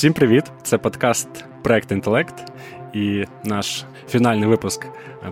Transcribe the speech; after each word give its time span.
Всім 0.00 0.12
привіт! 0.12 0.44
Це 0.62 0.78
подкаст 0.78 1.28
Проект 1.62 1.92
Інтелект 1.92 2.52
і 2.92 3.24
наш 3.44 3.84
фінальний 4.08 4.48
випуск 4.48 4.86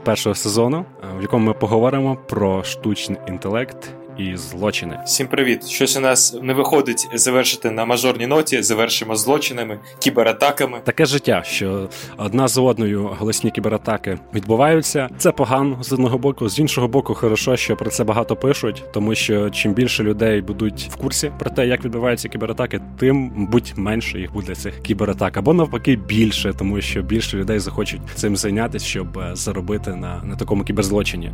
першого 0.05 0.35
сезону, 0.35 0.85
в 1.19 1.23
якому 1.23 1.47
ми 1.47 1.55
поговоримо 1.55 2.17
про 2.17 2.65
штучний 2.65 3.19
інтелект 3.29 3.91
і 4.19 4.37
злочини. 4.37 4.99
Всім 5.05 5.27
привіт! 5.27 5.69
Щось 5.69 5.97
у 5.97 6.01
нас 6.01 6.37
не 6.43 6.55
виходить 6.55 7.09
завершити 7.15 7.71
на 7.71 7.85
мажорній 7.85 8.27
ноті. 8.27 8.63
Завершимо 8.63 9.17
злочинами, 9.17 9.79
кібератаками. 9.99 10.81
Таке 10.85 11.07
життя, 11.07 11.43
що 11.47 11.89
одна 12.17 12.49
з 12.49 12.59
одною 12.59 13.11
голосні 13.19 13.51
кібератаки 13.51 14.19
відбуваються. 14.35 15.09
Це 15.19 15.33
погано 15.33 15.83
з 15.83 15.93
одного 15.93 16.19
боку, 16.19 16.49
з 16.49 16.59
іншого 16.59 16.89
боку, 16.89 17.15
хорошо, 17.15 17.57
що 17.57 17.77
про 17.77 17.91
це 17.91 18.05
багато 18.05 18.37
пишуть, 18.37 18.85
тому 18.93 19.15
що 19.15 19.51
чим 19.51 19.75
більше 19.75 20.03
людей 20.03 20.41
будуть 20.41 20.89
в 20.93 20.97
курсі 20.97 21.33
про 21.39 21.51
те, 21.51 21.67
як 21.67 21.85
відбуваються 21.85 22.29
кібератаки, 22.29 22.81
тим 22.99 23.47
будь 23.47 23.73
менше 23.77 24.19
їх 24.19 24.33
буде 24.33 24.55
цих 24.55 24.83
кібератак, 24.83 25.37
або 25.37 25.55
навпаки 25.55 25.97
більше, 25.97 26.53
тому 26.59 26.81
що 26.81 27.03
більше 27.03 27.37
людей 27.37 27.59
захочуть 27.59 28.01
цим 28.15 28.37
зайнятися, 28.37 28.87
щоб 28.87 29.19
е, 29.19 29.31
заробити 29.35 29.91
на, 29.91 30.23
на 30.25 30.37
такому 30.37 30.65
кіберзлочині. 30.65 31.33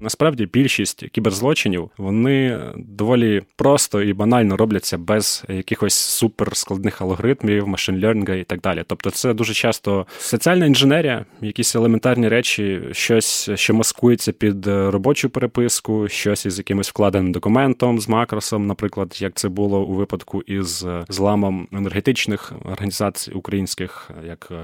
Насправді 0.00 0.46
більшість 0.46 1.04
кіберзлочинів 1.12 1.90
вони 1.98 2.60
доволі 2.76 3.42
просто 3.56 4.02
і 4.02 4.12
банально 4.12 4.56
робляться 4.56 4.98
без 4.98 5.44
якихось 5.48 5.94
суперскладних 5.94 7.00
алгоритмів, 7.00 7.68
машин-лернінга 7.68 8.34
і 8.34 8.44
так 8.44 8.60
далі. 8.60 8.84
Тобто, 8.86 9.10
це 9.10 9.34
дуже 9.34 9.54
часто 9.54 10.06
соціальна 10.18 10.66
інженерія, 10.66 11.24
якісь 11.40 11.76
елементарні 11.76 12.28
речі, 12.28 12.80
щось, 12.92 13.50
що 13.54 13.74
маскується 13.74 14.32
під 14.32 14.66
робочу 14.66 15.30
переписку, 15.30 16.08
щось 16.08 16.46
із 16.46 16.58
якимось 16.58 16.88
вкладеним 16.88 17.32
документом 17.32 18.00
з 18.00 18.08
макросом, 18.08 18.66
наприклад, 18.66 19.18
як 19.20 19.34
це 19.34 19.48
було 19.48 19.82
у 19.82 19.92
випадку 19.92 20.42
із 20.42 20.86
зламом 21.08 21.68
енергетичних 21.72 22.52
організацій 22.64 23.32
українських, 23.32 24.10
як 24.26 24.48
е, 24.50 24.54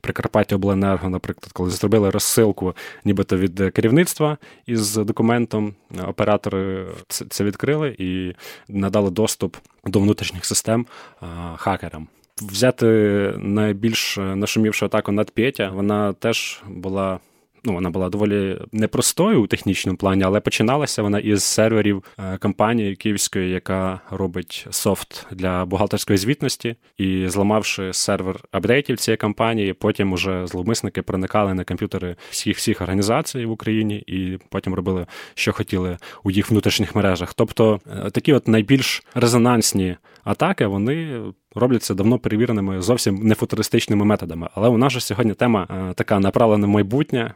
Прикарпаття 0.00 0.56
Обленерго, 0.56 1.10
наприклад, 1.10 1.52
коли 1.52 1.70
зробили 1.70 2.10
розсилку, 2.10 2.74
нібито 3.04 3.36
від 3.36 3.72
керівництва 3.74 4.38
із 4.68 4.96
документом. 4.96 5.74
Оператори 6.06 6.86
це 7.08 7.44
відкрили 7.44 7.96
і 7.98 8.32
надали 8.68 9.10
доступ 9.10 9.56
до 9.84 10.00
внутрішніх 10.00 10.44
систем 10.44 10.86
хакерам. 11.56 12.08
Взяти 12.42 12.86
найбільш 13.38 14.16
нашумівшу 14.16 14.86
атаку 14.86 15.12
над 15.12 15.30
Петя, 15.30 15.70
вона 15.70 16.12
теж 16.12 16.62
була 16.68 17.18
ну, 17.68 17.74
вона 17.74 17.90
була 17.90 18.08
доволі 18.08 18.58
непростою 18.72 19.42
у 19.42 19.46
технічному 19.46 19.98
плані, 19.98 20.22
але 20.22 20.40
починалася 20.40 21.02
вона 21.02 21.18
із 21.18 21.44
серверів 21.44 22.04
е, 22.18 22.38
компанії 22.38 22.96
київської, 22.96 23.50
яка 23.50 24.00
робить 24.10 24.66
софт 24.70 25.26
для 25.32 25.64
бухгалтерської 25.64 26.16
звітності, 26.16 26.76
і 26.98 27.28
зламавши 27.28 27.92
сервер 27.92 28.40
апдейтів 28.52 28.96
цієї 28.96 29.16
компанії, 29.16 29.72
потім 29.72 30.12
уже 30.12 30.46
зловмисники 30.46 31.02
проникали 31.02 31.54
на 31.54 31.64
комп'ютери 31.64 32.16
всіх 32.30 32.56
всіх 32.56 32.80
організацій 32.80 33.44
в 33.44 33.50
Україні 33.50 33.96
і 33.96 34.38
потім 34.50 34.74
робили, 34.74 35.06
що 35.34 35.52
хотіли 35.52 35.98
у 36.24 36.30
їх 36.30 36.50
внутрішніх 36.50 36.94
мережах. 36.94 37.34
Тобто 37.34 37.80
е, 38.06 38.10
такі 38.10 38.32
от 38.32 38.48
найбільш 38.48 39.02
резонансні 39.14 39.96
атаки, 40.24 40.66
вони 40.66 41.20
робляться 41.54 41.94
давно 41.94 42.18
перевіреними 42.18 42.82
зовсім 42.82 43.16
не 43.16 43.34
футуристичними 43.34 44.04
методами. 44.04 44.48
Але 44.54 44.68
у 44.68 44.78
нас 44.78 44.92
же 44.92 45.00
сьогодні 45.00 45.34
тема 45.34 45.66
е, 45.70 45.94
така 45.94 46.20
направлена 46.20 46.66
в 46.66 46.70
майбутнє. 46.70 47.34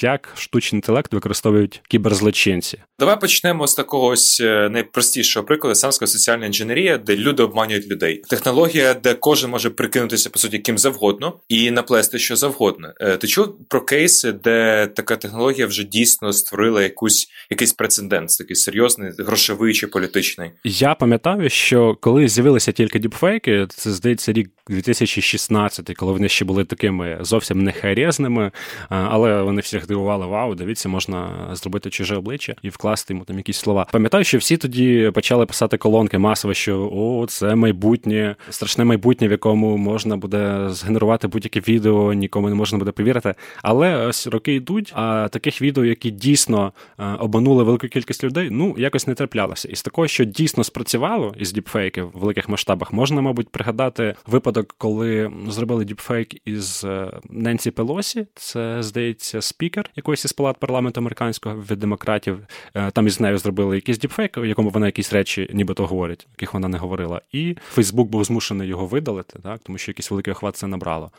Як 0.00 0.32
штучний 0.36 0.76
інтелект 0.78 1.12
використовують 1.12 1.82
кіберзлочинці? 1.88 2.78
Давай 2.98 3.20
почнемо 3.20 3.66
з 3.66 3.74
такого 3.74 4.06
ось 4.06 4.40
е, 4.40 4.68
найпростішого 4.68 5.46
прикладу 5.46 5.74
самська 5.74 6.06
соціальна 6.06 6.46
інженерія, 6.46 6.98
де 6.98 7.16
люди 7.16 7.42
обманюють 7.42 7.88
людей. 7.88 8.22
Технологія, 8.28 8.94
де 8.94 9.14
кожен 9.14 9.50
може 9.50 9.70
прикинутися 9.70 10.30
по 10.30 10.38
суті 10.38 10.58
ким 10.58 10.78
завгодно 10.78 11.32
і 11.48 11.70
наплести 11.70 12.18
що 12.18 12.36
завгодно. 12.36 12.92
Е, 13.00 13.16
ти 13.16 13.26
чув 13.26 13.68
про 13.68 13.80
кейси, 13.80 14.32
де 14.32 14.86
така 14.86 15.16
технологія 15.16 15.66
вже 15.66 15.84
дійсно 15.84 16.32
створила 16.32 16.82
якусь 16.82 17.28
якийсь 17.50 17.72
прецедент, 17.72 18.38
такий 18.38 18.56
серйозний, 18.56 19.12
грошовий 19.18 19.74
чи 19.74 19.86
політичний? 19.86 20.50
Я 20.64 20.94
пам'ятаю, 20.94 21.50
що 21.50 21.96
коли 22.00 22.28
з'явилися 22.28 22.72
тільки 22.72 22.98
діпфейки, 22.98 23.66
це 23.70 23.90
здається 23.90 24.32
рік 24.32 24.50
2016, 24.68 25.94
коли 25.96 26.12
вони 26.12 26.28
ще 26.28 26.44
були 26.44 26.64
такими 26.64 27.18
зовсім 27.20 27.62
не 27.62 27.72
хайрезними, 27.72 28.50
але 28.88 29.42
вони 29.42 29.60
всіх 29.60 29.86
дивували: 29.86 30.26
вау, 30.26 30.54
дивіться, 30.54 30.88
можна 30.88 31.50
зробити 31.52 31.90
чуже 31.90 32.16
обличчя 32.16 32.54
і 32.62 32.70
вкласти 32.84 33.14
йому 33.14 33.24
там 33.24 33.36
якісь 33.36 33.56
слова. 33.56 33.86
Пам'ятаю, 33.92 34.24
що 34.24 34.38
всі 34.38 34.56
тоді 34.56 35.10
почали 35.14 35.46
писати 35.46 35.76
колонки 35.76 36.18
масово, 36.18 36.54
що 36.54 36.90
о, 36.92 37.26
це 37.28 37.54
майбутнє, 37.54 38.36
страшне 38.50 38.84
майбутнє, 38.84 39.28
в 39.28 39.30
якому 39.30 39.76
можна 39.76 40.16
буде 40.16 40.66
згенерувати 40.68 41.28
будь-яке 41.28 41.60
відео, 41.60 42.12
нікому 42.12 42.48
не 42.48 42.54
можна 42.54 42.78
буде 42.78 42.90
повірити. 42.90 43.34
Але 43.62 43.96
ось 43.96 44.26
роки 44.26 44.54
йдуть, 44.54 44.92
а 44.96 45.28
таких 45.28 45.62
відео, 45.62 45.84
які 45.84 46.10
дійсно 46.10 46.72
обманули 47.18 47.64
велику 47.64 47.88
кількість 47.88 48.24
людей, 48.24 48.48
ну 48.50 48.74
якось 48.78 49.06
не 49.06 49.14
траплялося. 49.14 49.68
І 49.68 49.76
з 49.76 49.82
такого, 49.82 50.08
що 50.08 50.24
дійсно 50.24 50.64
спрацювало 50.64 51.34
із 51.38 51.52
діпфейків 51.52 52.10
в 52.14 52.18
великих 52.18 52.48
масштабах, 52.48 52.92
можна, 52.92 53.20
мабуть, 53.20 53.48
пригадати 53.48 54.14
випадок, 54.26 54.74
коли 54.78 55.30
зробили 55.48 55.84
діпфейк 55.84 56.48
із 56.48 56.84
е, 56.84 57.10
Ненсі 57.30 57.70
Пелосі. 57.70 58.26
Це 58.34 58.82
здається 58.82 59.40
спікер 59.42 59.90
якоїсь 59.96 60.24
із 60.24 60.32
палат 60.32 60.56
парламенту 60.58 61.00
американського 61.00 61.56
від 61.70 61.78
демократів. 61.78 62.38
Е, 62.76 62.90
там 62.90 63.06
із 63.06 63.20
нею 63.20 63.38
зробили 63.38 63.76
якийсь 63.76 63.98
діпфейк, 63.98 64.36
в 64.36 64.44
якому 64.44 64.70
вона 64.70 64.86
якісь 64.86 65.12
речі, 65.12 65.50
нібито 65.52 65.86
говорить, 65.86 66.26
яких 66.32 66.54
вона 66.54 66.68
не 66.68 66.78
говорила. 66.78 67.20
І 67.32 67.56
Фейсбук 67.68 68.08
був 68.08 68.24
змушений 68.24 68.68
його 68.68 68.86
видалити, 68.86 69.38
так 69.42 69.60
тому 69.62 69.78
що 69.78 69.90
якийсь 69.90 70.10
великий 70.10 70.32
охват 70.32 70.56
це 70.56 70.66
набрало. 70.66 71.10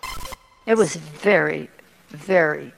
It 0.67 0.75
was 0.75 0.97
very, 1.25 1.67
very, 2.27 2.71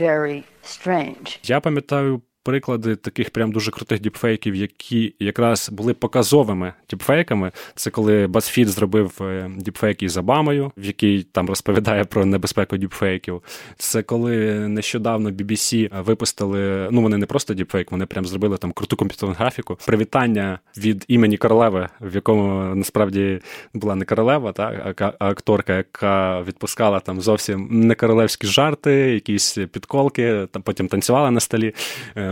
very 0.00 0.42
strange. 0.64 1.38
Я 1.42 1.60
пам'ятаю 1.60 2.22
приклади 2.48 2.96
таких 2.96 3.30
прям 3.30 3.52
дуже 3.52 3.70
крутих 3.70 4.00
діпфейків, 4.00 4.54
які 4.54 5.14
якраз 5.20 5.70
були 5.70 5.94
показовими 5.94 6.72
діпфейками. 6.90 7.52
Це 7.74 7.90
коли 7.90 8.26
BuzzFeed 8.26 8.66
зробив 8.66 9.12
е, 9.20 9.50
діпфейк 9.56 10.02
із 10.02 10.16
Обамою, 10.16 10.72
в 10.76 10.84
який 10.84 11.22
там 11.22 11.48
розповідає 11.48 12.04
про 12.04 12.24
небезпеку 12.24 12.76
діпфейків. 12.76 13.42
Це 13.76 14.02
коли 14.02 14.36
нещодавно 14.68 15.30
BBC 15.30 16.02
випустили. 16.02 16.88
Ну 16.90 17.02
вони 17.02 17.16
не 17.16 17.26
просто 17.26 17.54
діпфейк, 17.54 17.90
вони 17.92 18.06
прям 18.06 18.24
зробили 18.24 18.56
там 18.56 18.72
круту 18.72 18.96
комп'ютерну 18.96 19.34
графіку. 19.38 19.78
Привітання 19.86 20.58
від 20.76 21.04
імені 21.08 21.36
королеви, 21.36 21.88
в 22.00 22.14
якому 22.14 22.74
насправді 22.74 23.40
була 23.74 23.94
не 23.94 24.04
королева, 24.04 24.52
та 24.52 24.94
а 24.98 25.12
акторка, 25.18 25.76
яка 25.76 26.42
відпускала 26.42 27.00
там 27.00 27.20
зовсім 27.20 27.68
не 27.70 27.94
королевські 27.94 28.46
жарти, 28.46 28.92
якісь 28.92 29.58
підколки, 29.72 30.46
там 30.52 30.62
потім 30.62 30.88
танцювала 30.88 31.30
на 31.30 31.40
столі. 31.40 31.74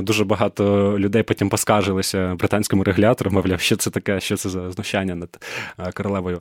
Е, 0.06 0.12
дуже 0.16 0.24
багато 0.24 0.94
людей 0.98 1.22
потім 1.22 1.48
поскаржилися 1.48 2.34
британському 2.38 2.84
регулятору, 2.84 3.30
мовляв, 3.30 3.60
що 3.60 3.76
це 3.76 3.90
таке, 3.90 4.20
що 4.20 4.36
це 4.36 4.48
за 4.48 4.70
знущання 4.70 5.14
над 5.14 5.38
королевою. 5.94 6.38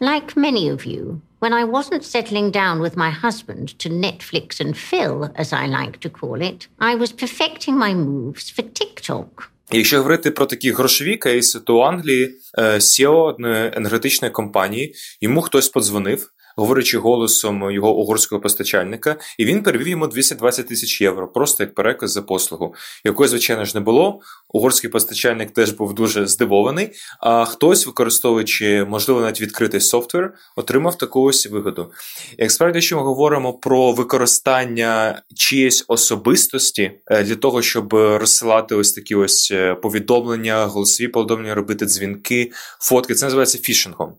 Like 0.00 0.36
many 0.36 0.70
of 0.70 0.86
you, 0.86 1.20
when 1.40 1.52
I 1.52 1.64
wasn't 1.64 2.04
settling 2.04 2.50
down 2.50 2.80
with 2.80 2.94
my 2.96 3.10
husband 3.24 3.66
to 3.82 3.88
Netflix 4.06 4.46
and 4.64 4.72
Phil, 4.88 5.16
as 5.42 5.48
I 5.62 5.64
like 5.80 5.96
to 6.04 6.10
call 6.20 6.38
it, 6.50 6.60
I 6.90 6.92
was 7.02 7.10
perfecting 7.22 7.74
my 7.86 7.92
moves 7.94 8.44
for 8.54 8.64
TikTok. 8.80 9.28
Якщо 9.72 9.96
говорити 9.96 10.30
про 10.30 10.46
такі 10.46 10.72
грошові 10.72 11.16
кейси, 11.16 11.60
то 11.60 11.78
у 11.78 11.80
Англії 11.80 12.34
CEO 12.58 13.24
одної 13.24 13.72
енергетичної 13.74 14.32
компанії 14.32 14.94
йому 15.20 15.42
хтось 15.42 15.68
подзвонив 15.68 16.30
говорячи 16.58 16.98
голосом 16.98 17.70
його 17.70 17.96
угорського 17.96 18.40
постачальника, 18.40 19.16
і 19.38 19.44
він 19.44 19.62
перевів 19.62 19.88
йому 19.88 20.06
220 20.06 20.68
тисяч 20.68 21.00
євро, 21.00 21.28
просто 21.28 21.62
як 21.62 21.74
переказ 21.74 22.12
за 22.12 22.22
послугу, 22.22 22.74
якої, 23.04 23.28
звичайно 23.28 23.64
ж, 23.64 23.72
не 23.74 23.80
було. 23.80 24.20
Угорський 24.48 24.90
постачальник 24.90 25.50
теж 25.50 25.70
був 25.70 25.94
дуже 25.94 26.26
здивований. 26.26 26.90
А 27.20 27.44
хтось, 27.44 27.86
використовуючи, 27.86 28.84
можливо, 28.84 29.20
навіть 29.20 29.40
відкритий 29.40 29.80
софтвер, 29.80 30.34
отримав 30.56 30.98
таку 30.98 31.22
ось 31.22 31.46
вигоду. 31.46 31.92
Як 32.38 32.50
справді, 32.50 32.80
що 32.80 32.96
ми 32.96 33.02
говоримо 33.02 33.52
про 33.52 33.92
використання 33.92 35.22
чиєїсь 35.36 35.84
особистості 35.88 36.90
е, 37.06 37.24
для 37.24 37.34
того, 37.34 37.62
щоб 37.62 37.94
розсилати 37.94 38.74
ось 38.74 38.92
такі 38.92 39.14
ось 39.14 39.50
е, 39.52 39.74
повідомлення, 39.74 40.66
голосові 40.66 41.08
повідомлення, 41.08 41.54
робити 41.54 41.86
дзвінки, 41.86 42.52
фотки, 42.80 43.14
це 43.14 43.26
називається 43.26 43.58
фішингом. 43.58 44.12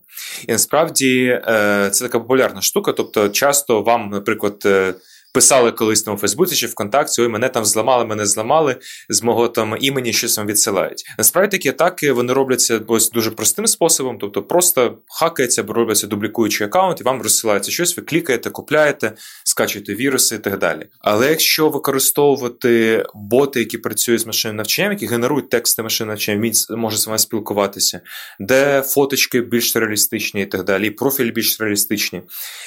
І 0.48 0.52
насправді 0.52 1.40
е, 1.48 1.90
це 1.92 2.04
така 2.04 2.18
популярна 2.30 2.62
штука. 2.62 2.92
Тобто, 2.92 3.28
часто 3.28 3.82
вам, 3.82 4.10
наприклад, 4.10 4.66
писали 5.32 5.72
колись 5.72 6.02
там 6.02 6.14
у 6.14 6.18
Фейсбуці 6.18 6.56
чи 6.56 6.66
ВКонтакті, 6.66 7.22
ой, 7.22 7.28
мене 7.28 7.48
там 7.48 7.64
зламали, 7.64 8.04
мене 8.04 8.26
зламали, 8.26 8.76
з 9.08 9.22
мого 9.22 9.48
там 9.48 9.76
імені 9.80 10.12
щось 10.12 10.38
вам 10.38 10.46
відсилають. 10.46 11.04
Насправді 11.18 11.56
такі 11.56 11.68
атаки 11.68 12.12
вони 12.12 12.32
робляться 12.32 12.80
ось 12.88 13.10
дуже 13.10 13.30
простим 13.30 13.66
способом, 13.66 14.18
тобто 14.20 14.42
просто 14.42 14.98
хакається, 15.08 15.60
або 15.60 15.72
робиться 15.72 16.06
дублікуючий 16.06 16.66
аккаунт, 16.66 17.00
і 17.00 17.04
вам 17.04 17.22
розсилається 17.22 17.70
щось, 17.70 17.96
ви 17.96 18.02
клікаєте, 18.02 18.50
купляєте, 18.50 19.12
скачуєте 19.44 19.94
віруси 19.94 20.34
і 20.34 20.38
так 20.38 20.58
далі. 20.58 20.86
Але 21.00 21.30
якщо 21.30 21.68
використовувати 21.68 23.04
боти, 23.14 23.60
які 23.60 23.78
працюють 23.78 24.20
з 24.20 24.26
машинним 24.26 24.56
навчанням, 24.56 24.92
які 24.92 25.06
генерують 25.06 25.50
тексти 25.50 25.82
машинного 25.82 26.12
навчання, 26.12 26.52
може 26.70 26.96
з 26.96 27.06
вами 27.06 27.18
спілкуватися, 27.18 28.00
де 28.40 28.82
фоточки 28.82 29.40
більш 29.40 29.76
реалістичні 29.76 30.42
і 30.42 30.46
так 30.46 30.64
далі, 30.64 30.86
і 30.86 30.90
профіль 30.90 31.32
більш 31.32 31.60
реалістичні. 31.60 32.22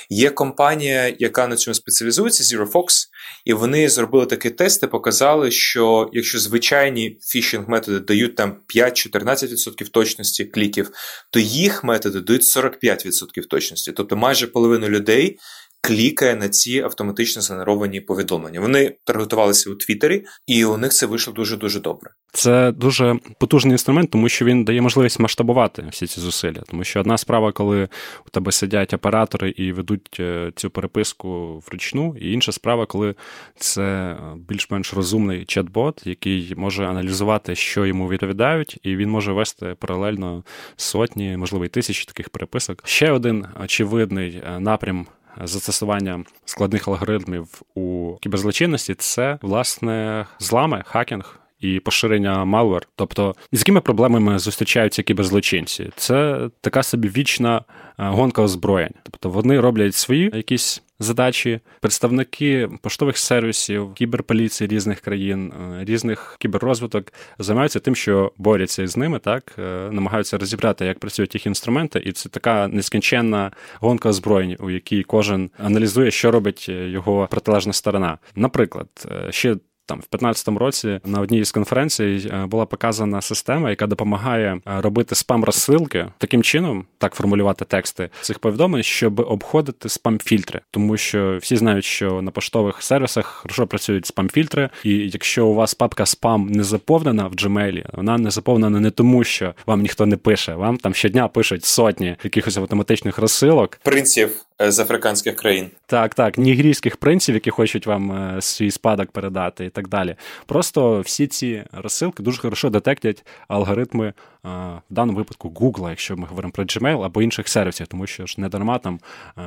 Є 0.10 0.30
компанія, 0.30 1.16
яка 1.20 1.48
на 1.48 1.56
цьому 1.56 1.76
спеціалізується, 1.76 2.44
ZeroFox, 2.58 3.08
і 3.46 3.54
вони 3.54 3.90
зробили 3.90 4.26
такі 4.26 4.50
тести, 4.50 4.88
показали, 4.88 5.52
що 5.52 6.10
якщо 6.14 6.40
звичайні 6.40 7.18
фішинг 7.22 7.70
методи 7.70 8.00
дають 8.00 8.36
там 8.36 8.58
5-14% 8.76 9.90
точності 9.90 10.46
кліків, 10.46 10.92
то 11.30 11.40
їх 11.40 11.84
методи 11.84 12.22
дають 12.22 12.44
45% 12.44 13.48
точності. 13.50 13.92
Тобто 13.92 14.16
майже 14.16 14.48
половину 14.48 14.90
людей 14.90 15.40
клікає 15.84 16.36
на 16.36 16.50
ці 16.50 16.82
автоматично 16.82 17.42
згенеровані 17.42 18.02
повідомлення. 18.02 18.60
Вони 18.60 18.96
таргетувалися 19.04 19.70
у 19.70 19.76
Твіттері, 19.76 20.26
і 20.48 20.66
у 20.66 20.78
них 20.78 20.92
це 20.92 21.06
вийшло 21.06 21.34
дуже 21.34 21.58
дуже 21.58 21.80
добре. 21.80 22.12
Це 22.34 22.72
дуже 22.72 23.20
потужний 23.40 23.72
інструмент, 23.72 24.12
тому 24.12 24.30
що 24.30 24.46
він 24.46 24.66
дає 24.66 24.82
можливість 24.82 25.20
масштабувати 25.20 25.86
всі 25.92 26.08
ці 26.08 26.22
зусилля. 26.22 26.62
Тому 26.70 26.84
що 26.84 27.00
одна 27.00 27.18
справа, 27.18 27.52
коли 27.52 27.90
у 28.28 28.30
тебе 28.30 28.52
сидять 28.52 28.94
оператори 28.94 29.50
і 29.50 29.72
ведуть 29.72 30.18
е, 30.20 30.52
цю 30.56 30.70
переписку 30.70 31.60
вручну, 31.68 32.16
і 32.20 32.32
інша 32.32 32.52
справа, 32.52 32.86
коли 32.86 33.16
це 33.56 34.18
більш-менш 34.50 34.94
розумний 34.94 35.46
чат-бот, 35.46 36.08
який 36.08 36.54
може 36.58 36.86
аналізувати, 36.86 37.56
що 37.56 37.86
йому 37.86 38.10
відповідають, 38.10 38.80
і 38.84 38.96
він 38.96 39.10
може 39.10 39.32
вести 39.32 39.76
паралельно 39.80 40.44
сотні, 40.76 41.38
можливо, 41.38 41.66
й 41.66 41.70
тисячі 41.70 42.06
таких 42.06 42.30
переписок. 42.30 42.84
Ще 42.86 43.12
один 43.12 43.46
очевидний 43.64 44.42
е, 44.46 44.60
напрям 44.60 45.08
застосування 45.42 46.24
складних 46.46 46.88
алгоритмів 46.88 47.62
у 47.76 48.16
кіберзлочинності 48.22 48.96
це 48.96 49.38
власне 49.42 50.26
злами, 50.40 50.84
хакінг. 50.86 51.40
І 51.64 51.80
поширення 51.80 52.46
malware. 52.46 52.84
Тобто, 52.96 53.36
з 53.52 53.60
якими 53.60 53.82
проблемами 53.82 54.40
зустрічаються 54.40 55.04
кіберзлочинці? 55.04 55.90
Це 55.96 56.50
така 56.62 56.84
собі 56.84 57.08
вічна 57.08 57.58
е, 57.58 57.62
гонка 57.98 58.42
озброєнь. 58.42 58.94
Тобто 59.04 59.30
вони 59.30 59.60
роблять 59.60 59.96
свої 59.96 60.32
якісь 60.34 60.84
задачі, 61.00 61.60
представники 61.80 62.70
поштових 62.82 63.18
сервісів, 63.18 63.94
кіберполіції 63.94 64.68
різних 64.68 65.00
країн, 65.00 65.54
е, 65.80 65.86
різних 65.86 66.36
кіберрозвиток 66.40 67.14
займаються 67.40 67.80
тим, 67.80 67.96
що 67.96 68.32
борються 68.38 68.88
з 68.88 68.98
ними, 68.98 69.20
так 69.20 69.56
е, 69.60 69.90
намагаються 69.92 70.38
розібрати, 70.38 70.86
як 70.86 71.00
працюють 71.00 71.36
їх 71.36 71.46
інструменти, 71.46 72.02
і 72.06 72.12
це 72.12 72.30
така 72.30 72.68
нескінченна 72.68 73.52
гонка 73.80 74.10
озброєнь, 74.10 74.58
у 74.60 74.70
якій 74.70 75.04
кожен 75.04 75.50
аналізує, 75.58 76.12
що 76.12 76.32
робить 76.32 76.70
його 76.70 77.28
протилежна 77.32 77.74
сторона. 77.74 78.18
Наприклад, 78.36 78.88
ще 79.30 79.56
там 79.86 79.98
в 79.98 80.08
2015 80.12 80.48
році 80.48 81.00
на 81.06 81.22
одній 81.22 81.44
з 81.44 81.52
конференцій 81.52 82.32
е, 82.34 82.46
була 82.46 82.66
показана 82.66 83.22
система, 83.22 83.70
яка 83.70 83.88
допомагає 83.88 84.62
е, 84.68 84.82
робити 84.82 85.16
спам 85.16 85.44
розсилки 85.44 86.08
таким 86.18 86.44
чином, 86.44 86.86
так 86.98 87.14
формулювати 87.14 87.66
тексти 87.66 88.10
цих 88.22 88.40
повідомлень, 88.40 88.84
щоб 88.84 89.20
обходити 89.20 89.90
спам-фільтри, 89.90 90.60
тому 90.72 90.98
що 90.98 91.38
всі 91.42 91.56
знають, 91.56 91.86
що 91.86 92.22
на 92.22 92.32
поштових 92.32 92.84
сервісах 92.84 93.26
хорошо 93.26 93.68
працюють 93.68 94.06
спам-фільтри, 94.06 94.70
і 94.84 94.92
якщо 94.92 95.48
у 95.48 95.54
вас 95.54 95.74
папка 95.74 96.06
спам 96.06 96.48
не 96.48 96.64
заповнена 96.64 97.28
в 97.28 97.32
Gmail, 97.32 97.86
вона 97.94 98.18
не 98.18 98.32
заповнена 98.32 98.80
не 98.80 98.92
тому, 98.92 99.24
що 99.24 99.54
вам 99.66 99.82
ніхто 99.82 100.06
не 100.06 100.18
пише. 100.18 100.56
Вам 100.56 100.78
там 100.78 100.94
щодня 100.94 101.28
пишуть 101.28 101.66
сотні 101.66 102.16
якихось 102.24 102.58
автоматичних 102.58 103.18
розсилок. 103.18 103.80
Принців 103.84 104.46
Е, 104.62 104.72
з 104.72 104.80
африканських 104.80 105.36
країн. 105.36 105.68
Так, 105.86 106.16
так, 106.16 106.38
нігрійських 106.38 106.98
принців, 106.98 107.36
які 107.36 107.50
хочуть 107.50 107.88
вам 107.88 108.38
свій 108.42 108.72
спадок 108.72 109.12
передати, 109.12 109.70
так 109.74 109.88
далі. 109.88 110.16
Просто 110.46 111.02
всі 111.02 111.28
ці 111.28 111.64
розсилки 111.72 112.24
дуже 112.24 112.42
хорошо 112.42 112.70
детектять 112.70 113.26
алгоритми 113.48 114.14
в 114.44 114.82
даному 114.90 115.18
випадку 115.18 115.50
Google, 115.50 115.90
якщо 115.90 116.18
ми 116.18 116.28
говоримо 116.28 116.52
про 116.52 116.64
Gmail 116.64 117.04
або 117.04 117.22
інших 117.22 117.48
сервісів, 117.48 117.88
тому 117.88 118.08
що 118.08 118.26
ж 118.26 118.42
не 118.42 118.50
дарма 118.50 118.78
там 118.78 119.00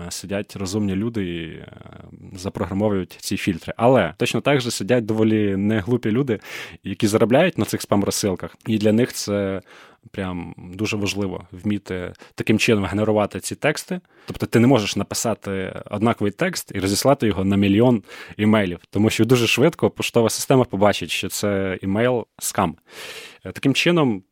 сидять 0.09 0.57
розумні 0.57 0.95
люди 0.95 1.25
і 1.25 1.65
запрограмовують 2.39 3.17
ці 3.21 3.37
фільтри. 3.37 3.75
Але 3.77 4.15
точно 4.17 4.41
так 4.41 4.61
же 4.61 4.71
сидять 4.71 5.07
доволі 5.07 5.57
неглупі 5.57 6.11
люди, 6.11 6.41
які 6.85 7.07
заробляють 7.07 7.59
на 7.59 7.65
цих 7.65 7.81
спам-розсилках, 7.81 8.57
і 8.67 8.79
для 8.79 8.93
них 8.93 9.13
це 9.13 9.63
прям 10.11 10.55
дуже 10.59 10.97
важливо 10.97 11.45
вміти 11.53 12.13
таким 12.35 12.59
чином 12.59 12.85
генерувати 12.85 13.41
ці 13.41 13.55
тексти. 13.55 14.01
Тобто 14.27 14.47
ти 14.47 14.61
не 14.61 14.67
можеш 14.67 14.97
написати 14.97 15.83
однаковий 15.91 16.33
текст 16.33 16.73
і 16.75 16.81
розіслати 16.81 17.27
його 17.27 17.45
на 17.45 17.57
мільйон 17.57 18.03
імейлів, 18.37 18.79
тому 18.91 19.11
що 19.11 19.25
дуже 19.25 19.47
швидко 19.47 19.91
поштова 19.91 20.31
система 20.31 20.65
побачить, 20.65 21.11
що 21.11 21.29
це 21.29 21.79
імейл 21.83 22.27
скам. 22.39 22.77
Е, 23.45 23.53
таким 23.53 23.75
чином. 23.75 24.23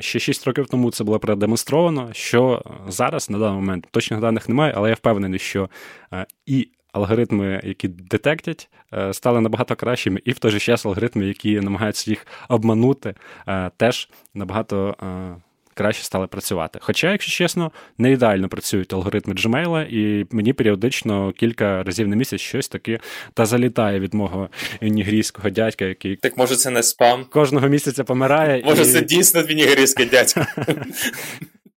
Ще 0.00 0.18
6 0.18 0.46
років 0.46 0.66
тому 0.66 0.90
це 0.90 1.04
було 1.04 1.18
продемонстровано, 1.18 2.08
що 2.12 2.62
зараз 2.88 3.30
на 3.30 3.38
даний 3.38 3.54
момент 3.54 3.86
точних 3.90 4.20
даних 4.20 4.48
немає, 4.48 4.72
але 4.76 4.88
я 4.88 4.94
впевнений, 4.94 5.38
що 5.38 5.70
е, 6.12 6.26
і 6.46 6.68
алгоритми, 6.98 7.60
які 7.64 7.88
детектять, 7.88 8.68
е, 8.94 9.12
стали 9.12 9.40
набагато 9.40 9.76
кращими, 9.76 10.20
і 10.24 10.32
в 10.32 10.38
той 10.38 10.50
же 10.50 10.58
час 10.58 10.86
алгоритми, 10.86 11.26
які 11.26 11.60
намагаються 11.60 12.10
їх 12.10 12.26
обманути, 12.48 13.14
е, 13.48 13.70
теж 13.76 14.08
набагато. 14.34 14.96
Е, 15.02 15.42
краще 15.74 16.04
стали 16.04 16.26
працювати. 16.26 16.78
Хоча, 16.82 17.12
якщо 17.12 17.32
чесно, 17.32 17.72
не 17.98 18.12
ідеально 18.12 18.48
працюють 18.48 18.92
алгоритми 18.92 19.34
Gmail, 19.34 19.86
і 19.86 20.26
мені 20.30 20.52
періодично 20.52 21.32
кілька 21.32 21.82
разів 21.82 22.08
на 22.08 22.16
місяць 22.16 22.40
щось 22.40 22.68
таке 22.68 22.98
та 23.34 23.46
залітає 23.46 24.00
від 24.00 24.14
мого 24.14 24.48
нігрійського 24.82 25.50
дядька, 25.50 25.84
який 25.84 26.16
так 26.16 26.36
може 26.36 26.56
це 26.56 26.70
не 26.70 26.82
спам 26.82 27.26
кожного 27.30 27.68
місяця 27.68 28.04
помирає. 28.04 28.62
Може, 28.64 28.82
і... 28.82 28.84
це 28.84 29.00
дійсно 29.00 29.42
твій 29.42 29.54
нігрійський 29.54 30.06
дядько. 30.06 30.46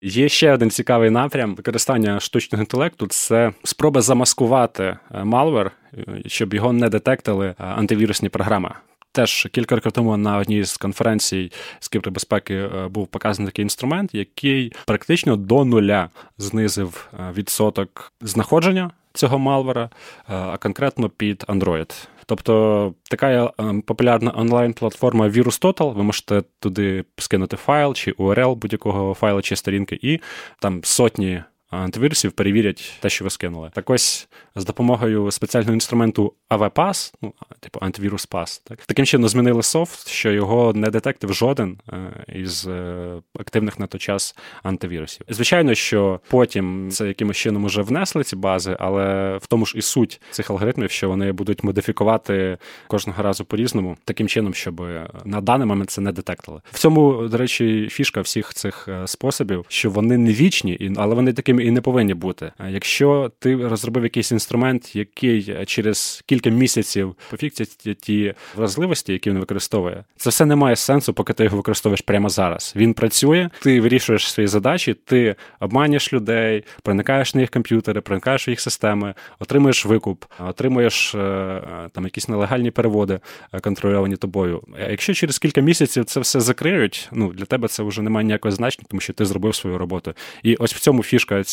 Є 0.02 0.28
ще 0.28 0.52
один 0.52 0.70
цікавий 0.70 1.10
напрям 1.10 1.54
використання 1.54 2.20
штучного 2.20 2.62
інтелекту 2.62 3.06
це 3.06 3.52
спроба 3.64 4.00
замаскувати 4.00 4.84
е, 4.84 5.24
малвер, 5.24 5.70
е, 5.94 6.22
щоб 6.26 6.54
його 6.54 6.72
не 6.72 6.88
детектили 6.88 7.46
е, 7.46 7.54
антивірусні 7.58 8.28
програми. 8.28 8.74
Теж 9.12 9.48
кілька 9.52 9.74
років 9.74 9.92
тому 9.92 10.16
на 10.16 10.36
одній 10.36 10.64
з 10.64 10.76
конференцій 10.76 11.52
з 11.80 11.88
кібербезпеки 11.88 12.68
був 12.90 13.06
показаний 13.06 13.48
такий 13.52 13.62
інструмент, 13.62 14.14
який 14.14 14.72
практично 14.86 15.36
до 15.36 15.64
нуля 15.64 16.08
знизив 16.38 17.08
відсоток 17.36 18.12
знаходження 18.20 18.90
цього 19.14 19.38
малвера, 19.38 19.90
а 20.26 20.56
конкретно 20.56 21.08
під 21.08 21.44
Android. 21.48 22.08
Тобто 22.30 22.94
така 23.08 23.52
ем, 23.58 23.82
популярна 23.82 24.32
онлайн-платформа 24.36 25.28
VirusTotal, 25.28 25.94
ви 25.94 26.02
можете 26.02 26.42
туди 26.60 27.04
скинути 27.18 27.56
файл 27.56 27.94
чи 27.94 28.12
URL 28.12 28.54
будь-якого 28.54 29.14
файлу 29.14 29.42
чи 29.42 29.56
сторінки, 29.56 29.98
і 30.02 30.20
там 30.60 30.80
сотні 30.84 31.42
антивірусів 31.70 32.32
перевірять 32.32 32.92
те, 33.00 33.10
що 33.10 33.24
ви 33.24 33.30
скинули. 33.30 33.70
Так 33.74 33.90
ось 33.90 34.28
з 34.56 34.64
допомогою 34.64 35.30
спеціального 35.30 35.74
інструменту 35.74 36.32
AVPass, 36.50 37.14
ну, 37.22 37.34
типу 37.60 37.78
антивірус 37.82 38.28
Pass, 38.28 38.60
так 38.64 38.86
таким 38.86 39.06
чином 39.06 39.28
змінили 39.28 39.62
софт, 39.62 40.08
що 40.08 40.30
його 40.30 40.72
не 40.72 40.90
детектив 40.90 41.32
жоден 41.32 41.78
е, 41.92 42.24
із 42.34 42.66
е, 42.66 43.14
активних 43.38 43.78
на 43.78 43.86
той 43.86 44.00
час 44.00 44.36
антивірусів. 44.62 45.26
Звичайно, 45.28 45.74
що 45.74 46.20
потім 46.30 46.90
це 46.90 47.08
якимось 47.08 47.36
чином 47.36 47.64
уже 47.64 47.82
внесли 47.82 48.24
ці 48.24 48.36
бази, 48.36 48.76
але 48.80 49.36
в 49.36 49.46
тому 49.46 49.66
ж 49.66 49.78
і 49.78 49.82
суть 49.82 50.20
цих 50.30 50.50
алгоритмів, 50.50 50.90
що 50.90 51.08
вони 51.08 51.32
будуть 51.32 51.64
модифікувати 51.64 52.58
кожного 52.86 53.22
разу 53.22 53.44
по-різному, 53.44 53.96
таким 54.04 54.28
чином, 54.28 54.54
щоб 54.54 54.82
на 55.24 55.40
даний 55.40 55.66
момент 55.66 55.90
це 55.90 56.00
не 56.00 56.12
детектили. 56.12 56.60
В 56.72 56.78
цьому, 56.78 57.28
до 57.28 57.36
речі, 57.36 57.88
фішка 57.90 58.20
всіх 58.20 58.54
цих 58.54 58.88
е, 58.88 59.06
способів, 59.06 59.64
що 59.68 59.90
вони 59.90 60.18
не 60.18 60.32
вічні, 60.32 60.92
але 60.96 61.14
вони 61.14 61.32
і 61.60 61.70
не 61.70 61.80
повинні 61.80 62.14
бути. 62.14 62.52
Якщо 62.68 63.32
ти 63.38 63.68
розробив 63.68 64.04
якийсь 64.04 64.32
інструмент, 64.32 64.96
який 64.96 65.64
через 65.66 66.22
кілька 66.26 66.50
місяців 66.50 67.14
пофіксить 67.30 67.98
ті 68.00 68.34
вразливості, 68.56 69.12
які 69.12 69.30
він 69.30 69.38
використовує, 69.38 70.04
це 70.16 70.30
все 70.30 70.46
не 70.46 70.56
має 70.56 70.76
сенсу, 70.76 71.14
поки 71.14 71.32
ти 71.32 71.44
його 71.44 71.56
використовуєш 71.56 72.00
прямо 72.00 72.28
зараз. 72.28 72.72
Він 72.76 72.94
працює, 72.94 73.50
ти 73.62 73.80
вирішуєш 73.80 74.32
свої 74.32 74.46
задачі, 74.46 74.94
ти 74.94 75.36
обманюєш 75.60 76.12
людей, 76.12 76.64
проникаєш 76.82 77.34
на 77.34 77.40
їх 77.40 77.50
комп'ютери, 77.50 78.00
проникаєш 78.00 78.48
в 78.48 78.50
їх 78.50 78.60
системи, 78.60 79.14
отримуєш 79.38 79.86
викуп, 79.86 80.24
отримуєш 80.38 81.14
е, 81.14 81.62
там 81.92 82.04
якісь 82.04 82.28
нелегальні 82.28 82.70
переводи, 82.70 83.20
е, 83.52 83.60
контрольовані 83.60 84.16
тобою. 84.16 84.62
Якщо 84.90 85.14
через 85.14 85.38
кілька 85.38 85.60
місяців 85.60 86.04
це 86.04 86.20
все 86.20 86.40
закриють, 86.40 87.08
ну 87.12 87.32
для 87.32 87.44
тебе 87.44 87.68
це 87.68 87.82
вже 87.82 88.02
немає 88.02 88.26
ніякого 88.26 88.52
значення, 88.52 88.86
тому 88.90 89.00
що 89.00 89.12
ти 89.12 89.24
зробив 89.24 89.54
свою 89.54 89.78
роботу. 89.78 90.14
І 90.42 90.54
ось 90.54 90.74
в 90.74 90.80
цьому 90.80 91.02
фішка 91.02 91.44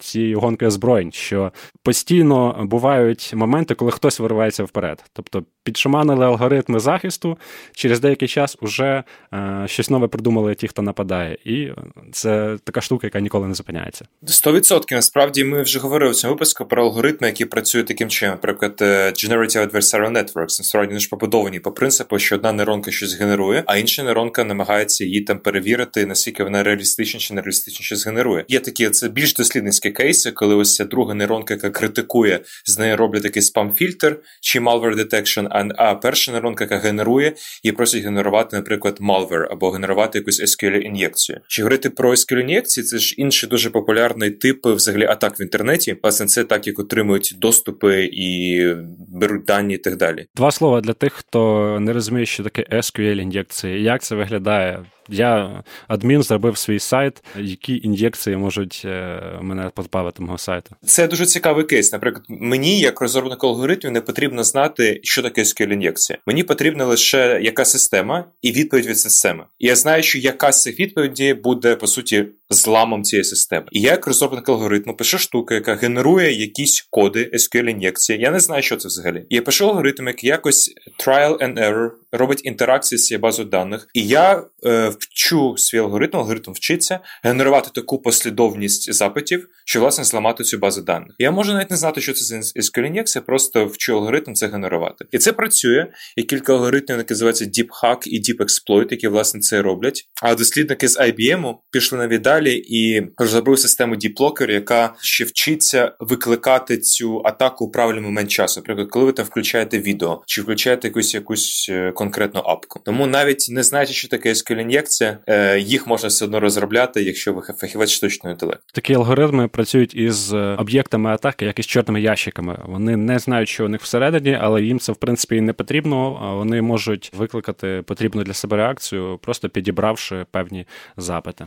цієї 0.00 0.34
гонки 0.34 0.66
озброєнь, 0.66 1.12
що 1.12 1.52
постійно 1.82 2.64
бувають 2.64 3.32
моменти, 3.34 3.74
коли 3.74 3.90
хтось 3.90 4.20
виривається 4.20 4.64
вперед. 4.64 5.04
Тобто 5.12 5.44
підшаманили 5.64 6.26
алгоритми 6.26 6.80
захисту, 6.80 7.38
через 7.72 8.00
деякий 8.00 8.28
час 8.28 8.56
уже 8.60 9.04
е, 9.34 9.64
щось 9.66 9.90
нове 9.90 10.08
придумали 10.08 10.54
ті, 10.54 10.68
хто 10.68 10.82
нападає. 10.82 11.38
І 11.44 11.68
це 12.12 12.58
така 12.64 12.80
штука, 12.80 13.06
яка 13.06 13.20
ніколи 13.20 13.48
не 13.48 13.54
зупиняється. 13.54 14.04
Сто 14.26 14.52
відсотків. 14.52 14.96
Насправді 14.96 15.44
ми 15.44 15.62
вже 15.62 15.78
говорили 15.78 16.12
в 16.12 16.14
цьому 16.14 16.34
випуску 16.34 16.64
про 16.64 16.84
алгоритми, 16.84 17.26
які 17.26 17.44
працюють 17.44 17.86
таким 17.86 18.08
чином. 18.08 18.34
Наприклад, 18.34 18.78
е, 18.80 19.10
Generative 19.10 19.70
Adversarial 19.70 20.12
Networks, 20.12 20.60
насправді 20.60 20.88
вони 20.88 21.00
ж 21.00 21.08
побудовані 21.08 21.60
по 21.60 21.72
принципу, 21.72 22.18
що 22.18 22.34
одна 22.34 22.52
нейронка 22.52 22.90
щось 22.90 23.14
генерує, 23.14 23.62
а 23.66 23.76
інша 23.76 24.02
нейронка 24.02 24.44
намагається 24.44 25.04
її 25.04 25.20
там 25.20 25.38
перевірити, 25.38 26.06
наскільки 26.06 26.44
вона 26.44 26.62
реалістична 26.62 27.20
чи 27.20 27.34
нереалістичніше 27.34 27.96
згенерує. 27.96 28.44
Є 28.48 28.60
такі 28.60 28.90
це 28.90 29.08
більш 29.08 29.23
дослідницькі 29.32 29.90
кейси, 29.90 30.30
коли 30.30 30.54
ось 30.54 30.74
ця 30.74 30.84
друга 30.84 31.14
нейронка, 31.14 31.54
яка 31.54 31.70
критикує, 31.70 32.40
з 32.64 32.78
нею 32.78 32.96
роблять 32.96 33.22
такий 33.22 33.42
спам-фільтр 33.42 34.16
чи 34.40 34.60
malware 34.60 34.96
detection, 34.96 35.70
а, 35.76 35.94
перша 35.94 36.32
нейронка, 36.32 36.64
яка 36.64 36.78
генерує, 36.78 37.34
її 37.62 37.72
просить 37.72 38.04
генерувати, 38.04 38.56
наприклад, 38.56 38.98
malware 39.00 39.46
або 39.50 39.70
генерувати 39.70 40.18
якусь 40.18 40.42
SQL 40.42 40.78
ін'єкцію. 40.78 41.40
Чи 41.48 41.62
говорити 41.62 41.90
про 41.90 42.10
SQL 42.10 42.40
ін'єкції, 42.40 42.84
це 42.84 42.98
ж 42.98 43.14
інший 43.18 43.48
дуже 43.48 43.70
популярний 43.70 44.30
тип 44.30 44.66
взагалі 44.66 45.04
атак 45.04 45.40
в 45.40 45.42
інтернеті. 45.42 45.96
Власне, 46.02 46.26
це 46.26 46.44
так, 46.44 46.66
як 46.66 46.78
отримують 46.78 47.34
доступи 47.38 48.04
і 48.12 48.66
беруть 49.08 49.44
дані 49.44 49.74
і 49.74 49.78
так 49.78 49.96
далі. 49.96 50.26
Два 50.36 50.50
слова 50.50 50.80
для 50.80 50.92
тих, 50.92 51.12
хто 51.12 51.78
не 51.80 51.92
розуміє, 51.92 52.26
що 52.26 52.42
таке 52.42 52.66
SQL 52.70 53.20
ін'єкції, 53.20 53.82
як 53.82 54.02
це 54.02 54.14
виглядає. 54.14 54.84
Я 55.08 55.62
адмін 55.88 56.22
зробив 56.22 56.58
свій 56.58 56.78
сайт, 56.78 57.24
які 57.36 57.80
ін'єкції 57.84 58.36
можуть 58.36 58.82
е, 58.84 59.20
мене 59.40 59.70
позбавити 59.74 60.22
мого 60.22 60.38
сайту. 60.38 60.76
Це 60.86 61.08
дуже 61.08 61.26
цікавий 61.26 61.64
кейс. 61.64 61.92
Наприклад, 61.92 62.24
мені, 62.28 62.80
як 62.80 63.00
розробник 63.00 63.44
алгоритмів, 63.44 63.92
не 63.92 64.00
потрібно 64.00 64.44
знати, 64.44 65.00
що 65.02 65.22
таке 65.22 65.42
sql 65.42 65.72
ін'єкція. 65.72 66.18
Мені 66.26 66.42
потрібна 66.42 66.84
лише 66.84 67.40
яка 67.42 67.64
система 67.64 68.24
і 68.42 68.52
відповідь 68.52 68.86
від 68.86 68.98
системи. 68.98 69.44
І 69.58 69.66
я 69.66 69.76
знаю, 69.76 70.02
що 70.02 70.18
якась 70.18 70.58
з 70.58 70.62
цих 70.62 70.80
відповідей 70.80 71.34
буде 71.34 71.76
по 71.76 71.86
суті 71.86 72.26
зламом 72.50 73.02
цієї 73.02 73.24
системи. 73.24 73.66
І 73.72 73.80
я, 73.80 73.90
як 73.90 74.06
розробник 74.06 74.48
алгоритму, 74.48 74.96
пишу 74.96 75.18
штуку, 75.18 75.54
яка 75.54 75.74
генерує 75.74 76.32
якісь 76.32 76.86
коди 76.90 77.30
sql 77.34 77.68
ін'єкції. 77.68 78.20
Я 78.20 78.30
не 78.30 78.40
знаю, 78.40 78.62
що 78.62 78.76
це 78.76 78.88
взагалі. 78.88 79.26
І 79.28 79.34
я 79.34 79.42
пишу 79.42 79.68
алгоритм, 79.68 80.06
який 80.06 80.30
якось 80.30 80.74
trial 81.06 81.38
and 81.38 81.58
error 81.58 81.90
робить 82.12 82.40
інтеракції 82.44 82.98
з 82.98 83.06
цією 83.06 83.20
базою 83.20 83.48
даних. 83.48 83.88
І 83.94 84.06
я 84.06 84.42
е, 84.66 84.92
вчу 85.00 85.54
свій 85.56 85.78
алгоритм, 85.78 86.16
алгоритм 86.16 86.52
вчиться 86.52 87.00
генерувати 87.22 87.70
таку 87.74 87.98
послідовність 87.98 88.92
запитів, 88.92 89.48
що 89.64 89.80
власне 89.80 90.04
зламати 90.04 90.44
цю 90.44 90.58
базу 90.58 90.82
даних. 90.82 91.14
Я 91.18 91.30
можу 91.30 91.52
навіть 91.52 91.70
не 91.70 91.76
знати, 91.76 92.00
що 92.00 92.12
це 92.12 92.24
за 92.24 92.36
SQL 92.36 92.86
ін'єкція, 92.86 93.22
просто 93.22 93.66
вчу 93.66 93.96
алгоритм 93.96 94.34
це 94.34 94.46
генерувати. 94.46 95.04
І 95.12 95.18
це 95.18 95.32
працює. 95.32 95.86
Є 96.16 96.24
кілька 96.24 96.52
алгоритмів, 96.52 96.98
які 96.98 97.12
називаються 97.14 97.44
DeepHack 97.44 98.06
і 98.06 98.22
DeepExploit, 98.22 98.86
які 98.90 99.08
власне 99.08 99.40
це 99.40 99.62
роблять. 99.62 100.08
А 100.22 100.34
дослідники 100.34 100.88
з 100.88 100.98
IBM 100.98 101.54
пішли 101.70 101.98
навіть 101.98 102.20
далі 102.20 102.62
і 102.68 103.06
розробили 103.16 103.56
систему 103.56 103.94
DeepLocker, 103.94 104.50
яка 104.50 104.94
ще 105.00 105.24
вчиться 105.24 105.92
викликати 106.00 106.78
цю 106.78 107.22
атаку 107.24 107.64
у 107.64 107.70
правильний 107.70 108.02
момент 108.02 108.30
часу. 108.30 108.60
Наприклад, 108.60 108.88
коли 108.90 109.04
ви 109.04 109.12
там 109.12 109.26
включаєте 109.26 109.78
відео 109.78 110.22
чи 110.26 110.42
включаєте 110.42 110.88
якусь 110.88 111.14
якусь 111.14 111.66
е, 111.70 111.92
конкретну 111.92 112.40
апку. 112.40 112.80
Тому 112.84 113.06
навіть 113.06 113.46
не 113.50 113.62
знаючи, 113.62 113.92
що 113.92 114.08
таке 114.08 114.32
SQL 114.32 114.64
ін'єкція, 114.84 115.18
е, 115.26 115.58
їх 115.58 115.86
можна 115.86 116.08
все 116.08 116.24
одно 116.24 116.40
розробляти, 116.40 117.02
якщо 117.02 117.32
ви 117.32 117.42
фахівець 117.42 117.90
штучного 117.90 118.32
інтелекту. 118.32 118.64
Такі 118.72 118.94
алгоритми 118.94 119.48
працюють 119.48 119.94
із 119.94 120.32
е, 120.32 120.56
об'єктами 120.58 121.10
атаки, 121.10 121.44
як 121.44 121.60
з 121.60 121.66
чорними 121.66 122.00
ящиками. 122.00 122.58
Вони 122.66 122.96
не 122.96 123.18
знають, 123.18 123.48
що 123.48 123.64
у 123.64 123.68
них 123.68 123.82
всередині, 123.82 124.38
але 124.40 124.62
їм 124.62 124.78
це 124.78 124.92
в 124.92 124.96
принципі 124.96 125.40
не 125.40 125.52
потрібно. 125.52 126.34
Вони 126.36 126.62
можуть 126.62 127.12
викликати 127.16 127.82
потрібну 127.86 128.24
для 128.24 128.32
себе 128.32 128.56
реакцію, 128.56 129.18
просто 129.22 129.48
підібравши 129.48 130.26
певні 130.30 130.66
запити. 130.96 131.46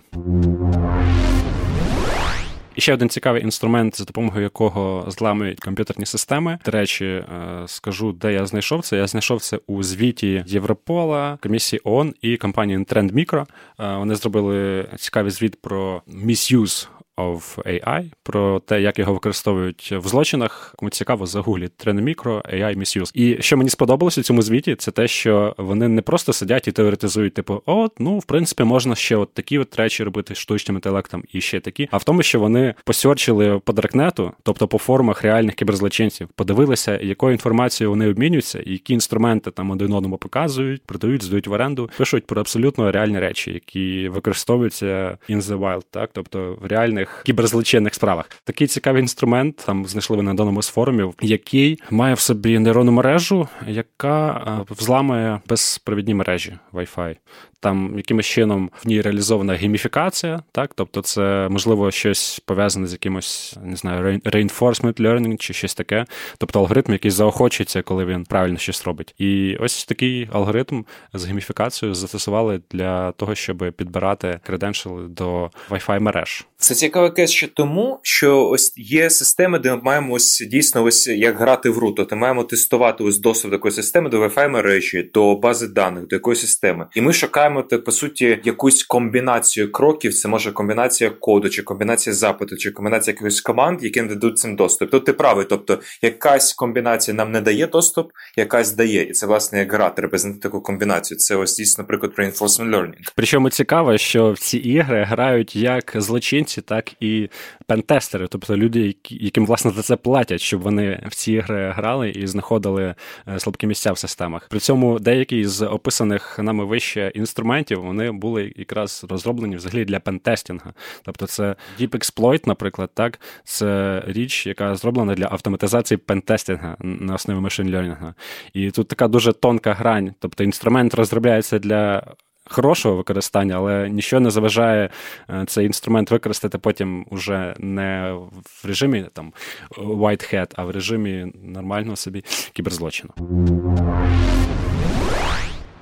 І 2.77 2.81
ще 2.81 2.93
один 2.93 3.09
цікавий 3.09 3.43
інструмент, 3.43 3.97
за 3.97 4.05
допомогою 4.05 4.43
якого 4.43 5.05
зламують 5.07 5.59
комп'ютерні 5.59 6.05
системи. 6.05 6.59
До 6.65 6.71
речі, 6.71 7.05
е, 7.05 7.23
скажу, 7.65 8.11
де 8.11 8.33
я 8.33 8.45
знайшов 8.45 8.81
це. 8.81 8.97
Я 8.97 9.07
знайшов 9.07 9.41
це 9.41 9.59
у 9.67 9.83
звіті 9.83 10.43
Європола, 10.47 11.37
комісії 11.43 11.81
ООН 11.83 12.13
і 12.21 12.37
компанії 12.37 12.79
Trend 12.79 13.13
Micro. 13.13 13.45
Е, 13.79 13.97
вони 13.97 14.15
зробили 14.15 14.85
цікавий 14.97 15.31
звіт 15.31 15.61
про 15.61 16.01
misuse 16.07 16.87
of 17.17 17.57
AI, 17.57 18.11
про 18.23 18.59
те, 18.59 18.81
як 18.81 18.99
його 18.99 19.13
використовують 19.13 19.93
в 19.97 20.07
злочинах. 20.07 20.73
Кому 20.77 20.89
цікаво, 20.89 21.25
загугліть 21.25 21.77
Тренемікро, 21.77 22.41
AI 22.53 22.77
Misuse. 22.77 23.11
І 23.13 23.41
що 23.41 23.57
мені 23.57 23.69
сподобалося 23.69 24.21
у 24.21 24.23
цьому 24.23 24.41
звіті, 24.41 24.75
це 24.75 24.91
те, 24.91 25.07
що 25.07 25.55
вони 25.57 25.87
не 25.87 26.01
просто 26.01 26.33
сидять 26.33 26.67
і 26.67 26.71
теоретизують, 26.71 27.33
типу, 27.33 27.61
от, 27.65 27.99
ну, 27.99 28.17
в 28.17 28.25
принципі, 28.25 28.63
можна 28.63 28.95
ще 28.95 29.15
от 29.15 29.33
такі 29.33 29.59
от 29.59 29.75
речі 29.75 30.03
робити 30.03 30.35
штучним 30.35 30.75
інтелектом 30.77 31.23
і 31.33 31.41
ще 31.41 31.59
такі. 31.59 31.89
А 31.91 31.97
в 31.97 32.03
тому, 32.03 32.23
що 32.23 32.39
вони 32.39 32.73
посьорчили 32.85 33.59
по 33.59 33.73
даркнету, 33.73 34.31
тобто 34.43 34.67
по 34.67 34.77
формах 34.77 35.21
реальних 35.21 35.55
кіберзлочинців, 35.55 36.27
подивилися, 36.35 36.99
якою 37.01 37.31
інформацією 37.33 37.89
вони 37.89 38.09
обмінюються, 38.09 38.63
які 38.65 38.93
інструменти 38.93 39.51
там 39.51 39.71
один 39.71 39.93
одному 39.93 40.17
показують, 40.17 40.81
продають, 40.85 41.23
здають 41.23 41.47
в 41.47 41.51
оренду, 41.51 41.89
пишуть 41.97 42.25
про 42.25 42.41
абсолютно 42.41 42.91
реальні 42.91 43.19
речі, 43.19 43.51
які 43.51 44.09
використовуються 44.09 45.17
in 45.29 45.41
the 45.41 45.59
wild, 45.59 45.83
так, 45.91 46.09
тобто 46.13 46.57
в 46.61 46.65
реальних 46.65 47.06
різних 47.07 47.23
кіберзлочинних 47.23 47.93
справах. 47.93 48.29
Такий 48.43 48.67
цікавий 48.67 49.01
інструмент, 49.01 49.63
там 49.65 49.85
знайшли 49.85 50.17
ви 50.17 50.23
на 50.23 50.33
даному 50.33 50.61
з 50.61 50.67
форумів, 50.67 51.13
який 51.21 51.79
має 51.91 52.13
в 52.13 52.19
собі 52.19 52.59
нейронну 52.59 52.91
мережу, 52.91 53.47
яка 53.67 54.29
е, 54.29 54.73
взламує 54.73 55.39
безпровідні 55.47 56.13
мережі 56.13 56.57
Wi-Fi 56.73 57.17
там 57.59 57.93
якимось 57.97 58.25
чином 58.25 58.69
в 58.83 58.87
ній 58.87 59.01
реалізована 59.01 59.53
гейміфікація, 59.53 60.43
так, 60.51 60.71
тобто 60.75 61.01
це 61.01 61.47
можливо 61.49 61.91
щось 61.91 62.39
пов'язане 62.45 62.87
з 62.87 62.91
якимось, 62.91 63.55
не 63.63 63.75
знаю, 63.75 64.19
reinforcement 64.25 65.01
learning 65.01 65.37
чи 65.37 65.53
щось 65.53 65.75
таке, 65.75 66.05
тобто 66.37 66.59
алгоритм, 66.59 66.91
який 66.91 67.11
заохочується, 67.11 67.81
коли 67.81 68.05
він 68.05 68.23
правильно 68.23 68.57
щось 68.57 68.83
робить. 68.83 69.15
І 69.17 69.57
ось 69.59 69.85
такий 69.85 70.29
алгоритм 70.31 70.83
з 71.13 71.25
гейміфікацією 71.25 71.95
застосували 71.95 72.61
для 72.71 73.11
того, 73.11 73.35
щоб 73.35 73.73
підбирати 73.77 74.39
креденшали 74.45 75.07
до 75.07 75.49
Wi-Fi 75.69 75.99
мереж. 75.99 76.47
Це 76.57 76.75
цікаве 76.75 77.09
кейс 77.09 77.31
ще 77.31 77.47
тому, 77.47 77.99
що 78.03 78.47
ось 78.47 78.73
є 78.77 79.09
системи, 79.09 79.59
де 79.59 79.75
ми 79.75 79.81
маємо 79.81 80.13
ось 80.13 80.47
дійсно 80.51 80.83
ось 80.83 81.07
як 81.07 81.39
грати 81.39 81.69
в 81.69 81.73
гру. 81.73 81.91
Тобто 81.91 82.15
маємо 82.15 82.43
тестувати 82.43 83.03
ось 83.03 83.19
доступ 83.19 83.51
до 83.51 83.57
такої 83.57 83.71
системи, 83.71 84.09
до 84.09 84.21
Wi-Fi 84.21 84.49
мережі, 84.49 85.11
до 85.13 85.35
бази 85.35 85.67
даних, 85.67 86.07
до 86.07 86.15
якоїсь 86.15 86.41
системи. 86.41 86.87
І 86.95 87.01
ми 87.01 87.13
шукаємо 87.13 87.46
шукаємо 87.47 87.83
по 87.85 87.91
суті 87.91 88.39
якусь 88.43 88.83
комбінацію 88.83 89.71
кроків. 89.71 90.13
Це 90.13 90.27
може 90.27 90.51
комбінація 90.51 91.09
коду, 91.09 91.49
чи 91.49 91.63
комбінація 91.63 92.13
запиту, 92.15 92.57
чи 92.57 92.71
комбінація 92.71 93.13
якихось 93.13 93.41
команд, 93.41 93.83
які 93.83 94.01
дадуть 94.01 94.37
цим 94.37 94.55
доступ. 94.55 94.91
Тут 94.91 95.05
ти 95.05 95.13
правий, 95.13 95.45
тобто 95.49 95.79
якась 96.01 96.53
комбінація 96.53 97.17
нам 97.17 97.31
не 97.31 97.41
дає 97.41 97.67
доступ, 97.67 98.11
якась 98.37 98.71
дає, 98.71 99.03
і 99.03 99.11
це 99.11 99.27
власне 99.27 99.59
як 99.59 99.73
гра. 99.73 99.89
Треба 99.89 100.17
знайти 100.17 100.39
таку 100.39 100.61
комбінацію. 100.61 101.17
Це 101.17 101.35
ось 101.35 101.57
дійсно, 101.57 101.81
наприклад, 101.81 102.13
reinforcement 102.17 102.69
learning. 102.75 103.11
Причому 103.15 103.49
цікаво, 103.49 103.97
що 103.97 104.31
в 104.31 104.39
ці 104.39 104.57
ігри 104.57 105.03
грають 105.03 105.55
як 105.55 105.93
злочинці, 105.95 106.61
так 106.61 106.91
і 106.99 107.29
пентестери, 107.67 108.27
тобто 108.29 108.57
люди, 108.57 108.95
яким 109.09 109.45
власне 109.45 109.71
за 109.71 109.81
це 109.81 109.95
платять, 109.95 110.41
щоб 110.41 110.61
вони 110.61 111.03
в 111.07 111.15
ці 111.15 111.33
ігри 111.33 111.73
грали 111.75 112.09
і 112.09 112.27
знаходили 112.27 112.95
е, 113.27 113.39
слабкі 113.39 113.67
місця 113.67 113.91
в 113.91 113.97
системах. 113.97 114.47
При 114.49 114.59
цьому 114.59 114.99
деякі 114.99 115.45
з 115.45 115.65
описаних 115.65 116.39
нами 116.39 116.65
вище 116.65 117.11
інструментів 117.15 117.36
інструментів 117.37 117.81
вони 117.81 118.11
були 118.11 118.53
якраз 118.55 119.05
розроблені 119.09 119.55
взагалі 119.55 119.85
для 119.85 119.99
пентестінга. 119.99 120.73
Тобто, 121.03 121.27
це 121.27 121.55
Deep 121.79 121.89
Exploit, 121.89 122.47
наприклад, 122.47 122.89
так, 122.93 123.19
це 123.43 124.03
річ, 124.07 124.47
яка 124.47 124.75
зроблена 124.75 125.15
для 125.15 125.27
автоматизації 125.31 125.97
пентестінга 125.97 126.77
на 126.79 127.15
основі 127.15 127.39
машин 127.39 127.71
лернінгу. 127.71 128.13
І 128.53 128.71
тут 128.71 128.87
така 128.87 129.07
дуже 129.07 129.33
тонка 129.33 129.73
грань. 129.73 130.13
Тобто 130.19 130.43
інструмент 130.43 130.93
розробляється 130.95 131.59
для. 131.59 132.03
Хорошого 132.49 132.95
використання, 132.95 133.55
але 133.55 133.89
нічого 133.89 134.19
не 134.19 134.31
заважає 134.31 134.89
е, 135.29 135.43
цей 135.47 135.65
інструмент 135.65 136.11
використати 136.11 136.57
потім 136.57 137.05
уже 137.09 137.55
не 137.59 138.13
в 138.61 138.67
режимі 138.67 139.05
там 139.13 139.33
white 139.77 140.33
hat, 140.35 140.51
а 140.55 140.63
в 140.63 140.71
режимі 140.71 141.33
нормального 141.43 141.95
собі 141.95 142.23
кіберзлочину. 142.53 143.13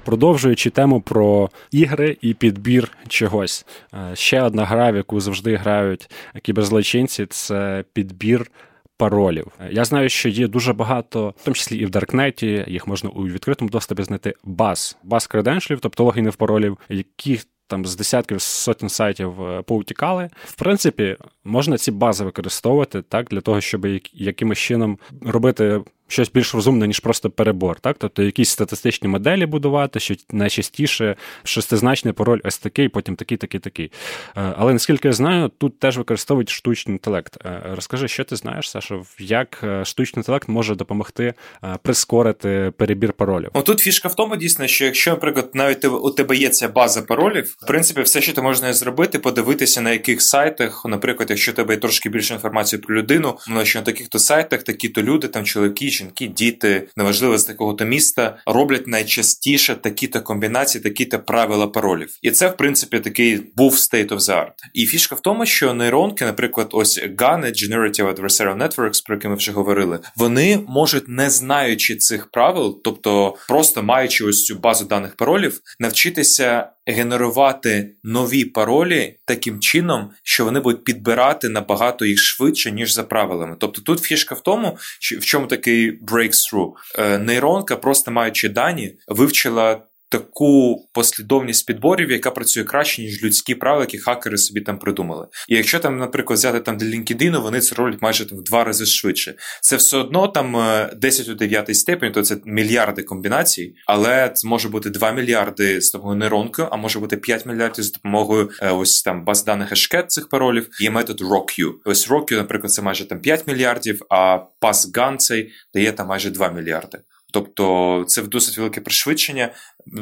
Продовжуючи 0.05 0.69
тему 0.69 1.01
про 1.01 1.49
ігри 1.71 2.17
і 2.21 2.33
підбір 2.33 2.91
чогось. 3.07 3.65
Е, 3.93 4.15
ще 4.15 4.41
одна 4.41 4.65
гра, 4.65 4.91
в 4.91 4.95
яку 4.95 5.19
завжди 5.19 5.55
грають 5.55 6.09
кіберзлочинці, 6.41 7.25
це 7.25 7.83
підбір. 7.93 8.51
Паролів. 8.97 9.47
Е, 9.59 9.69
я 9.71 9.85
знаю, 9.85 10.09
що 10.09 10.29
є 10.29 10.47
дуже 10.47 10.73
багато, 10.73 11.33
в 11.37 11.43
тому 11.43 11.55
числі 11.55 11.77
і 11.77 11.85
в 11.85 11.89
Даркнеті, 11.89 12.65
їх 12.67 12.87
можна 12.87 13.09
у 13.09 13.27
відкритому 13.27 13.69
доступі 13.69 14.03
знайти 14.03 14.33
баз, 14.43 14.97
баз 15.03 15.27
креденшлів, 15.27 15.79
тобто 15.79 16.03
логінів 16.03 16.35
паролів, 16.35 16.77
які 16.89 17.39
там 17.67 17.85
з 17.85 17.95
десятків 17.95 18.41
сотень 18.41 18.89
сайтів 18.89 19.43
е, 19.43 19.61
поутікали. 19.61 20.29
В 20.45 20.55
принципі, 20.55 21.17
можна 21.43 21.77
ці 21.77 21.91
бази 21.91 22.23
використовувати 22.25 23.01
так 23.01 23.27
для 23.27 23.41
того, 23.41 23.61
щоб 23.61 23.85
якимось 24.13 24.59
чином 24.59 24.99
робити 25.21 25.81
щось 26.07 26.31
більш 26.31 26.55
розумне, 26.55 26.87
ніж 26.87 26.99
просто 26.99 27.29
перебор. 27.29 27.79
Так? 27.79 27.95
Тобто 27.99 28.23
якісь 28.23 28.49
статистичні 28.49 29.07
моделі 29.07 29.45
будувати, 29.45 29.99
що 29.99 30.15
найчастіше 30.31 31.15
шестизначний 31.43 32.13
пароль 32.13 32.39
ось 32.43 32.57
такий, 32.57 32.89
потім 32.89 33.15
такий, 33.15 33.37
такий, 33.37 33.59
такий. 33.59 33.91
Е, 34.37 34.53
але 34.57 34.73
наскільки 34.73 35.07
я 35.07 35.13
знаю, 35.13 35.51
тут 35.57 35.79
теж 35.79 35.97
використовують 35.97 36.49
штучний 36.49 36.93
інтелект. 36.93 37.37
Е, 37.45 37.61
розкажи, 37.75 38.07
що 38.07 38.23
ти 38.23 38.35
знаєш, 38.35 38.69
Саша, 38.69 39.01
як 39.19 39.59
е, 39.63 39.85
штучний 39.85 40.19
інтелект 40.19 40.49
може 40.49 40.75
допомогти 40.75 41.33
прискорити 41.81 42.73
перебір 42.77 43.13
паролів? 43.13 43.49
О, 43.53 43.61
тут 43.61 43.79
фішка 43.79 44.07
в 44.07 44.15
тому, 44.15 44.35
дійсно, 44.35 44.67
що 44.67 44.85
якщо, 44.85 45.11
наприклад, 45.11 45.49
навіть 45.53 45.85
у 45.85 46.09
тебе 46.09 46.35
є 46.35 46.49
ця 46.49 46.67
база 46.67 47.01
паролів, 47.01 47.55
в 47.59 47.67
принципі, 47.67 48.01
все, 48.01 48.21
що 48.21 48.33
ти 48.33 48.41
можна 48.41 48.73
зробити, 48.73 49.19
подивитися 49.19 49.81
на 49.81 49.91
яких 49.91 50.21
сайтах, 50.21 50.85
наприклад, 50.85 51.29
якщо 51.29 51.53
тебе 51.53 51.73
є 51.73 51.79
трошки 51.79 52.09
більше 52.09 52.33
інформації 52.33 52.81
про 52.81 52.95
людину, 52.95 53.37
ну 53.47 53.65
що 53.65 53.79
на 53.79 53.85
таких-то 53.85 54.19
сайтах 54.19 54.63
такі-то 54.63 55.01
люди, 55.01 55.27
там 55.27 55.45
чоловіки 55.45 55.85
жінки, 55.95 56.27
діти, 56.27 56.87
неважливо 56.95 57.37
з 57.37 57.43
такого-то 57.43 57.85
міста, 57.85 58.37
роблять 58.45 58.87
найчастіше 58.87 59.75
такі-то 59.75 60.21
комбінації, 60.21 60.83
такі-то 60.83 61.19
правила 61.19 61.67
паролів. 61.67 62.17
І 62.21 62.31
це, 62.31 62.47
в 62.47 62.57
принципі, 62.57 62.99
такий 62.99 63.41
був 63.55 63.73
state 63.73 64.07
of 64.07 64.19
the 64.19 64.33
art. 64.33 64.53
І 64.73 64.85
фішка 64.85 65.15
в 65.15 65.19
тому, 65.19 65.45
що 65.45 65.73
нейронки, 65.73 66.25
наприклад, 66.25 66.67
ось 66.71 67.03
GAN, 67.03 67.45
Generative 67.45 68.15
Adversarial 68.15 68.57
Networks, 68.57 69.05
про 69.05 69.15
які 69.15 69.27
ми 69.27 69.35
вже 69.35 69.51
говорили, 69.51 69.99
вони 70.15 70.59
можуть, 70.67 71.07
не 71.07 71.29
знаючи 71.29 71.95
цих 71.95 72.31
правил, 72.31 72.81
тобто 72.83 73.35
просто 73.47 73.83
маючи 73.83 74.25
ось 74.25 74.45
цю 74.45 74.55
базу 74.55 74.85
даних 74.85 75.15
паролів, 75.15 75.59
навчитися 75.79 76.69
генерувати 76.87 77.95
нові 78.03 78.45
паролі 78.45 79.19
таким 79.25 79.59
чином, 79.59 80.11
що 80.23 80.45
вони 80.45 80.59
будуть 80.59 80.83
підбирати 80.83 81.49
набагато 81.49 82.05
їх 82.05 82.19
швидше, 82.19 82.71
ніж 82.71 82.93
за 82.93 83.03
правилами. 83.03 83.55
Тобто 83.59 83.81
тут 83.81 83.99
фішка 83.99 84.35
в 84.35 84.41
тому, 84.41 84.77
в 85.19 85.25
чому 85.25 85.47
такий 85.47 86.03
breakthrough. 86.03 86.71
Е, 86.99 87.17
нейронка, 87.17 87.75
просто 87.75 88.11
маючи 88.11 88.49
дані, 88.49 88.95
вивчила 89.07 89.81
таку 90.09 90.85
послідовність 90.93 91.67
підборів, 91.67 92.11
яка 92.11 92.31
працює 92.31 92.63
краще, 92.63 93.01
ніж 93.01 93.23
людські 93.23 93.55
правила, 93.55 93.83
які 93.83 93.97
хакери 93.97 94.37
собі 94.37 94.61
там 94.61 94.79
придумали. 94.79 95.27
І 95.49 95.55
якщо 95.55 95.79
там, 95.79 95.97
наприклад, 95.97 96.39
взяти 96.39 96.59
там 96.59 96.77
для 96.77 96.87
LinkedIn, 96.87 97.41
вони 97.41 97.59
це 97.59 97.75
роблять 97.75 98.01
майже 98.01 98.29
там 98.29 98.37
в 98.37 98.43
два 98.43 98.63
рази 98.63 98.85
швидше. 98.85 99.35
Це 99.61 99.75
все 99.75 99.97
одно 99.97 100.27
там 100.27 100.55
10 100.97 101.27
е, 101.27 101.31
у 101.31 101.35
9 101.35 101.75
степені, 101.75 102.11
то 102.11 102.21
це 102.21 102.37
мільярди 102.45 103.03
комбінацій, 103.03 103.73
але 103.87 104.29
це 104.29 104.47
може 104.47 104.69
бути 104.69 104.89
2 104.89 105.11
мільярди 105.11 105.81
з 105.81 105.91
допомогою 105.91 106.19
нейронки, 106.19 106.67
а 106.71 106.75
може 106.75 106.99
бути 106.99 107.17
5 107.17 107.45
мільярдів 107.45 107.83
з 107.83 107.91
допомогою 107.91 108.49
е, 108.61 108.69
ось 108.69 109.01
там 109.01 109.25
баз 109.25 109.45
даних 109.45 109.71
ешкет 109.71 110.11
цих 110.11 110.29
паролів. 110.29 110.67
Є 110.79 110.89
метод 110.89 111.21
ROCU. 111.21 111.71
Ось 111.85 112.09
ROCU, 112.09 112.35
наприклад, 112.35 112.71
це 112.71 112.81
майже 112.81 113.07
там 113.07 113.19
5 113.19 113.47
мільярдів, 113.47 114.01
а 114.09 114.39
PassGAN 114.61 115.17
цей 115.17 115.51
дає 115.73 115.91
там 115.91 116.07
майже 116.07 116.29
2 116.29 116.51
мільярди. 116.51 116.99
Тобто 117.35 118.03
це 118.07 118.21
досить 118.21 118.57
велике 118.57 118.81
пришвидшення, 118.81 119.53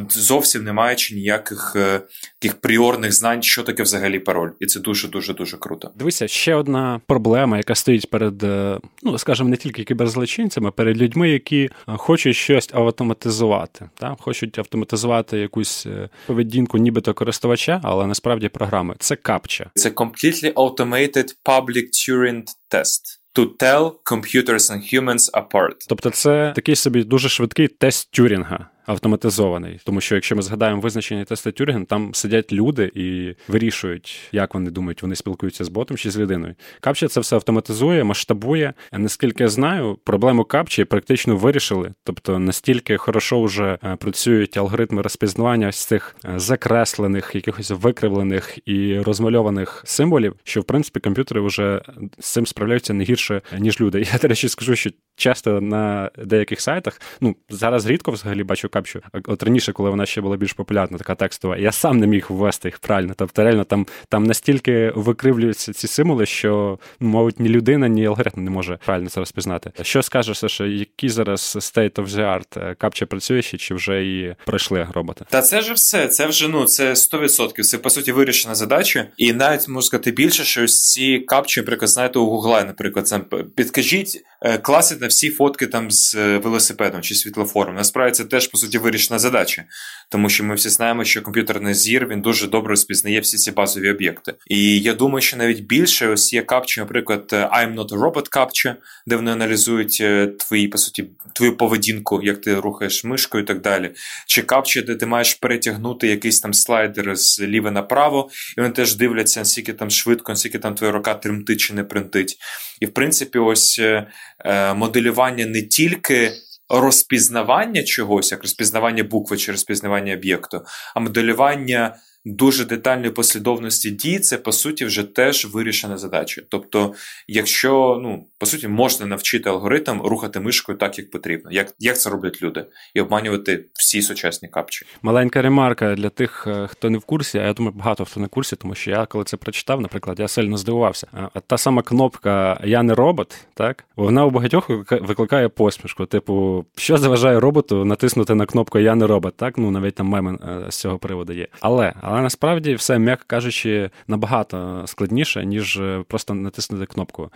зовсім 0.09 0.63
не 0.63 0.73
маючи 0.73 1.15
ніяких 1.15 1.73
е, 1.75 2.01
таких 2.39 2.61
пріорних 2.61 3.13
знань, 3.13 3.43
що 3.43 3.63
таке 3.63 3.83
взагалі 3.83 4.19
пароль, 4.19 4.49
і 4.59 4.65
це 4.65 4.79
дуже 4.79 5.07
дуже 5.07 5.33
дуже 5.33 5.57
круто. 5.57 5.91
Дивися, 5.95 6.27
ще 6.27 6.55
одна 6.55 7.01
проблема, 7.07 7.57
яка 7.57 7.75
стоїть 7.75 8.09
перед, 8.09 8.43
е, 8.43 8.79
ну 9.03 9.17
скажімо, 9.17 9.49
не 9.49 9.57
тільки 9.57 9.83
кіберзлочинцями, 9.83 10.71
перед 10.71 10.97
людьми, 10.97 11.29
які 11.29 11.63
е, 11.63 11.69
хочуть 11.85 12.35
щось 12.35 12.69
автоматизувати, 12.73 13.89
так? 13.95 14.21
хочуть 14.21 14.59
автоматизувати 14.59 15.37
якусь 15.37 15.87
поведінку, 16.27 16.77
нібито 16.77 17.13
користувача, 17.13 17.81
але 17.83 18.07
насправді 18.07 18.49
програми. 18.49 18.95
Це 18.99 19.15
капча. 19.15 19.71
Це 19.75 19.89
completely 19.89 20.53
automated 20.53 21.35
public 21.45 21.87
Turing 22.07 22.43
test 22.71 23.22
to 23.33 23.57
tell 23.57 23.91
computers 24.03 24.71
and 24.71 24.93
humans 24.93 25.31
apart. 25.33 25.85
Тобто, 25.87 26.09
це 26.09 26.51
такий 26.55 26.75
собі 26.75 27.03
дуже 27.03 27.29
швидкий 27.29 27.67
тест 27.67 28.11
Тюрінга 28.11 28.69
автоматизований. 28.85 29.79
Тому 29.83 30.01
що 30.01 30.15
якщо 30.15 30.35
ми 30.35 30.41
згадаємо 30.41 30.81
визначення 30.81 31.25
теста 31.25 31.51
Тюрген, 31.51 31.85
там 31.85 32.13
сидять 32.13 32.53
люди 32.53 32.91
і 32.95 33.35
вирішують, 33.47 34.19
як 34.31 34.53
вони 34.53 34.71
думають, 34.71 35.01
вони 35.01 35.15
спілкуються 35.15 35.63
з 35.63 35.69
ботом 35.69 35.97
чи 35.97 36.11
з 36.11 36.17
людиною. 36.17 36.55
Капча 36.79 37.07
це 37.07 37.19
все 37.19 37.35
автоматизує, 37.35 38.03
масштабує. 38.03 38.73
А 38.91 38.99
наскільки 38.99 39.43
я 39.43 39.49
знаю, 39.49 39.97
проблему 40.03 40.43
капчі 40.43 40.85
практично 40.85 41.35
вирішили. 41.35 41.93
Тобто 42.03 42.39
настільки 42.39 42.97
хорошо 42.97 43.43
вже 43.43 43.77
е, 43.83 43.95
працюють 43.95 44.57
алгоритми 44.57 45.01
розпізнавання 45.01 45.71
з 45.71 45.85
цих 45.85 46.15
е, 46.25 46.39
закреслених, 46.39 47.31
якихось 47.35 47.71
викривлених 47.71 48.57
і 48.65 48.99
розмальованих 48.99 49.83
символів, 49.85 50.35
що 50.43 50.61
в 50.61 50.63
принципі 50.63 50.99
комп'ютери 50.99 51.41
вже 51.41 51.81
з 52.19 52.31
цим 52.31 52.45
справляються 52.45 52.93
не 52.93 53.03
гірше 53.03 53.41
ніж 53.59 53.81
люди. 53.81 54.01
Я 54.13 54.19
до 54.19 54.27
речі 54.27 54.49
скажу, 54.49 54.75
що 54.75 54.89
часто 55.15 55.61
на 55.61 56.11
деяких 56.17 56.61
сайтах, 56.61 57.01
ну 57.21 57.35
зараз 57.49 57.85
рідко 57.85 58.11
взагалі 58.11 58.43
бачу 58.43 58.69
капчу. 58.73 59.01
От 59.25 59.43
раніше, 59.43 59.73
коли 59.73 59.89
вона 59.89 60.05
ще 60.05 60.21
була 60.21 60.37
більш 60.37 60.53
популярна, 60.53 60.97
така 60.97 61.15
текстова, 61.15 61.57
я 61.57 61.71
сам 61.71 61.97
не 61.97 62.07
міг 62.07 62.25
ввести 62.29 62.67
їх 62.67 62.79
правильно. 62.79 63.13
Тобто, 63.17 63.43
реально 63.43 63.63
там 63.63 63.87
там 64.09 64.23
настільки 64.23 64.91
викривлюються 64.95 65.73
ці 65.73 65.87
символи, 65.87 66.25
що, 66.25 66.79
ну, 66.99 67.09
мабуть, 67.09 67.39
ні 67.39 67.49
людина, 67.49 67.87
ні 67.87 68.05
алгоритм 68.05 68.43
не 68.43 68.51
може 68.51 68.79
правильно 68.85 69.09
це 69.09 69.19
розпізнати. 69.19 69.71
Що 69.81 70.01
скажеш, 70.01 70.39
Саша, 70.39 70.65
який 70.65 71.09
зараз 71.09 71.57
state 71.59 71.93
of 71.93 72.07
the 72.07 72.39
art? 72.39 72.75
Капча 72.75 73.05
працює 73.05 73.41
ще 73.41 73.57
чи 73.57 73.75
вже 73.75 74.05
і 74.05 74.35
пройшли 74.45 74.87
роботи? 74.93 75.25
Та 75.29 75.41
це 75.41 75.61
ж 75.61 75.73
все. 75.73 76.07
Це 76.07 76.25
вже 76.27 76.47
ну 76.47 76.65
це 76.65 76.93
100%. 76.93 77.61
Це 77.61 77.77
по 77.77 77.89
суті 77.89 78.11
вирішена 78.11 78.55
задача. 78.55 79.07
І 79.17 79.33
навіть 79.33 79.67
можу 79.67 79.87
сказати 79.87 80.11
більше, 80.11 80.43
що 80.43 80.63
ось 80.63 80.91
ці 80.91 81.19
капчі, 81.19 81.59
наприклад, 81.59 81.89
знаєте, 81.89 82.19
у 82.19 82.25
Гугла, 82.25 82.63
наприклад, 82.63 83.07
сам 83.07 83.25
підкажіть 83.55 84.23
е, 84.41 84.57
класи 84.57 84.95
на 85.01 85.07
всі 85.07 85.29
фотки 85.29 85.67
там 85.67 85.91
з 85.91 86.15
е, 86.15 86.37
велосипедом 86.37 87.01
чи 87.01 87.15
світлофором. 87.15 87.75
Насправді 87.75 88.11
це 88.11 88.25
теж 88.25 88.47
по 88.47 88.57
суті 88.63 88.77
вирішена 88.77 89.19
задача, 89.19 89.63
тому 90.09 90.29
що 90.29 90.43
ми 90.43 90.55
всі 90.55 90.69
знаємо, 90.69 91.03
що 91.03 91.21
комп'ютерний 91.21 91.73
зір 91.73 92.07
він 92.07 92.21
дуже 92.21 92.47
добре 92.47 92.69
розпізнає 92.69 93.19
всі 93.19 93.37
ці 93.37 93.51
базові 93.51 93.91
об'єкти. 93.91 94.33
І 94.47 94.79
я 94.79 94.93
думаю, 94.93 95.21
що 95.21 95.37
навіть 95.37 95.63
більше 95.63 96.07
ось 96.07 96.33
є 96.33 96.41
капчі, 96.41 96.79
наприклад, 96.79 97.29
I'm 97.31 97.75
not 97.75 97.87
a 97.87 97.99
robot 97.99 98.29
captcha, 98.37 98.75
де 99.07 99.15
вони 99.15 99.31
аналізують 99.31 99.97
е, 100.01 100.27
твої 100.27 100.67
по 100.67 100.77
суті 100.77 101.05
твою 101.33 101.57
поведінку, 101.57 102.23
як 102.23 102.41
ти 102.41 102.55
рухаєш 102.55 103.03
мишкою 103.03 103.43
і 103.43 103.47
так 103.47 103.61
далі. 103.61 103.91
Чи 104.27 104.41
капчі, 104.41 104.81
де 104.81 104.95
ти 104.95 105.05
маєш 105.05 105.33
перетягнути 105.33 106.07
якийсь 106.07 106.39
там 106.39 106.53
слайдер 106.53 107.15
з 107.15 107.41
ліве 107.41 107.71
направо, 107.71 108.29
і 108.57 108.61
вони 108.61 108.73
теж 108.73 108.95
дивляться, 108.95 109.39
наскільки 109.39 109.73
там 109.73 109.89
швидко, 109.89 110.31
наскільки 110.31 110.59
там 110.59 110.75
твоя 110.75 110.91
рука 110.91 111.13
тремтить 111.13 111.59
чи 111.59 111.73
не 111.73 111.83
принтить. 111.83 112.37
І 112.81 112.85
в 112.85 112.93
принципі, 112.93 113.39
ось 113.39 113.79
е, 113.79 114.07
е 114.45 114.73
моделювання 114.73 115.45
не 115.45 115.61
тільки 115.61 116.31
розпізнавання 116.69 117.83
чогось, 117.83 118.31
як 118.31 118.41
розпізнавання 118.41 119.03
букви 119.03 119.37
чи 119.37 119.51
розпізнавання 119.51 120.13
об'єкту, 120.13 120.61
а 120.95 120.99
моделювання 120.99 121.95
дуже 122.25 122.65
детальної 122.65 123.11
послідовності 123.11 123.91
дій, 123.91 124.19
це 124.19 124.37
по 124.37 124.51
суті 124.51 124.85
вже 124.85 125.03
теж 125.03 125.45
вирішена 125.45 125.97
задача. 125.97 126.41
Тобто, 126.49 126.93
якщо 127.27 127.99
ну 128.03 128.27
по 128.37 128.45
суті 128.45 128.67
можна 128.67 129.05
навчити 129.05 129.49
алгоритм 129.49 130.01
рухати 130.01 130.39
мишкою 130.39 130.77
так, 130.77 130.97
як 130.99 131.11
потрібно, 131.11 131.51
як 131.51 131.73
як 131.79 131.99
це 131.99 132.09
роблять 132.09 132.41
люди, 132.41 132.65
і 132.93 133.01
обманювати 133.01 133.65
всі 133.73 134.01
сучасні 134.01 134.49
капчі. 134.49 134.85
Маленька 135.01 135.41
ремарка 135.41 135.95
для 135.95 136.09
тих, 136.09 136.47
е, 136.47 136.67
хто 136.67 136.89
не 136.89 136.97
в 136.97 137.05
курсі, 137.05 137.37
а 137.37 137.43
я 137.43 137.53
думаю, 137.53 137.75
багато 137.75 138.05
хто 138.05 138.19
не 138.19 138.25
в 138.25 138.29
курсі, 138.29 138.55
тому 138.55 138.75
що 138.75 138.91
я 138.91 139.05
коли 139.05 139.23
це 139.23 139.37
прочитав, 139.37 139.81
наприклад, 139.81 140.19
я 140.19 140.27
сильно 140.27 140.57
здивувався. 140.57 141.07
А 141.33 141.39
та 141.39 141.57
сама 141.57 141.81
кнопка 141.81 142.59
Я 142.63 142.83
не 142.83 142.93
робот, 142.93 143.37
так 143.53 143.85
вона 143.95 144.25
у 144.25 144.29
багатьох 144.29 144.69
викликає 144.91 145.49
посмішку. 145.49 146.05
Типу, 146.05 146.65
що 146.75 146.97
заважає 146.97 147.39
роботу 147.39 147.85
натиснути 147.85 148.35
на 148.35 148.45
кнопку 148.45 148.79
Я 148.79 148.95
не 148.95 149.07
робот, 149.07 149.37
так 149.37 149.57
ну 149.57 149.71
навіть 149.71 149.95
там 149.95 150.07
меми 150.07 150.37
е, 150.43 150.71
з 150.71 150.75
цього 150.75 150.97
приводу 150.97 151.33
є. 151.33 151.47
Але 151.59 151.93
але 152.13 152.21
насправді 152.21 152.75
все, 152.75 152.99
м'яко 152.99 153.23
кажучи, 153.27 153.89
набагато 154.07 154.83
складніше, 154.85 155.45
ніж 155.45 155.77
е, 155.77 156.03
просто 156.07 156.33
натиснути 156.33 156.85
кнопку. 156.85 157.31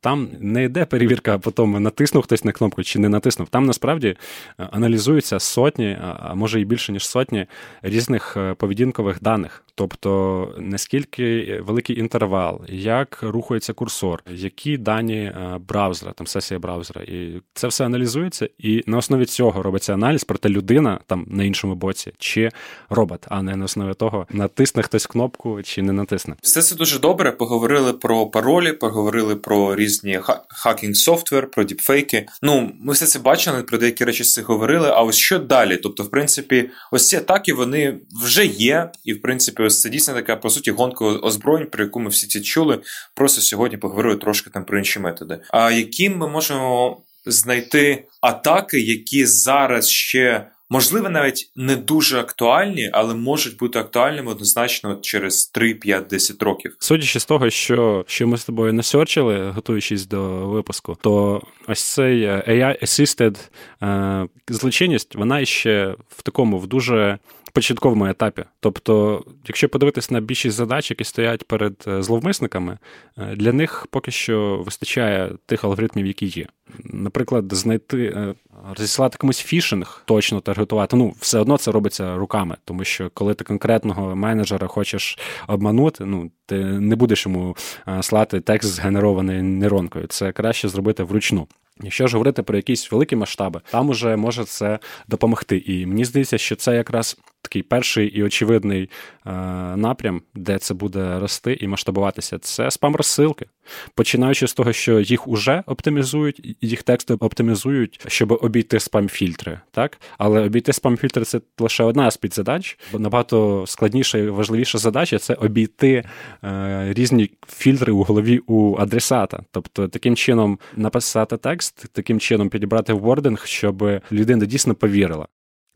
Там 0.00 0.28
не 0.40 0.64
йде 0.64 0.84
перевірка, 0.84 1.38
по 1.38 1.50
тому 1.50 1.80
натиснув 1.80 2.24
хтось 2.24 2.44
на 2.44 2.52
кнопку 2.52 2.82
чи 2.82 2.98
не 2.98 3.08
натиснув. 3.08 3.48
Там 3.48 3.66
насправді 3.66 4.08
е, 4.08 4.68
аналізуються 4.72 5.38
сотні, 5.40 5.98
а 6.00 6.34
може 6.34 6.60
і 6.60 6.64
більше 6.64 6.92
ніж 6.92 7.06
сотні 7.06 7.46
різних 7.82 8.36
е, 8.36 8.54
поведінкових 8.54 9.22
даних. 9.22 9.63
Тобто 9.74 10.54
наскільки 10.58 11.58
великий 11.66 11.98
інтервал, 11.98 12.60
як 12.68 13.18
рухається 13.22 13.72
курсор, 13.72 14.22
які 14.30 14.76
дані 14.78 15.32
браузера, 15.68 16.12
там 16.12 16.26
сесія 16.26 16.60
браузера, 16.60 17.02
і 17.02 17.40
це 17.54 17.68
все 17.68 17.86
аналізується, 17.86 18.48
і 18.58 18.82
на 18.86 18.98
основі 18.98 19.24
цього 19.24 19.62
робиться 19.62 19.94
аналіз, 19.94 20.24
проте 20.24 20.48
людина 20.48 21.00
там 21.06 21.26
на 21.28 21.44
іншому 21.44 21.74
боці 21.74 22.12
чи 22.18 22.50
робот, 22.90 23.26
а 23.28 23.42
не 23.42 23.56
на 23.56 23.64
основі 23.64 23.94
того 23.94 24.14
того, 24.14 24.26
натисне 24.30 24.82
хтось 24.82 25.06
кнопку 25.06 25.62
чи 25.62 25.82
не 25.82 25.92
натисне. 25.92 26.34
Все 26.42 26.62
це 26.62 26.74
дуже 26.74 26.98
добре. 26.98 27.32
Поговорили 27.32 27.92
про 27.92 28.26
паролі, 28.26 28.72
поговорили 28.72 29.36
про 29.36 29.76
різні 29.76 30.20
хакінг 30.48 30.96
софтвер, 30.96 31.50
про 31.50 31.64
діпфейки. 31.64 32.26
Ну, 32.42 32.72
ми 32.80 32.92
все 32.92 33.06
це 33.06 33.18
бачили, 33.18 33.62
про 33.62 33.78
деякі 33.78 34.04
речі 34.04 34.24
з 34.24 34.38
говорили. 34.38 34.88
А 34.88 35.02
ось 35.02 35.16
що 35.16 35.38
далі? 35.38 35.76
Тобто, 35.76 36.02
в 36.02 36.10
принципі, 36.10 36.70
ось 36.92 37.08
ці 37.08 37.16
атаки 37.16 37.52
вони 37.54 37.98
вже 38.24 38.46
є, 38.46 38.90
і 39.04 39.12
в 39.12 39.22
принципі, 39.22 39.62
Тобто 39.64 39.82
це 39.82 39.90
дійсно 39.90 40.14
така, 40.14 40.36
по 40.36 40.50
суті, 40.50 40.70
гонка 40.70 41.04
озброєнь, 41.04 41.66
про 41.70 41.84
яку 41.84 42.00
ми 42.00 42.10
всі 42.10 42.26
ці 42.26 42.40
чули. 42.40 42.80
Просто 43.14 43.40
сьогодні 43.40 43.78
поговорили 43.78 44.16
трошки 44.16 44.50
там 44.50 44.64
про 44.64 44.78
інші 44.78 44.98
методи. 45.00 45.40
А 45.50 45.70
яким 45.70 46.16
ми 46.16 46.28
можемо 46.28 47.00
знайти 47.26 48.04
атаки, 48.20 48.80
які 48.80 49.26
зараз 49.26 49.88
ще. 49.88 50.46
Можливо, 50.70 51.08
навіть 51.08 51.52
не 51.56 51.76
дуже 51.76 52.20
актуальні, 52.20 52.90
але 52.92 53.14
можуть 53.14 53.56
бути 53.56 53.78
актуальними 53.78 54.30
однозначно 54.30 54.98
через 55.02 55.46
3, 55.46 55.74
5, 55.74 56.06
10 56.06 56.42
років. 56.42 56.76
Судячи 56.78 57.20
з 57.20 57.24
того, 57.24 57.50
що 57.50 58.04
що 58.08 58.26
ми 58.26 58.38
з 58.38 58.44
тобою 58.44 58.72
насерчили, 58.72 59.50
готуючись 59.50 60.06
до 60.06 60.22
випуску, 60.48 60.96
то 61.00 61.42
ось 61.68 61.82
цей 61.82 62.26
AI-assisted 62.26 63.36
е, 63.82 64.26
злочинність, 64.48 65.14
вона 65.14 65.44
ще 65.44 65.94
в 66.08 66.22
такому 66.22 66.58
в 66.58 66.66
дуже 66.66 67.18
початковому 67.54 68.06
етапі. 68.06 68.44
Тобто, 68.60 69.24
якщо 69.46 69.68
подивитись 69.68 70.10
на 70.10 70.20
більшість 70.20 70.56
задач, 70.56 70.90
які 70.90 71.04
стоять 71.04 71.44
перед 71.44 71.84
е, 71.88 72.02
зловмисниками, 72.02 72.78
е, 73.18 73.36
для 73.36 73.52
них 73.52 73.86
поки 73.90 74.10
що 74.10 74.62
вистачає 74.64 75.32
тих 75.46 75.64
алгоритмів, 75.64 76.06
які 76.06 76.26
є. 76.26 76.46
Наприклад, 76.84 77.44
знайти, 77.50 78.04
е, 78.04 78.34
розіслати 78.78 79.18
комусь 79.18 79.38
фішинг, 79.38 80.02
точно 80.04 80.40
таргетувати. 80.40 80.96
Ну, 80.96 81.14
все 81.20 81.38
одно 81.38 81.58
це 81.58 81.72
робиться 81.72 82.16
руками, 82.16 82.56
тому 82.64 82.84
що 82.84 83.10
коли 83.14 83.34
ти 83.34 83.44
конкретного 83.44 84.16
менеджера 84.16 84.66
хочеш 84.66 85.18
обманути, 85.48 86.04
ну 86.04 86.30
ти 86.46 86.64
не 86.64 86.96
будеш 86.96 87.26
йому 87.26 87.56
слати 88.00 88.40
текст 88.40 88.70
згенерований 88.70 89.42
нейронкою. 89.42 90.06
Це 90.06 90.32
краще 90.32 90.68
зробити 90.68 91.02
вручну. 91.02 91.48
Якщо 91.82 92.06
ж 92.06 92.12
говорити 92.16 92.42
про 92.42 92.56
якісь 92.56 92.92
великі 92.92 93.16
масштаби, 93.16 93.60
там 93.70 93.88
уже 93.88 94.16
може 94.16 94.44
це 94.44 94.78
допомогти. 95.08 95.62
І 95.66 95.86
мені 95.86 96.04
здається, 96.04 96.38
що 96.38 96.56
це 96.56 96.76
якраз 96.76 97.18
такий 97.44 97.62
перший 97.62 98.06
і 98.06 98.22
очевидний 98.22 98.90
е, 99.26 99.30
напрям, 99.76 100.22
де 100.34 100.58
це 100.58 100.74
буде 100.74 101.18
рости 101.18 101.58
і 101.60 101.68
масштабуватися. 101.68 102.38
Це 102.38 102.70
спам-розсилки. 102.70 103.46
Починаючи 103.94 104.46
з 104.46 104.54
того, 104.54 104.72
що 104.72 105.00
їх 105.00 105.28
уже 105.28 105.62
оптимізують, 105.66 106.56
їх 106.60 106.82
тексти 106.82 107.14
оптимізують, 107.14 108.00
щоб 108.06 108.32
обійти 108.32 108.76
спам-фільтри. 108.76 109.60
Так? 109.70 110.00
Але 110.18 110.40
обійти 110.40 110.72
спам-фільтри 110.72 111.24
це 111.24 111.40
лише 111.58 111.84
одна 111.84 112.10
з 112.10 112.16
підзадач. 112.16 112.78
Набагато 112.92 113.64
складніша 113.66 114.18
і 114.18 114.28
важливіша 114.28 114.78
задача 114.78 115.18
це 115.18 115.34
обійти 115.34 116.04
е, 116.44 116.92
різні 116.92 117.30
фільтри 117.48 117.92
у 117.92 118.02
голові 118.02 118.40
у 118.46 118.76
адресата. 118.78 119.42
Тобто, 119.50 119.88
таким 119.88 120.16
чином 120.16 120.58
написати 120.76 121.36
текст, 121.36 121.86
таким 121.92 122.20
чином 122.20 122.48
підібрати 122.48 122.92
вординг, 122.92 123.46
щоб 123.46 124.00
людина 124.12 124.46
дійсно 124.46 124.74
повірила. 124.74 125.26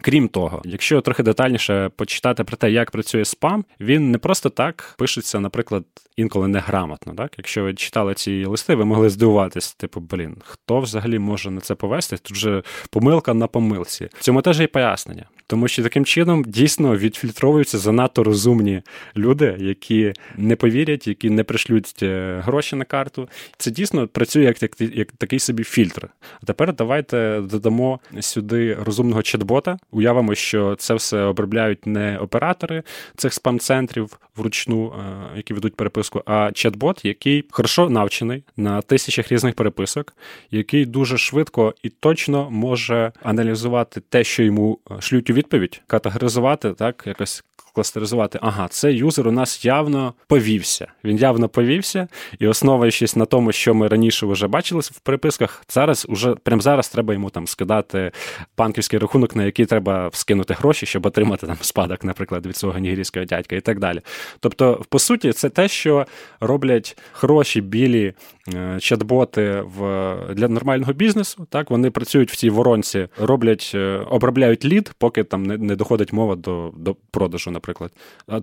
Крім 0.02 0.28
того, 0.28 0.62
якщо 0.64 1.00
трохи 1.00 1.22
детальніше 1.22 1.90
почитати 1.96 2.44
про 2.44 2.56
те, 2.56 2.70
як 2.70 2.90
працює 2.90 3.24
спам, 3.24 3.64
він 3.80 4.10
не 4.10 4.18
просто 4.18 4.50
так 4.50 4.94
пишеться, 4.98 5.40
наприклад, 5.40 5.84
інколи 6.16 6.48
неграмотно. 6.48 7.14
Так, 7.14 7.34
якщо 7.38 7.64
ви 7.64 7.74
читали 7.74 8.14
ці 8.14 8.44
листи, 8.44 8.74
ви 8.74 8.84
могли 8.84 9.10
здивуватись, 9.10 9.74
типу, 9.74 10.00
блін, 10.00 10.36
хто 10.44 10.80
взагалі 10.80 11.18
може 11.18 11.50
на 11.50 11.60
це 11.60 11.74
повести? 11.74 12.16
Тут 12.16 12.36
же 12.36 12.62
помилка 12.90 13.34
на 13.34 13.46
помилці. 13.46 14.08
В 14.14 14.20
цьому 14.22 14.42
теж 14.42 14.60
є 14.60 14.66
пояснення. 14.66 15.26
Тому 15.50 15.68
що 15.68 15.82
таким 15.82 16.04
чином 16.04 16.44
дійсно 16.44 16.96
відфільтровуються 16.96 17.78
занадто 17.78 18.24
розумні 18.24 18.82
люди, 19.16 19.56
які 19.58 20.12
не 20.36 20.56
повірять, 20.56 21.06
які 21.06 21.30
не 21.30 21.44
пришлють 21.44 22.02
е, 22.02 22.40
гроші 22.44 22.76
на 22.76 22.84
карту. 22.84 23.28
Це 23.56 23.70
дійсно 23.70 24.08
працює 24.08 24.42
як, 24.44 24.62
як, 24.62 24.80
як 24.80 25.12
такий 25.12 25.38
собі 25.38 25.64
фільтр. 25.64 26.08
А 26.42 26.46
тепер 26.46 26.74
давайте 26.74 27.40
додамо 27.40 28.00
сюди 28.20 28.74
розумного 28.74 29.20
чат-бота. 29.20 29.76
Уявимо, 29.90 30.34
що 30.34 30.76
це 30.78 30.94
все 30.94 31.22
обробляють 31.22 31.86
не 31.86 32.18
оператори 32.18 32.82
цих 33.16 33.34
спам-центрів 33.34 34.18
вручну, 34.36 34.92
е, 34.92 35.36
які 35.36 35.54
ведуть 35.54 35.76
переписку, 35.76 36.22
а 36.26 36.32
чат-бот, 36.32 37.06
який 37.06 37.44
хорошо 37.50 37.90
навчений 37.90 38.42
на 38.56 38.82
тисячах 38.82 39.32
різних 39.32 39.54
переписок, 39.54 40.14
який 40.50 40.86
дуже 40.86 41.18
швидко 41.18 41.74
і 41.82 41.88
точно 41.88 42.50
може 42.50 43.12
аналізувати 43.22 44.00
те, 44.08 44.24
що 44.24 44.42
йому 44.42 44.78
е, 44.90 45.00
шлють 45.00 45.30
у 45.30 45.37
відповідь, 45.38 45.82
категоризувати 45.86 46.72
так, 46.72 47.04
якось 47.06 47.44
кластеризувати, 47.78 48.38
ага, 48.42 48.68
цей 48.68 48.96
юзер 48.96 49.28
у 49.28 49.32
нас 49.32 49.64
явно 49.64 50.14
повівся. 50.26 50.86
Він 51.04 51.16
явно 51.16 51.48
повівся, 51.48 52.08
і 52.38 52.46
основуючись 52.46 53.16
на 53.16 53.24
тому, 53.24 53.52
що 53.52 53.74
ми 53.74 53.88
раніше 53.88 54.26
вже 54.26 54.46
бачили 54.46 54.80
в 54.80 55.00
переписках, 55.00 55.62
зараз 55.68 56.06
уже 56.08 56.34
прямо 56.34 56.62
зараз 56.62 56.88
треба 56.88 57.14
йому 57.14 57.30
там 57.30 57.46
скидати 57.46 58.12
банківський 58.56 58.98
рахунок, 58.98 59.36
на 59.36 59.44
який 59.44 59.66
треба 59.66 60.10
скинути 60.12 60.54
гроші, 60.54 60.86
щоб 60.86 61.06
отримати 61.06 61.46
там 61.46 61.56
спадок, 61.60 62.04
наприклад, 62.04 62.46
від 62.46 62.56
свого 62.56 62.78
нігерійського 62.78 63.24
дядька 63.24 63.56
і 63.56 63.60
так 63.60 63.78
далі. 63.78 64.00
Тобто, 64.40 64.84
по 64.88 64.98
суті, 64.98 65.32
це 65.32 65.48
те, 65.48 65.68
що 65.68 66.06
роблять 66.40 66.98
хороші 67.12 67.60
білі 67.60 68.12
е, 68.54 68.74
чат-боти 68.78 69.62
в 69.76 70.34
для 70.34 70.48
нормального 70.48 70.92
бізнесу. 70.92 71.46
Так, 71.50 71.70
вони 71.70 71.90
працюють 71.90 72.32
в 72.32 72.36
цій 72.36 72.50
воронці, 72.50 73.08
роблять, 73.20 73.72
е, 73.74 74.06
обробляють 74.10 74.64
лід, 74.64 74.92
поки 74.98 75.24
там 75.24 75.42
не, 75.42 75.58
не 75.58 75.76
доходить 75.76 76.12
мова 76.12 76.36
до, 76.36 76.72
до 76.76 76.96
продажу, 77.10 77.50
наприклад 77.50 77.67
наприклад. 77.68 77.92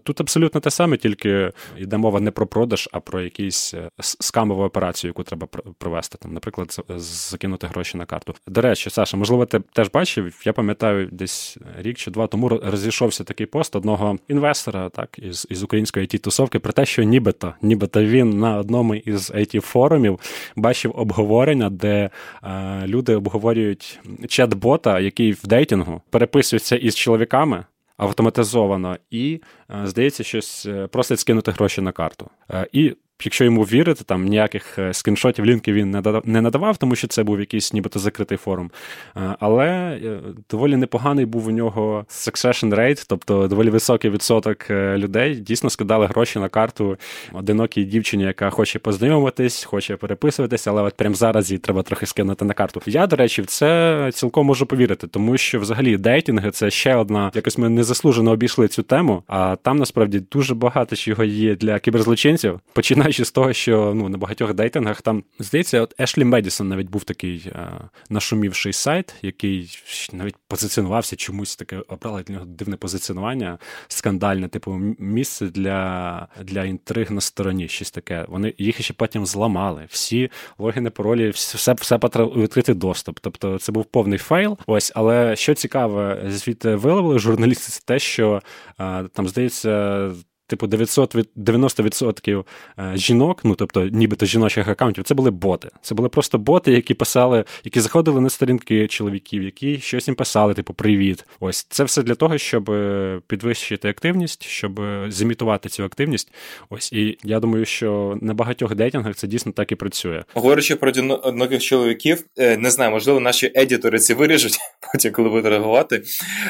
Тут 0.04 0.22
абсолютно 0.22 0.62
те 0.62 0.72
саме, 0.72 0.98
тільки 0.98 1.52
йде 1.78 1.98
мова 1.98 2.20
не 2.20 2.32
про 2.32 2.48
продаж, 2.48 2.90
а 2.92 3.00
про 3.00 3.22
якісь 3.22 3.74
е, 3.74 3.90
скамову 4.00 4.64
операцію, 4.64 5.10
яку 5.10 5.24
треба 5.24 5.48
провести. 5.78 6.18
Там, 6.18 6.34
наприклад, 6.34 6.80
закинути 6.98 7.68
гроші 7.68 7.98
на 7.98 8.06
карту. 8.06 8.36
До 8.48 8.62
речі, 8.62 8.90
Саша, 8.90 9.18
можливо, 9.18 9.46
ти 9.46 9.60
теж 9.60 9.90
бачив. 9.94 10.42
Я 10.46 10.54
пам'ятаю, 10.54 11.10
десь 11.12 11.58
рік 11.78 11.98
чи 11.98 12.12
два 12.12 12.28
тому 12.28 12.50
розійшовся 12.50 13.24
такий 13.24 13.46
пост 13.46 13.76
одного 13.76 14.18
інвестора, 14.28 14.90
так, 14.90 15.20
із 15.20 15.48
із 15.50 15.64
української 15.64 16.08
it 16.08 16.20
тусовки 16.20 16.60
про 16.60 16.74
те, 16.74 16.86
що 16.86 17.04
нібито, 17.04 17.54
нібито 17.62 18.04
він 18.04 18.40
на 18.40 18.58
одному 18.58 18.96
із 18.96 19.32
it 19.32 19.60
форумів 19.60 20.20
бачив 20.56 20.92
обговорення, 20.96 21.70
де 21.70 22.10
е, 22.44 22.84
люди 22.88 23.16
обговорюють 23.16 24.00
чат-бота, 24.22 25.02
який 25.02 25.32
в 25.32 25.48
дейтингу 25.48 26.02
переписується 26.10 26.76
із 26.76 26.96
чоловіками 26.96 27.66
автоматизовано, 27.97 28.97
і 29.12 29.41
е, 29.71 29.88
здається, 29.88 30.23
щось 30.23 30.65
е, 30.65 30.88
просить 30.88 31.19
скинути 31.19 31.51
гроші 31.51 31.81
на 31.81 31.91
карту. 31.91 32.29
Е, 32.51 32.67
і 32.71 32.95
Якщо 33.23 33.43
йому 33.43 33.63
вірити, 33.63 34.04
там 34.04 34.25
ніяких 34.25 34.80
е, 34.80 34.93
скріншотів 34.93 35.45
лінків 35.45 35.75
він 35.75 36.01
не 36.25 36.41
надавав, 36.41 36.78
тому 36.78 36.95
що 36.95 37.08
це 37.08 37.23
був 37.23 37.39
якийсь 37.39 37.73
нібито 37.73 37.99
закритий 37.99 38.38
форум. 38.38 38.71
Е, 39.17 39.36
але 39.39 39.67
е, 39.67 40.19
доволі 40.51 40.75
непоганий 40.75 41.25
був 41.25 41.47
у 41.47 41.51
нього 41.51 42.06
succession 42.10 42.75
rate, 42.75 43.06
тобто 43.10 43.47
доволі 43.47 43.69
високий 43.69 44.12
відсоток 44.12 44.69
людей 44.71 45.36
дійсно 45.36 45.69
скидали 45.69 46.06
гроші 46.06 46.39
на 46.39 46.49
карту 46.49 46.97
одинокій 47.34 47.84
дівчині, 47.84 48.23
яка 48.23 48.49
хоче 48.49 48.80
познайомитись, 48.80 49.63
хоче 49.63 49.95
переписуватись, 49.95 50.67
але 50.67 50.82
от 50.82 50.93
прямо 50.93 51.15
зараз 51.15 51.51
їй 51.51 51.58
треба 51.58 51.84
трохи 51.84 52.06
скинути 52.06 52.45
на 52.45 52.54
карту. 52.54 52.82
Я, 52.86 53.08
до 53.08 53.15
речі, 53.15 53.41
в 53.41 53.45
це 53.45 54.10
цілком 54.13 54.45
можу 54.45 54.65
повірити, 54.65 55.08
тому 55.08 55.38
що 55.38 55.60
взагалі 55.60 55.97
дейтинги 55.97 56.51
це 56.51 56.69
ще 56.69 56.95
одна, 56.95 57.32
якось 57.36 57.58
ми 57.58 57.69
незаслужено 57.69 58.32
обійшли 58.32 58.67
цю 58.67 58.84
тему, 58.84 59.23
а 59.28 59.56
там 59.56 59.78
насправді 59.78 60.19
дуже 60.32 60.56
багато 60.56 60.95
чого 60.95 61.23
є 61.23 61.56
для 61.56 61.80
кіберзлочинців. 61.80 62.60
Починає 62.73 63.05
починаючи 63.06 63.26
з 63.26 63.32
того, 63.32 63.54
що 63.54 63.94
ну 63.96 64.10
на 64.10 64.18
багатьох 64.18 64.54
дейтингах 64.54 65.02
там 65.02 65.24
здається, 65.39 65.82
от 65.82 65.96
Ешлі 66.00 66.24
Медісон 66.24 66.68
навіть 66.68 66.89
був 66.89 67.04
такий 67.04 67.52
а, 67.56 67.60
е, 67.60 67.89
нашумівший 68.10 68.74
сайт, 68.74 69.13
який 69.22 69.70
навіть 70.13 70.36
позиціонувався 70.48 71.15
чомусь 71.15 71.56
таке, 71.56 71.82
обрали 71.88 72.24
для 72.24 72.34
нього 72.34 72.46
дивне 72.46 72.78
позиціонування, 72.78 73.58
скандальне, 73.88 74.48
типу 74.48 74.72
місце 75.00 75.46
для 75.46 76.28
для 76.44 76.63
інтриг 76.63 77.12
на 77.12 77.22
стороні. 77.22 77.68
Щось 77.68 77.91
таке. 77.91 78.26
Вони 78.28 78.54
їх 78.58 78.82
ще 78.82 78.94
потім 78.94 79.26
зламали. 79.26 79.86
Всі 79.89 80.32
логіни, 80.58 80.89
паролі, 80.89 81.30
все 81.30 81.74
все 81.74 81.98
у 81.98 82.41
відкритий 82.41 82.76
доступ. 82.76 83.20
Тобто 83.22 83.60
це 83.60 83.72
був 83.72 83.86
повний 83.86 84.20
фейл. 84.20 84.58
Ось, 84.68 84.91
але 84.96 85.36
що 85.36 85.54
цікаве, 85.54 86.24
звідти 86.28 86.76
виловили 86.76 87.20
журналісти, 87.20 87.72
це 87.72 87.82
те, 87.86 88.00
що 88.00 88.41
а, 88.78 89.02
е, 89.02 89.08
там 89.13 89.28
здається 89.28 90.12
типу 90.47 90.67
900 90.67 91.15
від 91.15 91.29
90% 91.38 92.43
е, 92.79 92.91
жінок, 92.95 93.41
ну 93.43 93.55
тобто 93.55 93.86
нібито 93.86 94.25
жіночих 94.25 94.67
аккаунтів, 94.67 95.03
це 95.03 95.13
були 95.13 95.31
боти. 95.31 95.69
Це 95.81 95.95
були 95.95 96.10
просто 96.10 96.38
боти, 96.38 96.71
які 96.71 96.93
писали, 96.93 97.45
які 97.63 97.79
заходили 97.79 98.21
на 98.21 98.29
сторінки 98.29 98.88
чоловіків, 98.88 99.43
які 99.43 99.79
щось 99.79 100.08
їм 100.08 100.15
писали, 100.15 100.53
типу 100.53 100.73
Привіт. 100.73 101.25
Ось 101.39 101.63
це 101.69 101.84
все 101.84 102.03
для 102.03 102.15
того, 102.15 102.38
щоб 102.38 102.69
е, 102.69 103.21
підвищити 103.27 103.89
активність, 103.89 104.43
щоб 104.43 104.79
е, 104.79 105.05
зімітувати 105.10 105.69
цю 105.69 105.84
активність. 105.84 106.31
Ось 106.69 106.93
і 106.93 107.17
я 107.23 107.39
думаю, 107.39 107.65
що 107.65 108.17
на 108.21 108.34
багатьох 108.34 108.75
дейтингах 108.75 109.15
це 109.15 109.27
дійсно 109.27 109.51
так 109.51 109.71
і 109.71 109.75
працює. 109.75 110.23
Говорячи 110.34 110.75
про 110.75 110.89
одиноких 110.89 111.62
чоловіків, 111.62 112.23
не 112.38 112.71
знаю, 112.71 112.91
можливо, 112.91 113.19
наші 113.19 113.51
едітори 113.55 113.99
ці 113.99 114.13
виріжуть 114.13 114.58
потім, 114.93 115.12
коли 115.12 115.29
будуть 115.29 115.45
реагувати. 115.45 116.03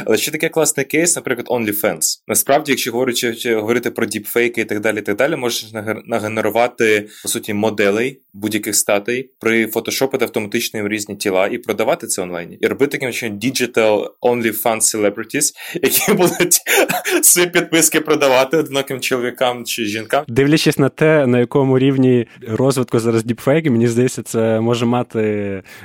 Але 0.05 0.17
ще 0.17 0.31
таке 0.31 0.49
класний 0.49 0.85
кейс, 0.85 1.15
наприклад, 1.15 1.47
OnlyFans. 1.47 2.21
Насправді, 2.27 2.71
якщо 2.71 2.91
говорити 2.91 3.55
говорити 3.55 3.84
говорити 3.85 3.91
про 3.91 4.05
діпфейки 4.05 4.61
і 4.61 4.65
так 4.65 4.79
далі. 4.79 4.99
і 4.99 5.01
так 5.01 5.15
далі, 5.15 5.35
Можеш 5.35 5.71
нагенерувати 6.05 7.07
по 7.23 7.29
суті 7.29 7.53
моделей 7.53 8.21
будь-яких 8.35 8.75
статей, 8.75 9.29
прифотошопити 9.39 10.25
автоматично 10.25 10.87
різні 10.87 11.15
тіла 11.15 11.47
і 11.47 11.57
продавати 11.57 12.07
це 12.07 12.21
онлайні. 12.21 12.57
І 12.61 12.67
робити 12.67 12.91
таким 12.91 13.11
чином 13.11 13.39
digital 13.39 14.07
only 14.21 14.63
fun 14.63 14.79
celebrities, 14.79 15.53
які 15.83 16.13
будуть 16.17 16.59
свої 17.23 17.47
підписки 17.47 18.01
продавати 18.01 18.57
одиноким 18.57 18.99
чоловікам 18.99 19.65
чи 19.65 19.85
жінкам. 19.85 20.23
Дивлячись 20.27 20.79
на 20.79 20.89
те, 20.89 21.27
на 21.27 21.39
якому 21.39 21.79
рівні 21.79 22.27
розвитку 22.47 22.99
зараз 22.99 23.23
діпфейки, 23.23 23.71
мені 23.71 23.87
здається, 23.87 24.23
це 24.23 24.59
може 24.59 24.85
мати 24.85 25.21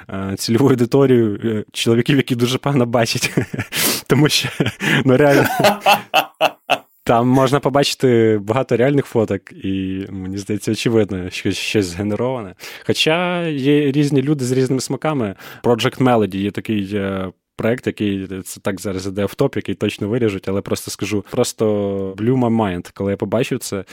е, 0.09 0.35
цільову 0.39 0.69
аудиторію 0.69 1.41
е, 1.45 1.65
чоловіків, 1.73 2.17
які 2.17 2.35
дуже 2.35 2.59
погано 2.59 2.87
бачать. 2.87 3.31
Тому 4.07 4.29
що 4.29 4.49
ну 5.05 5.17
реально. 5.17 5.47
Там 7.05 7.29
можна 7.29 7.61
побачити 7.61 8.39
багато 8.43 8.77
реальних 8.77 9.07
фоток, 9.07 9.53
і 9.53 10.07
мені 10.11 10.39
здається, 10.39 10.73
очевидно, 10.73 11.31
що 11.31 11.53
щось 11.53 11.87
згенероване. 11.87 12.55
Хоча 12.87 13.47
є 13.47 13.93
різні 13.93 14.23
люди 14.23 14.45
з 14.45 14.53
різними 14.53 14.81
смаками. 14.81 15.35
Project 15.63 15.99
Melody 16.03 16.37
є 16.37 16.51
такий 16.51 16.91
е, 16.95 17.33
проект, 17.61 17.87
який 17.87 18.29
це 18.43 18.61
так 18.61 18.81
зараз 18.81 19.07
іде 19.07 19.25
в 19.25 19.35
топ, 19.35 19.57
який 19.57 19.75
точно 19.75 20.09
виріжуть, 20.09 20.49
але 20.49 20.61
просто 20.61 20.91
скажу, 20.91 21.25
просто 21.31 21.65
blew 22.19 22.39
my 22.39 22.57
mind, 22.57 22.91
коли 22.95 23.11
я 23.11 23.17
побачив 23.17 23.59
це. 23.59 23.85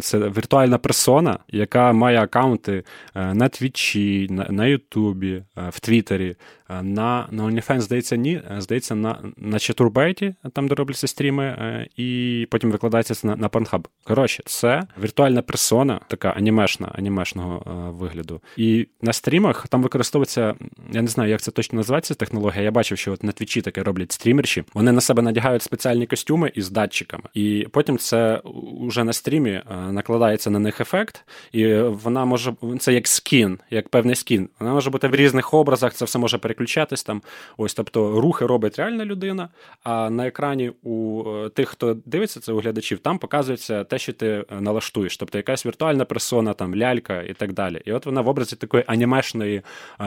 Це 0.00 0.18
віртуальна 0.18 0.78
персона, 0.78 1.38
яка 1.48 1.92
має 1.92 2.20
аккаунти 2.20 2.84
е, 3.14 3.34
на 3.34 3.48
Твічі, 3.48 4.28
на 4.30 4.66
Ютубі, 4.66 5.32
е, 5.34 5.68
в 5.70 5.80
Твіттері, 5.80 6.36
е, 6.70 6.82
на 6.82 7.28
на 7.30 7.44
OnlyFans, 7.44 7.80
здається, 7.80 8.16
ні. 8.16 8.42
Здається, 8.58 8.94
на 8.94 9.18
на 9.36 9.58
Чатурбейті, 9.58 10.34
там 10.52 10.68
де 10.68 10.74
робляться 10.74 11.06
стріми, 11.06 11.86
і 11.96 12.48
потім 12.50 12.70
викладається 12.70 13.14
це 13.14 13.26
на 13.26 13.36
на 13.36 13.48
Pornhub. 13.48 13.84
Коротше, 14.04 14.42
це 14.46 14.82
віртуальна 15.02 15.42
персона, 15.42 16.00
така 16.08 16.30
анімешна, 16.30 16.92
анімешного 16.94 17.62
вигляду. 17.98 18.40
І 18.56 18.88
на 19.02 19.12
стрімах 19.12 19.68
там 19.68 19.82
використовується, 19.82 20.54
я 20.92 21.02
не 21.02 21.08
знаю, 21.08 21.30
як 21.30 21.40
це 21.40 21.50
точно 21.50 21.76
називається 21.76 22.14
технологія. 22.14 22.62
Я 22.62 22.70
бачив, 22.70 22.98
що 22.98 23.15
от 23.16 23.24
на 23.24 23.32
твічі 23.32 23.62
таке 23.62 23.82
роблять 23.82 24.12
стрімерші, 24.12 24.64
вони 24.74 24.92
на 24.92 25.00
себе 25.00 25.22
надягають 25.22 25.62
спеціальні 25.62 26.06
костюми 26.06 26.52
із 26.54 26.70
датчиками, 26.70 27.24
і 27.34 27.66
потім 27.72 27.98
це 27.98 28.40
вже 28.80 29.04
на 29.04 29.12
стрімі 29.12 29.50
е, 29.50 29.62
накладається 29.92 30.50
на 30.50 30.58
них 30.58 30.80
ефект, 30.80 31.24
і 31.52 31.74
вона 31.76 32.24
може 32.24 32.54
це 32.78 32.92
як 32.92 33.08
скін, 33.08 33.58
як 33.70 33.88
певний 33.88 34.14
скін. 34.14 34.48
Вона 34.60 34.72
може 34.72 34.90
бути 34.90 35.08
в 35.08 35.14
різних 35.14 35.54
образах, 35.54 35.94
це 35.94 36.04
все 36.04 36.18
може 36.18 36.38
переключатись 36.38 37.02
там. 37.02 37.22
Ось, 37.56 37.74
тобто, 37.74 38.20
рухи 38.20 38.46
робить 38.46 38.78
реальна 38.78 39.04
людина. 39.04 39.48
А 39.82 40.10
на 40.10 40.26
екрані 40.26 40.72
у 40.82 41.24
е, 41.28 41.48
тих, 41.48 41.68
хто 41.68 41.94
дивиться 41.94 42.40
це 42.40 42.52
у 42.52 42.58
глядачів, 42.58 42.98
там 42.98 43.18
показується 43.18 43.84
те, 43.84 43.98
що 43.98 44.12
ти 44.12 44.26
е, 44.26 44.44
налаштуєш, 44.60 45.16
тобто 45.16 45.38
якась 45.38 45.66
віртуальна 45.66 46.04
персона, 46.04 46.52
там 46.52 46.76
лялька 46.76 47.22
і 47.22 47.34
так 47.34 47.52
далі. 47.52 47.82
І 47.84 47.92
от 47.92 48.06
вона 48.06 48.20
в 48.20 48.28
образі 48.28 48.56
такої 48.56 48.84
анімешної 48.86 49.62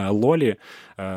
лолі 0.08 0.56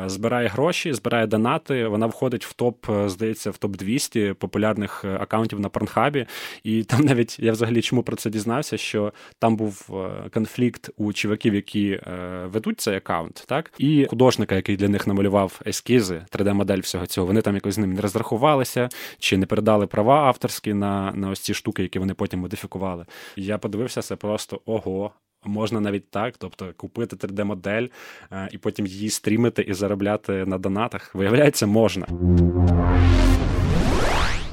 збирає 0.06 0.48
гроші, 0.48 0.92
збирає 0.92 1.26
донати 1.26 1.86
вона 1.88 2.06
входить 2.06 2.46
в 2.46 2.52
топ, 2.52 2.90
е, 2.90 3.08
здається, 3.08 3.50
в 3.50 3.56
топ 3.56 3.76
200 3.76 4.32
популярних 4.32 5.04
е, 5.04 5.16
акаунтів 5.20 5.60
на 5.60 5.68
Порнхабі. 5.68 6.26
І 6.62 6.84
там 6.84 7.00
навіть 7.04 7.38
я 7.38 7.52
взагалі 7.52 7.82
чому 7.82 8.02
про 8.02 8.16
це 8.16 8.30
дізнався, 8.30 8.76
що 8.76 9.12
там 9.38 9.56
був 9.56 9.88
е, 9.90 10.30
конфлікт 10.30 10.90
у 10.96 11.12
чуваків, 11.12 11.54
які 11.54 12.00
ведуть 12.44 12.80
цей 12.80 12.96
акаунт, 12.96 13.44
так 13.46 13.72
і 13.78 14.06
художника, 14.10 14.54
який 14.54 14.76
для 14.76 14.88
них 14.88 15.06
намалював 15.06 15.60
ескізи, 15.66 16.22
3D-модель 16.32 16.78
всього 16.78 17.06
цього. 17.06 17.26
Вони 17.26 17.42
там 17.42 17.54
якось 17.54 17.74
з 17.74 17.78
ним 17.78 17.92
не 17.92 18.00
розрахувалися 18.00 18.88
чи 19.18 19.36
не 19.36 19.46
передали 19.46 19.86
права 19.86 20.24
авторські 20.24 20.74
на, 20.74 21.12
на 21.12 21.30
ось 21.30 21.40
ці 21.40 21.54
штуки, 21.54 21.82
які 21.82 21.98
вони 21.98 22.14
потім 22.14 22.40
модифікували. 22.40 23.06
Я 23.36 23.58
подивився 23.58 24.02
це 24.02 24.16
просто 24.16 24.60
ого. 24.66 25.12
Можна 25.46 25.80
навіть 25.80 26.10
так, 26.10 26.34
тобто 26.38 26.72
купити 26.76 27.16
3D-модель 27.16 27.86
е, 28.32 28.48
і 28.52 28.58
потім 28.58 28.86
її 28.86 29.10
стрімити 29.10 29.62
і 29.62 29.74
заробляти 29.74 30.32
на 30.46 30.58
донатах. 30.58 31.14
Виявляється, 31.14 31.66
можна. 31.66 32.06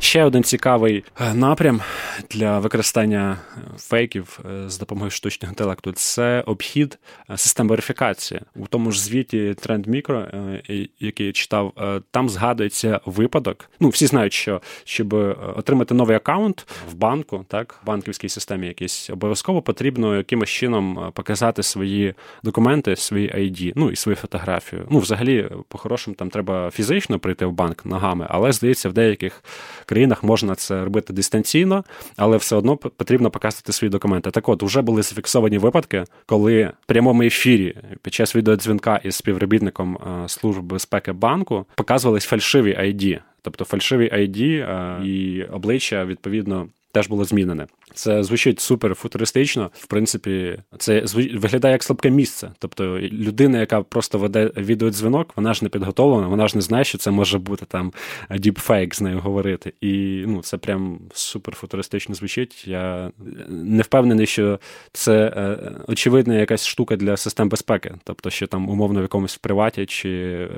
Ще 0.01 0.23
один 0.23 0.43
цікавий 0.43 1.03
е, 1.19 1.33
напрям 1.33 1.81
для 2.29 2.59
використання 2.59 3.37
е, 3.57 3.61
фейків 3.77 4.39
е, 4.45 4.69
з 4.69 4.77
допомогою 4.79 5.11
штучного 5.11 5.51
інтелекту 5.51 5.91
це 5.91 6.43
обхід 6.45 6.99
систем 7.35 7.67
верифікації. 7.67 8.41
У 8.55 8.67
тому 8.67 8.91
ж 8.91 9.01
звіті 9.01 9.37
Trend 9.37 9.89
Micro, 9.89 10.87
який 10.99 11.25
я 11.25 11.31
читав, 11.31 11.73
там 12.11 12.29
згадується 12.29 12.99
випадок. 13.05 13.69
Ну, 13.79 13.89
всі 13.89 14.07
знають, 14.07 14.33
що 14.33 14.61
щоб 14.83 15.13
отримати 15.55 15.93
новий 15.93 16.15
аккаунт 16.15 16.67
в 16.91 16.93
банку, 16.93 17.45
так, 17.47 17.79
в 17.83 17.85
банківській 17.85 18.29
системі 18.29 18.67
якийсь, 18.67 19.09
обов'язково 19.09 19.61
потрібно 19.61 20.15
якимось 20.15 20.49
чином 20.49 21.11
показати 21.13 21.63
свої 21.63 22.13
документи, 22.43 22.95
свої 22.95 23.29
ID, 23.29 23.73
ну 23.75 23.91
і 23.91 23.95
свою 23.95 24.15
фотографію. 24.15 24.87
Ну, 24.89 24.99
взагалі, 24.99 25.49
по-хорошому, 25.67 26.15
там 26.15 26.29
треба 26.29 26.71
фізично 26.71 27.19
прийти 27.19 27.45
в 27.45 27.51
банк 27.51 27.85
ногами, 27.85 28.27
але 28.29 28.51
здається, 28.51 28.89
в 28.89 28.93
деяких 28.93 29.43
країнах 29.91 30.23
можна 30.23 30.55
це 30.55 30.83
робити 30.83 31.13
дистанційно, 31.13 31.83
але 32.17 32.37
все 32.37 32.55
одно 32.55 32.77
потрібно 32.77 33.31
показувати 33.31 33.73
свої 33.73 33.89
документи. 33.89 34.31
Так 34.31 34.49
от, 34.49 34.63
вже 34.63 34.81
були 34.81 35.01
зафіксовані 35.01 35.57
випадки, 35.57 36.03
коли 36.25 36.63
в 36.63 36.85
прямому 36.85 37.23
ефірі 37.23 37.75
під 38.01 38.13
час 38.13 38.35
відеодзвінка 38.35 39.01
із 39.03 39.15
співробітником 39.15 39.95
е, 39.95 40.29
служби 40.29 40.61
безпеки 40.61 41.11
банку 41.11 41.65
показувались 41.75 42.25
фальшиві 42.25 42.73
ID. 42.73 43.19
Тобто 43.41 43.65
фальшиві 43.65 44.09
ID 44.13 44.43
е, 44.43 45.05
і 45.05 45.43
обличчя 45.43 46.05
відповідно 46.05 46.67
теж 46.91 47.07
було 47.07 47.25
змінене. 47.25 47.67
Це 47.93 48.23
звучить 48.23 48.59
супер 48.59 48.95
футуристично. 48.95 49.71
В 49.73 49.85
принципі, 49.85 50.59
це 50.77 51.03
виглядає 51.33 51.71
як 51.71 51.83
слабке 51.83 52.09
місце. 52.09 52.51
Тобто, 52.59 52.99
людина, 52.99 53.59
яка 53.59 53.81
просто 53.81 54.17
веде 54.17 54.51
відеодзвінок, 54.57 55.33
вона 55.35 55.53
ж 55.53 55.63
не 55.63 55.69
підготовлена, 55.69 56.27
вона 56.27 56.47
ж 56.47 56.57
не 56.57 56.61
знає, 56.61 56.83
що 56.83 56.97
це 56.97 57.11
може 57.11 57.39
бути 57.39 57.65
там 57.65 57.93
діпфейк 58.37 58.95
з 58.95 59.01
нею 59.01 59.19
говорити. 59.19 59.73
І 59.81 60.23
ну, 60.27 60.41
це 60.41 60.57
прям 60.57 60.99
супер 61.13 61.55
футуристично 61.55 62.15
звучить. 62.15 62.67
Я 62.67 63.11
не 63.49 63.83
впевнений, 63.83 64.25
що 64.25 64.59
це 64.91 65.33
е, 65.37 65.71
очевидна 65.87 66.35
якась 66.35 66.67
штука 66.67 66.95
для 66.95 67.17
систем 67.17 67.49
безпеки. 67.49 67.95
Тобто, 68.03 68.29
що 68.29 68.47
там 68.47 68.69
умовно 68.69 68.99
в 68.99 69.03
якомусь 69.03 69.37
приваті 69.37 69.85
чи 69.85 70.09
е, 70.09 70.49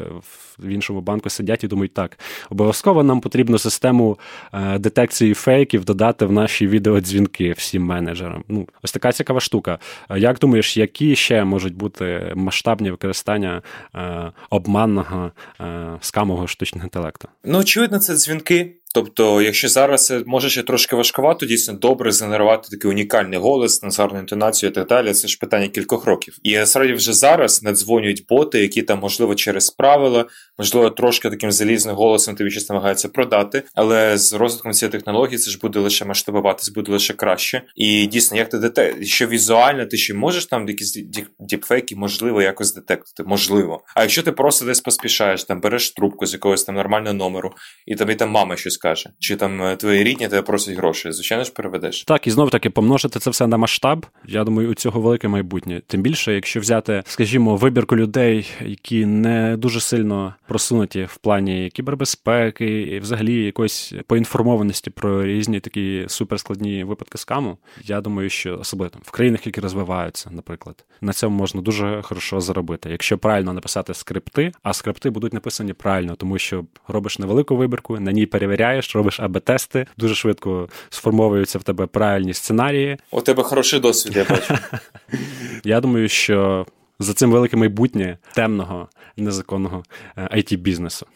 в 0.60 0.68
іншому 0.68 1.02
банку 1.02 1.30
сидять 1.30 1.64
і 1.64 1.68
думають, 1.68 1.94
так 1.94 2.20
обов'язково 2.50 3.04
нам 3.04 3.22
потрібно 3.22 3.58
систему 3.58 4.20
е, 4.54 4.80
детекції 4.80 5.34
фейків 5.34 5.86
додати 5.86 6.26
в 6.26 6.32
наші 6.32 6.68
відеодзвінки 6.68 7.23
дзвінки 7.24 7.52
всім 7.52 7.84
менеджерам. 7.84 8.44
Ну, 8.48 8.68
ось 8.82 8.92
така 8.92 9.12
цікава 9.12 9.40
штука. 9.40 9.80
Як 10.16 10.40
думаєш, 10.40 10.78
які 10.78 11.16
ще 11.16 11.44
можуть 11.44 11.76
бути 11.76 12.34
масштабні 12.36 12.92
використання 12.92 13.62
е, 13.96 14.32
обманного 14.50 15.32
е, 15.62 15.98
скамового 16.02 16.48
штучного 16.48 16.86
інтелекту? 16.86 17.28
Ну, 17.44 17.60
очевидно, 17.60 18.00
це 18.00 18.16
дзвінки. 18.16 18.76
Тобто, 18.94 19.42
якщо 19.42 19.70
зараз 19.70 20.06
це 20.06 20.24
може 20.26 20.50
ще 20.50 20.64
трошки 20.64 20.96
важкувато, 20.96 21.46
дійсно 21.46 21.74
добре 21.74 22.12
згенерувати 22.12 22.70
такий 22.70 22.92
унікальний 22.92 23.40
голос, 23.40 23.84
насарну 23.84 24.20
інтонацію 24.20 24.70
і 24.70 24.74
так 24.74 24.88
далі, 24.88 25.14
це 25.14 25.28
ж 25.28 25.38
питання 25.40 25.68
кількох 25.68 26.06
років. 26.06 26.38
І 26.44 26.58
насправді 26.58 26.94
вже 26.94 27.14
зараз 27.14 27.64
надзвонюють 27.64 28.26
боти, 28.30 28.62
які 28.62 28.82
там, 28.82 29.00
можливо, 29.00 29.36
через 29.36 29.70
правила, 29.70 30.26
можливо, 30.58 30.90
трошки 30.90 31.30
таким 31.30 31.52
залізним 31.52 31.96
голосом 31.96 32.36
тобі 32.36 32.52
щось 32.52 32.70
намагаються 32.70 33.10
продати, 33.10 33.64
але 33.76 34.18
з 34.18 34.34
розвитком 34.34 34.72
цієї 34.72 34.92
технології 34.92 35.38
це 35.38 35.52
ж 35.52 35.60
буде 35.62 35.80
лише 35.80 36.06
масштабуватись, 36.06 36.70
буде 36.70 36.92
лише 36.92 37.14
краще. 37.14 37.62
І 37.76 38.06
дійсно, 38.06 38.38
як 38.38 38.50
ти 38.50 38.58
дете, 38.58 39.06
що 39.06 39.28
візуально 39.28 39.86
ти 39.86 39.98
ще 39.98 40.14
можеш 40.14 40.46
там 40.46 40.68
якісь 40.68 41.00
діпфейки, 41.40 41.96
можливо, 41.96 42.42
якось 42.42 42.74
детектити, 42.74 43.24
можливо. 43.30 43.82
А 43.96 44.02
якщо 44.02 44.24
ти 44.24 44.32
просто 44.32 44.66
десь 44.66 44.82
поспішаєш, 44.82 45.44
там 45.44 45.62
береш 45.62 45.92
трубку 45.92 46.26
з 46.26 46.34
якогось 46.34 46.64
там 46.64 46.76
нормального 46.76 47.14
номеру, 47.14 47.54
і 47.86 47.96
тобі 47.96 48.16
там 48.16 48.30
мама 48.30 48.56
щось 48.56 48.78
скаже, 48.84 49.10
чи 49.20 49.36
там 49.36 49.64
е, 49.64 49.76
твої 49.76 50.04
рідні 50.04 50.28
тебе 50.28 50.42
просять 50.42 50.76
гроші, 50.76 51.12
звичайно 51.12 51.44
ж 51.44 51.54
переведеш. 51.54 52.04
Так, 52.04 52.28
і 52.28 52.32
знов 52.32 52.50
таки 52.50 52.70
помножити 52.70 53.20
це 53.20 53.30
все 53.30 53.48
на 53.48 53.58
масштаб. 53.58 54.06
Я 54.26 54.44
думаю, 54.44 54.70
у 54.70 54.74
цього 54.74 55.02
велике 55.02 55.28
майбутнє. 55.28 55.82
Тим 55.88 56.02
більше, 56.02 56.34
якщо 56.34 56.60
взяти, 56.60 57.04
скажімо, 57.06 57.56
вибірку 57.56 57.96
людей, 57.96 58.50
які 58.62 59.06
не 59.06 59.58
дуже 59.58 59.80
сильно 59.80 60.36
просунуті 60.48 61.08
в 61.12 61.18
плані 61.18 61.70
кібербезпеки 61.74 62.82
і 62.82 63.00
взагалі 63.00 63.46
якоїсь 63.46 63.94
поінформованості 64.08 64.90
про 64.90 65.26
різні 65.26 65.60
такі 65.60 66.06
суперскладні 66.08 66.84
випадки 66.84 67.18
скаму. 67.18 67.58
Я 67.84 68.02
думаю, 68.02 68.30
що 68.30 68.60
особливо 68.60 68.94
в 69.02 69.12
країнах, 69.12 69.46
які 69.46 69.62
розвиваються, 69.62 70.30
наприклад, 70.32 70.86
на 71.02 71.14
цьому 71.14 71.38
можна 71.38 71.62
дуже 71.62 72.02
хорошо 72.02 72.42
заробити, 72.42 72.90
якщо 72.90 73.18
правильно 73.18 73.54
написати 73.54 73.94
скрипти, 73.94 74.52
а 74.64 74.74
скрипти 74.74 75.10
будуть 75.10 75.34
написані 75.34 75.74
правильно, 75.74 76.16
тому 76.16 76.38
що 76.38 76.66
робиш 76.88 77.20
невелику 77.20 77.56
вибірку, 77.56 78.00
на 78.00 78.12
ній 78.12 78.26
перевіряєш 78.26 78.73
перевіряєш, 78.74 78.96
робиш 78.96 79.20
АБ-тести, 79.20 79.88
дуже 79.98 80.16
швидко 80.16 80.70
сформовуються 80.90 81.60
в 81.60 81.64
тебе 81.64 81.86
правильні 81.86 82.34
сценарії. 82.34 82.98
У 83.12 83.22
тебе 83.22 83.44
хороший 83.44 83.80
досвід, 83.80 84.16
я 84.16 84.26
бачу. 84.30 84.58
Я 85.64 85.82
думаю, 85.82 86.10
що 86.10 86.66
за 87.00 87.14
цим 87.14 87.32
велике 87.32 87.58
майбутнє 87.58 88.18
темного 88.36 88.88
незаконного 89.18 89.84
it 90.18 90.54
е, 90.54 90.58
бізнесу 90.58 91.08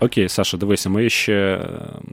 Окей, 0.00 0.28
Саша, 0.28 0.56
дивися, 0.56 0.90
ми 0.90 1.10
ще 1.10 1.68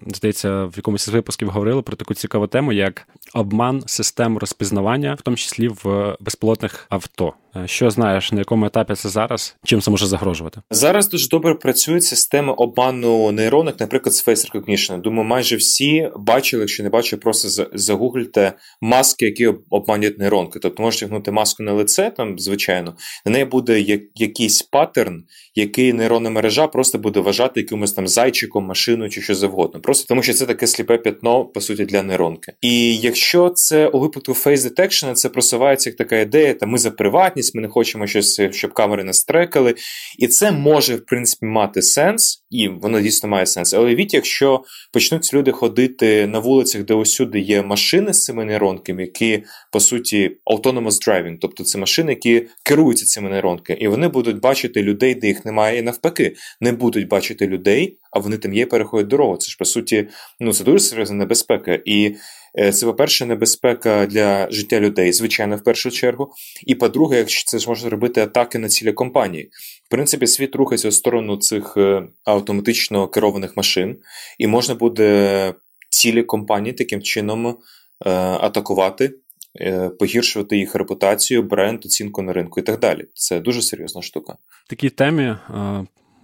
здається 0.07 0.65
в 0.65 0.73
якомусь 0.75 1.05
з 1.05 1.09
випусків 1.09 1.49
говорили 1.49 1.81
про 1.81 1.95
таку 1.95 2.13
цікаву 2.13 2.47
тему, 2.47 2.73
як 2.73 3.07
обман 3.33 3.83
систем 3.85 4.37
розпізнавання, 4.37 5.13
в 5.13 5.21
тому 5.21 5.37
числі 5.37 5.67
в 5.67 6.15
безпілотних 6.19 6.85
авто. 6.89 7.33
Е, 7.55 7.67
що 7.67 7.89
знаєш, 7.89 8.31
на 8.31 8.39
якому 8.39 8.65
етапі 8.65 8.95
це 8.95 9.09
зараз? 9.09 9.55
Чим 9.65 9.81
це 9.81 9.91
може 9.91 10.07
загрожувати? 10.07 10.61
Зараз 10.71 11.09
дуже 11.09 11.29
добре 11.29 11.53
працюють 11.53 12.03
системи 12.03 12.53
обману 12.53 13.31
нейронок, 13.31 13.79
наприклад, 13.79 14.13
з 14.13 14.27
Face 14.27 14.51
Recognition. 14.51 15.01
Думаю, 15.01 15.27
майже 15.27 15.55
всі 15.55 16.09
бачили, 16.17 16.61
якщо 16.61 16.83
не 16.83 16.89
бачили, 16.89 17.19
просто 17.19 17.67
загугльте 17.73 18.53
маски, 18.81 19.25
які 19.25 19.47
обманюють 19.69 20.19
нейронки. 20.19 20.59
Тобто 20.59 20.83
можете 20.83 21.05
гнути 21.05 21.31
маску 21.31 21.63
на 21.63 21.73
лице, 21.73 22.11
там, 22.17 22.39
звичайно, 22.39 22.95
на 23.25 23.31
неї 23.31 23.45
буде 23.45 23.79
якийсь 24.15 24.61
паттерн, 24.61 25.23
який 25.55 25.93
нейронна 25.93 26.29
мережа 26.29 26.67
просто 26.67 26.97
буде 26.97 27.19
вважати 27.19 27.59
якимось 27.59 27.93
там 27.93 28.07
зайчиком, 28.07 28.65
машиною 28.65 29.09
чи 29.09 29.21
що 29.21 29.35
завгодно. 29.35 29.81
Просто 29.81 30.07
тому, 30.07 30.23
що 30.23 30.33
це 30.33 30.45
таке 30.45 30.67
сліпе 30.67 30.97
п'ятно, 30.97 31.45
по 31.45 31.61
суті, 31.61 31.85
для 31.85 32.03
нейронки. 32.03 32.53
І 32.61 32.97
якщо 32.97 33.49
це 33.49 33.87
у 33.87 33.99
випадку 33.99 34.31
Face 34.31 34.57
Detection, 34.57 35.13
це 35.13 35.29
просувається 35.29 35.89
як 35.89 35.97
така 35.97 36.19
ідея, 36.19 36.53
там 36.53 36.69
ми 36.69 36.77
за 36.77 36.91
приватність, 36.91 37.44
ми 37.55 37.61
не 37.61 37.67
хочемо 37.67 38.07
щось, 38.07 38.41
щоб 38.51 38.73
камери 38.73 39.03
не 39.03 39.13
стрекали. 39.13 39.75
І 40.19 40.27
це 40.27 40.51
може, 40.51 40.95
в 40.95 41.05
принципі, 41.05 41.45
мати 41.45 41.81
сенс, 41.81 42.45
і 42.49 42.67
воно 42.67 43.01
дійсно 43.01 43.29
має 43.29 43.45
сенс. 43.45 43.73
Але 43.73 43.95
від, 43.95 44.13
якщо 44.13 44.63
почнуть 44.93 45.33
люди 45.33 45.51
ходити 45.51 46.27
на 46.27 46.39
вулицях, 46.39 46.83
де 46.83 46.93
усюди 46.93 47.39
є 47.39 47.61
машини 47.61 48.13
з 48.13 48.23
цими 48.23 48.45
нейронками, 48.45 49.01
які 49.01 49.43
по 49.71 49.79
суті 49.79 50.31
autonomous 50.45 51.07
driving, 51.07 51.37
тобто 51.41 51.63
це 51.63 51.77
машини, 51.77 52.11
які 52.11 52.47
керуються 52.63 53.05
цими 53.05 53.29
нейронками, 53.29 53.79
і 53.79 53.87
вони 53.87 54.07
будуть 54.07 54.39
бачити 54.39 54.83
людей, 54.83 55.15
де 55.15 55.27
їх 55.27 55.45
немає, 55.45 55.79
і 55.79 55.81
навпаки, 55.81 56.35
не 56.61 56.71
будуть 56.71 57.07
бачити 57.07 57.47
людей, 57.47 57.97
а 58.11 58.19
вони 58.19 58.37
там 58.37 58.53
є, 58.53 58.65
переходять 58.65 59.07
дорогу. 59.07 59.37
Це 59.37 59.49
ж 59.49 59.57
по 59.57 59.65
суті, 59.65 60.07
ну 60.39 60.53
це 60.53 60.63
дуже 60.63 60.79
серйозна 60.79 61.15
небезпека. 61.15 61.79
І 61.85 62.05
е, 62.05 62.15
це, 62.73 62.85
по-перше, 62.85 63.25
небезпека 63.25 64.05
для 64.05 64.51
життя 64.51 64.79
людей, 64.79 65.13
звичайно, 65.13 65.55
в 65.55 65.63
першу 65.63 65.91
чергу. 65.91 66.31
І 66.65 66.75
по-друге, 66.75 67.17
якщо 67.17 67.43
це 67.45 67.59
ж 67.59 67.69
можна 67.69 67.89
робити 67.89 68.21
атаки 68.21 68.59
на 68.59 68.69
цілі 68.69 68.93
компанії. 68.93 69.49
В 69.85 69.89
принципі, 69.89 70.27
світ 70.27 70.55
рухається 70.55 70.89
в 70.89 70.93
сторону 70.93 71.37
цих 71.37 71.77
е, 71.77 72.03
автоматично 72.23 73.07
керованих 73.07 73.57
машин, 73.57 73.97
і 74.37 74.47
можна 74.47 74.75
буде 74.75 75.53
цілі 75.89 76.23
компанії 76.23 76.73
таким 76.73 77.01
чином 77.01 77.47
е, 77.47 77.55
атакувати. 78.19 79.13
Погіршувати 79.99 80.57
їх 80.57 80.75
репутацію, 80.75 81.43
бренд, 81.43 81.85
оцінку 81.85 82.21
на 82.21 82.33
ринку 82.33 82.59
і 82.59 82.63
так 82.63 82.79
далі. 82.79 83.05
Це 83.13 83.39
дуже 83.39 83.61
серйозна 83.61 84.01
штука. 84.01 84.35
Такі 84.69 84.89
темі 84.89 85.35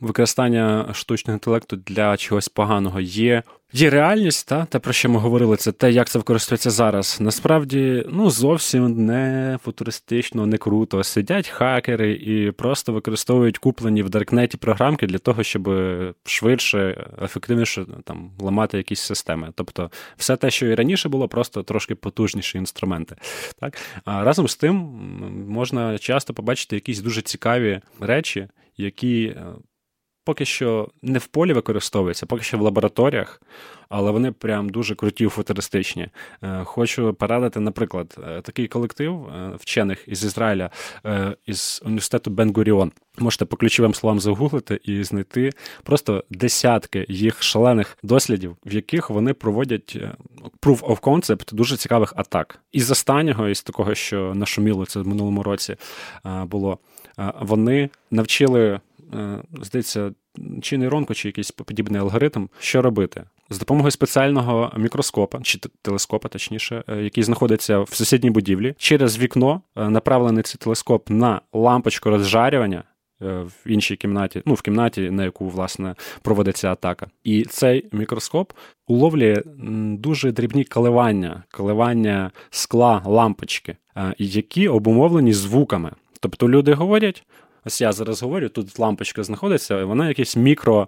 використання 0.02 0.90
штучного 0.94 1.36
інтелекту 1.36 1.76
для 1.76 2.18
чогось 2.18 2.50
поганого 2.50 3.00
є. 3.00 3.44
Є 3.74 3.90
реальність, 3.90 4.48
та 4.48 4.66
те, 4.66 4.80
про 4.80 4.94
що 4.94 5.10
ми 5.10 5.20
говорили, 5.20 5.58
це 5.58 5.72
те, 5.72 5.92
як 5.92 6.10
це 6.10 6.20
використовується 6.20 6.70
зараз. 6.70 7.18
Насправді, 7.22 8.06
ну 8.10 8.30
зовсім 8.30 9.06
не 9.06 9.58
футуристично, 9.64 10.46
не 10.46 10.58
круто. 10.58 11.04
Сидять 11.04 11.48
хакери 11.48 12.12
і 12.12 12.52
просто 12.52 12.94
використовують 12.94 13.58
куплені 13.58 14.04
в 14.04 14.10
Даркнеті 14.10 14.58
програмки 14.58 15.08
для 15.08 15.18
того, 15.18 15.44
щоб 15.44 15.70
швидше, 16.26 17.08
ефективніше 17.24 17.86
там 18.04 18.32
ламати 18.40 18.78
якісь 18.78 19.02
системи. 19.02 19.50
Тобто, 19.56 19.92
все 20.18 20.36
те, 20.36 20.52
що 20.52 20.68
і 20.68 20.76
раніше 20.76 21.10
було, 21.10 21.28
просто 21.28 21.64
трошки 21.64 21.96
потужніші 21.96 22.58
інструменти. 22.58 23.16
Так 23.60 23.78
а 24.06 24.24
разом 24.24 24.48
з 24.48 24.56
тим 24.56 24.76
можна 25.48 25.98
часто 25.98 26.34
побачити 26.34 26.76
якісь 26.76 27.00
дуже 27.00 27.22
цікаві 27.22 27.82
речі, 28.00 28.48
які 28.78 29.24
е, 29.26 29.46
поки 30.24 30.46
що 30.46 30.90
не 31.02 31.20
в 31.20 31.26
полі 31.26 31.54
використовуються, 31.54 32.26
поки 32.26 32.44
що 32.44 32.58
в 32.58 32.62
лабораторіях, 32.62 33.42
але 33.90 34.12
вони 34.12 34.32
прям 34.32 34.70
дуже 34.70 34.96
круті, 34.96 35.28
футуристичні. 35.28 36.08
Е, 36.44 36.64
хочу 36.64 37.14
порадити, 37.14 37.60
наприклад, 37.60 38.16
е, 38.28 38.42
такий 38.42 38.68
колектив 38.68 39.26
е, 39.26 39.52
вчених 39.60 40.04
із 40.08 40.24
Ізраїля 40.24 40.70
із 41.46 41.82
університету 41.86 42.32
Бен-Гуріон. 42.32 42.92
Можете 43.20 43.46
по 43.46 43.58
ключовим 43.58 43.94
словам 43.94 44.20
загуглити 44.20 44.80
і 44.84 45.04
знайти 45.04 45.50
просто 45.84 46.24
десятки 46.30 47.06
їх 47.10 47.44
шалених 47.44 47.98
дослідів, 48.04 48.58
в 48.66 48.74
яких 48.74 49.10
вони 49.10 49.34
проводять 49.34 49.98
proof 50.62 50.80
of 50.80 51.00
concept 51.00 51.54
дуже 51.54 51.78
цікавих 51.78 52.14
атак. 52.16 52.60
Із 52.72 52.92
останнього, 52.92 53.48
із 53.48 53.64
такого, 53.64 53.96
що 53.96 54.34
нашуміло 54.36 54.86
це 54.86 55.00
в 55.00 55.08
минулому 55.08 55.44
році 55.44 55.76
було, 56.24 56.78
вони 57.40 57.90
навчили 58.12 58.80
здається, 59.62 60.12
чи 60.62 60.78
нейронку, 60.78 61.14
чи 61.14 61.28
якийсь 61.28 61.52
подібний 61.52 62.02
алгоритм, 62.02 62.48
що 62.60 62.82
робити. 62.82 63.24
З 63.50 63.60
допомогою 63.60 63.92
спеціального 63.92 64.72
мікроскопа, 64.78 65.40
чи 65.44 65.60
телескопа, 65.82 66.30
точніше, 66.30 66.84
е, 66.88 66.98
який 66.98 67.24
знаходиться 67.24 67.80
в 67.80 67.90
сусідній 67.94 68.30
будівлі, 68.30 68.76
через 68.78 69.20
вікно 69.20 69.62
е, 69.76 69.90
направлений 69.90 70.44
цей 70.44 70.56
телескоп 70.60 71.10
на 71.10 71.42
лампочку 71.54 72.10
розжарювання 72.10 72.84
в 73.22 73.52
іншій 73.66 73.96
кімнаті, 73.96 74.42
ну 74.46 74.54
в 74.54 74.62
кімнаті, 74.62 75.12
на 75.12 75.24
яку 75.24 75.50
власне 75.50 75.96
проводиться 76.22 76.72
атака. 76.72 77.08
І 77.24 77.44
цей 77.44 77.86
мікроскоп 77.92 78.54
уловлює 78.88 79.44
дуже 79.98 80.32
дрібні 80.32 80.64
коливання, 80.64 81.44
коливання 81.52 82.32
скла 82.50 83.02
лампочки, 83.06 83.78
які 84.18 84.68
обумовлені 84.68 85.34
звуками. 85.34 85.92
Тобто 86.20 86.50
люди 86.50 86.74
говорять, 86.74 87.24
Ось 87.66 87.82
я 87.82 87.92
зараз 87.92 88.24
говорю, 88.24 88.50
тут 88.50 88.80
лампочка 88.80 89.24
знаходиться, 89.24 89.80
і 89.80 89.84
вона 89.84 90.08
якесь 90.08 90.36
мікро, 90.36 90.88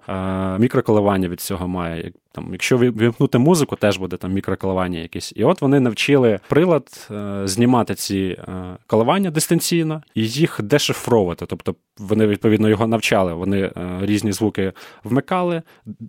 мікроколивання 0.59 1.27
від 1.29 1.41
цього 1.41 1.67
має. 1.67 2.11
Там, 2.35 2.49
Якщо 2.51 2.77
вимкнути 2.77 3.37
музику, 3.37 3.75
теж 3.75 3.97
буде 3.97 4.17
там 4.17 4.33
мікроколивання 4.33 4.99
якесь. 4.99 5.33
І 5.35 5.43
от 5.43 5.61
вони 5.61 5.79
навчили 5.79 6.39
прилад 6.49 7.07
е, 7.11 7.41
знімати 7.45 7.95
ці 7.95 8.17
е, 8.17 8.77
коливання 8.87 9.31
дистанційно 9.31 10.03
і 10.15 10.27
їх 10.27 10.59
дешифровувати. 10.61 11.45
Тобто 11.45 11.75
вони 11.97 12.27
відповідно 12.27 12.69
його 12.69 12.87
навчали. 12.87 13.33
Вони 13.33 13.61
е, 13.61 13.71
різні 14.01 14.31
звуки 14.31 14.73
вмикали, 15.03 15.61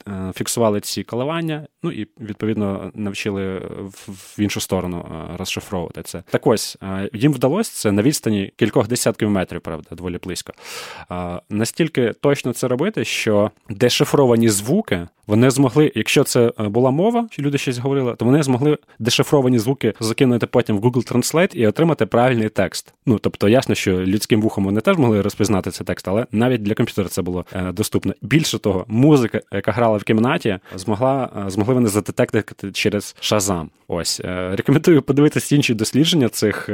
е, 0.09 0.33
фіксували 0.35 0.81
ці 0.81 1.03
коливання, 1.03 1.67
ну 1.83 1.93
і 1.93 2.09
відповідно 2.21 2.91
навчили 2.95 3.59
в, 3.59 4.11
в 4.11 4.41
іншу 4.41 4.61
сторону 4.61 5.07
е, 5.11 5.37
розшифровувати 5.37 6.03
це. 6.03 6.23
Так 6.31 6.47
ось 6.47 6.79
е, 6.83 7.11
їм 7.13 7.33
вдалося 7.33 7.73
це 7.75 7.93
на 7.93 8.03
відстані 8.03 8.53
кількох 8.57 8.89
десятків 8.89 9.31
метрів, 9.31 9.61
правда, 9.61 9.89
доволі 9.93 10.19
близько. 10.23 10.53
Настільки 11.51 12.13
точно 12.13 12.53
це 12.53 12.69
робити, 12.69 13.05
що 13.05 13.51
дешифровані 13.71 14.49
звуки 14.49 15.09
вони 15.27 15.51
змогли, 15.51 15.93
якщо 15.95 16.25
це 16.25 16.53
е, 16.61 16.69
була 16.69 16.91
мова, 16.91 17.27
чи 17.31 17.43
люди 17.43 17.59
щось 17.59 17.79
говорили, 17.79 18.15
то 18.15 18.25
вони 18.25 18.43
змогли 18.43 18.79
дешифровані 18.99 19.59
звуки 19.59 19.95
закинути 20.01 20.47
потім 20.47 20.79
в 20.79 20.85
Google 20.85 21.13
Translate 21.13 21.55
і 21.57 21.67
отримати 21.67 22.07
правильний 22.07 22.49
текст. 22.49 22.95
Ну 23.07 23.19
тобто, 23.19 23.49
ясно, 23.49 23.75
що 23.75 23.93
людським 23.93 24.41
вухом 24.41 24.65
вони 24.65 24.81
теж 24.81 24.97
могли 24.97 25.23
розпізнати 25.23 25.71
цей 25.71 25.87
текст, 25.87 26.09
але 26.09 26.27
навіть 26.33 26.63
для 26.63 26.75
комп'ютера 26.75 27.09
це 27.09 27.23
було 27.23 27.45
е, 27.53 27.73
доступно. 27.73 28.15
Більше 28.23 28.59
того, 28.59 28.85
музика, 28.89 29.41
яка 29.53 29.73
грала 29.73 29.99
в 29.99 30.05
кімнаті, 30.05 30.59
змогла 30.77 31.31
е, 31.47 31.51
змогли 31.51 31.75
вони 31.75 31.89
задетектити 31.89 32.73
через 32.73 33.17
Shazam. 33.23 33.67
Ось 33.89 34.21
рекомендую 34.25 35.03
подивитися 35.03 35.57
інші 35.57 35.75
дослідження 35.75 36.29
цих 36.29 36.69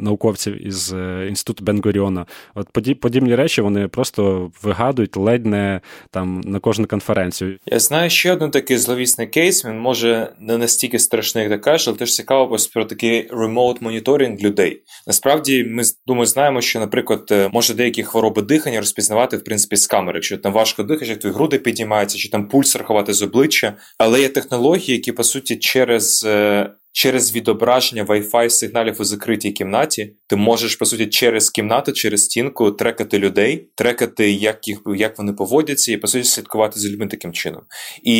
науковців 0.00 0.66
із 0.66 0.94
інституту 1.28 1.64
Бенгоріона. 1.64 2.26
От 2.54 2.68
подібні 3.00 3.34
речі 3.34 3.60
вони 3.60 3.88
просто 3.88 4.50
вигадують 4.62 5.16
ледь 5.16 5.46
не 5.46 5.80
там 6.10 6.40
на 6.40 6.58
кожну 6.58 6.86
конференцію. 6.86 7.58
Я 7.66 7.78
знаю 7.78 8.10
ще 8.10 8.32
один 8.32 8.50
такий 8.50 8.76
зловісний 8.76 9.26
кейс. 9.26 9.64
Він 9.64 9.80
може 9.80 10.32
не 10.40 10.58
настільки 10.58 10.98
страшний, 10.98 11.44
як 11.44 11.52
ти 11.52 11.58
кажеш, 11.58 11.88
але 11.88 11.96
теж 11.96 12.14
цікаво 12.14 12.56
про 12.74 12.84
такий 12.84 13.30
remote 13.30 13.76
моніторинг 13.80 14.40
людей. 14.40 14.82
Насправді, 15.06 15.64
ми 15.64 15.82
думаю, 16.06 16.26
знаємо, 16.26 16.60
що, 16.60 16.80
наприклад, 16.80 17.28
е, 17.30 17.50
може 17.52 17.74
деякі 17.74 18.02
хвороби 18.02 18.42
дихання 18.42 18.80
розпізнавати 18.80 19.36
в 19.36 19.44
принципі 19.44 19.76
з 19.76 19.86
камери. 19.86 20.16
Якщо 20.16 20.38
там 20.38 20.52
важко 20.52 20.82
дихаєш, 20.82 21.08
як 21.08 21.18
твої 21.18 21.34
груди 21.34 21.58
підіймаються, 21.58 22.18
чи 22.18 22.30
там 22.30 22.48
пульс 22.48 22.76
рахувати 22.76 23.12
з 23.12 23.22
обличчя. 23.22 23.76
Але 23.98 24.20
є 24.20 24.28
технології, 24.28 24.96
які 24.96 25.12
по 25.12 25.24
суті 25.24 25.56
через 25.56 26.24
е, 26.28 26.65
через 26.96 27.34
відображення 27.34 28.04
Wi-Fi 28.04 28.50
сигналів 28.50 28.96
у 28.98 29.04
закритій 29.04 29.52
кімнаті, 29.52 30.12
ти 30.26 30.36
можеш, 30.36 30.76
по 30.76 30.84
суті, 30.84 31.06
через 31.06 31.50
кімнату, 31.50 31.92
через 31.92 32.24
стінку 32.24 32.70
трекати 32.70 33.18
людей, 33.18 33.68
трекати, 33.74 34.30
як 34.30 34.68
їх 34.68 34.78
як 34.96 35.18
вони 35.18 35.32
поводяться, 35.32 35.92
і 35.92 35.96
по 35.96 36.06
суті 36.06 36.24
слідкувати 36.24 36.80
за 36.80 36.88
людьми 36.88 37.06
таким 37.06 37.32
чином. 37.32 37.62
І 38.02 38.16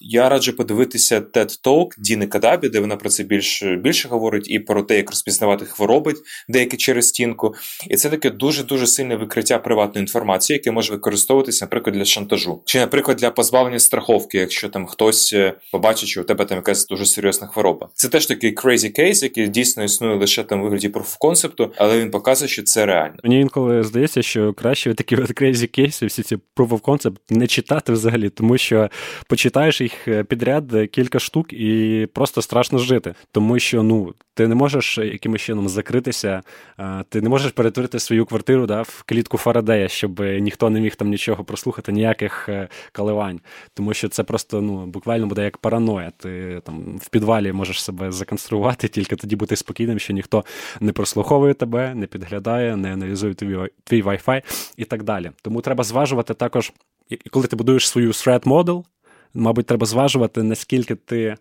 я 0.00 0.28
раджу 0.28 0.52
подивитися 0.56 1.20
TED 1.20 1.60
Talk 1.64 1.86
Діни 1.98 2.26
Кадабі, 2.26 2.68
де 2.68 2.80
вона 2.80 2.96
про 2.96 3.08
це 3.08 3.22
більше 3.22 3.76
більше 3.76 4.08
говорить, 4.08 4.50
і 4.50 4.58
про 4.58 4.82
те, 4.82 4.96
як 4.96 5.10
розпізнавати 5.10 5.64
хвороби 5.64 6.14
деякі 6.48 6.76
через 6.76 7.08
стінку. 7.08 7.54
І 7.90 7.96
це 7.96 8.10
таке 8.10 8.30
дуже 8.30 8.64
дуже 8.64 8.86
сильне 8.86 9.16
викриття 9.16 9.58
приватної 9.58 10.02
інформації, 10.02 10.56
яке 10.56 10.70
може 10.70 10.92
використовуватися, 10.92 11.64
наприклад, 11.64 11.96
для 11.96 12.04
шантажу, 12.04 12.62
чи, 12.64 12.78
наприклад, 12.78 13.16
для 13.16 13.30
позбавлення 13.30 13.78
страховки, 13.78 14.38
якщо 14.38 14.68
там 14.68 14.86
хтось 14.86 15.32
е, 15.32 15.52
побачить, 15.72 16.08
що 16.08 16.20
у 16.20 16.24
тебе 16.24 16.44
там 16.44 16.58
якась 16.58 16.86
дуже 16.86 17.06
серйозна 17.06 17.46
хвороба 17.46 17.88
Це 18.04 18.10
теж 18.10 18.26
такий 18.26 18.54
crazy 18.54 19.00
case, 19.00 19.22
який 19.22 19.48
дійсно 19.48 19.84
існує 19.84 20.16
лише 20.16 20.44
там 20.44 20.60
в 20.60 20.64
вигляді 20.64 20.88
proof 20.88 21.18
концепту, 21.18 21.72
але 21.76 22.00
він 22.00 22.10
показує, 22.10 22.48
що 22.48 22.62
це 22.62 22.86
реально. 22.86 23.14
Мені 23.24 23.40
інколи 23.40 23.82
здається, 23.82 24.22
що 24.22 24.52
краще 24.52 24.94
такі 24.94 25.16
от 25.16 25.30
crazy 25.30 25.66
кейси, 25.66 26.06
всі 26.06 26.22
ці 26.22 26.36
proof 26.36 26.68
of 26.68 26.80
concept 26.80 27.16
не 27.30 27.46
читати 27.46 27.92
взагалі, 27.92 28.30
тому 28.30 28.58
що 28.58 28.90
почитаєш 29.28 29.80
їх 29.80 30.08
е, 30.08 30.24
підряд 30.24 30.74
е, 30.74 30.86
кілька 30.86 31.18
штук 31.18 31.52
і 31.52 32.06
просто 32.14 32.42
страшно 32.42 32.78
жити. 32.78 33.14
Тому 33.32 33.58
що 33.58 33.82
ну 33.82 34.14
ти 34.34 34.48
не 34.48 34.54
можеш 34.54 34.98
якимось 34.98 35.40
чином 35.40 35.68
закритися, 35.68 36.42
ти 37.08 37.20
не 37.20 37.28
можеш 37.28 37.52
перетворити 37.52 37.98
свою 37.98 38.26
квартиру 38.26 38.66
да, 38.66 38.82
в 38.82 39.02
клітку 39.06 39.38
Фарадея, 39.38 39.88
щоб 39.88 40.20
ніхто 40.20 40.70
не 40.70 40.80
міг 40.80 40.96
там 40.96 41.08
нічого 41.08 41.44
прослухати, 41.44 41.92
ніяких 41.92 42.48
е, 42.48 42.68
каливань. 42.92 43.40
Тому 43.74 43.94
що 43.94 44.08
це 44.08 44.22
просто 44.22 44.60
ну 44.60 44.86
буквально 44.86 45.26
буде 45.26 45.44
як 45.44 45.58
параноя. 45.58 46.12
Ти 46.16 46.60
там 46.64 46.98
в 47.02 47.08
підвалі 47.08 47.52
можеш 47.52 47.83
себе 47.84 48.12
законструвати, 48.12 48.88
тільки 48.88 49.16
тоді 49.16 49.36
бути 49.36 49.56
спокійним, 49.56 49.98
що 49.98 50.12
ніхто 50.12 50.44
не 50.80 50.92
прослуховує 50.92 51.54
тебе, 51.54 51.94
не 51.94 52.06
підглядає, 52.06 52.76
не 52.76 52.92
аналізує 52.92 53.34
твій, 53.34 53.58
твій 53.84 54.02
Wi-Fi 54.02 54.42
і 54.76 54.84
так 54.84 55.02
далі. 55.02 55.30
Тому 55.42 55.60
треба 55.60 55.84
зважувати 55.84 56.34
також, 56.34 56.72
коли 57.30 57.46
ти 57.46 57.56
будуєш 57.56 57.88
свою 57.88 58.10
threat 58.10 58.42
model, 58.42 58.84
мабуть, 59.34 59.66
треба 59.66 59.86
зважувати, 59.86 60.42
наскільки 60.42 60.94
ти 60.94 61.36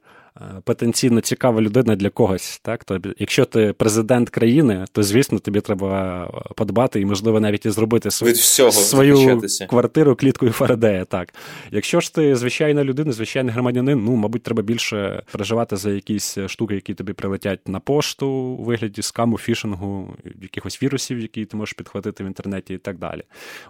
потенційно 0.64 1.22
цікава 1.22 1.62
людина 1.62 1.96
для 1.96 2.10
когось. 2.10 2.60
Так? 2.64 2.84
Тобі, 2.84 3.10
якщо 3.20 3.46
ти 3.46 3.74
президент 3.74 4.30
країни, 4.30 4.86
то 4.92 5.04
звісно 5.04 5.40
тобі 5.40 5.62
треба 5.62 6.28
подбати 6.56 7.02
і, 7.02 7.06
можливо, 7.06 7.40
навіть 7.40 7.66
і 7.66 7.70
зробити 7.70 8.12
свою, 8.12 8.34
всього 8.34 8.72
свою 8.72 9.42
квартиру 9.70 10.16
кліткою 10.16 10.52
Фарадея. 10.52 11.06
Так. 11.06 11.34
Якщо 11.72 12.00
ж 12.00 12.16
ти 12.16 12.36
звичайна 12.36 12.84
людина, 12.84 13.12
звичайний 13.12 13.54
громадянин, 13.54 14.04
ну, 14.04 14.16
мабуть, 14.16 14.44
треба 14.44 14.64
більше 14.64 15.24
переживати 15.32 15.76
за 15.76 15.92
якісь 15.92 16.38
штуки, 16.48 16.76
які 16.76 16.94
тобі 16.94 17.14
прилетять 17.14 17.68
на 17.68 17.80
пошту 17.80 18.28
у 18.28 18.64
вигляді 18.64 19.02
скаму, 19.02 19.38
фішингу, 19.38 20.16
якихось 20.42 20.84
вірусів, 20.84 21.20
які 21.20 21.46
ти 21.46 21.58
можеш 21.58 21.74
підхватити 21.74 22.24
в 22.24 22.28
інтернеті 22.28 22.74
і 22.74 22.78
так 22.78 22.98
далі. 22.98 23.22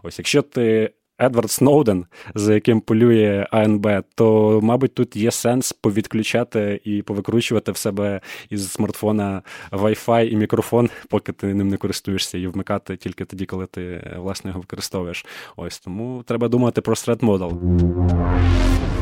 Ось, 0.03 0.20
якщо 0.20 0.41
ти 0.41 0.91
Едвард 1.22 1.51
Сноуден, 1.51 2.05
за 2.36 2.53
яким 2.53 2.82
полює 2.82 3.47
АНБ, 3.51 3.88
то, 4.16 4.59
мабуть, 4.64 4.93
тут 4.93 5.16
є 5.16 5.32
сенс 5.32 5.74
повідключати 5.74 6.82
і 6.84 7.01
повикручувати 7.01 7.72
в 7.72 7.78
себе 7.78 8.22
із 8.49 8.72
смартфона 8.72 9.41
Wi-Fi 9.72 10.30
і 10.30 10.36
мікрофон, 10.36 10.89
поки 11.09 11.32
ти 11.32 11.53
ним 11.53 11.68
не 11.68 11.78
користуєшся, 11.78 12.38
і 12.38 12.47
вмикати 12.47 12.97
тільки 12.97 13.26
тоді, 13.26 13.45
коли 13.45 13.66
ти 13.66 14.14
власне 14.18 14.49
його 14.49 14.59
використовуєш. 14.59 15.26
Ось 15.55 15.80
тому 15.80 16.24
треба 16.26 16.47
думати 16.47 16.82
про 16.82 16.93
threat 16.93 17.20
model. 17.20 18.93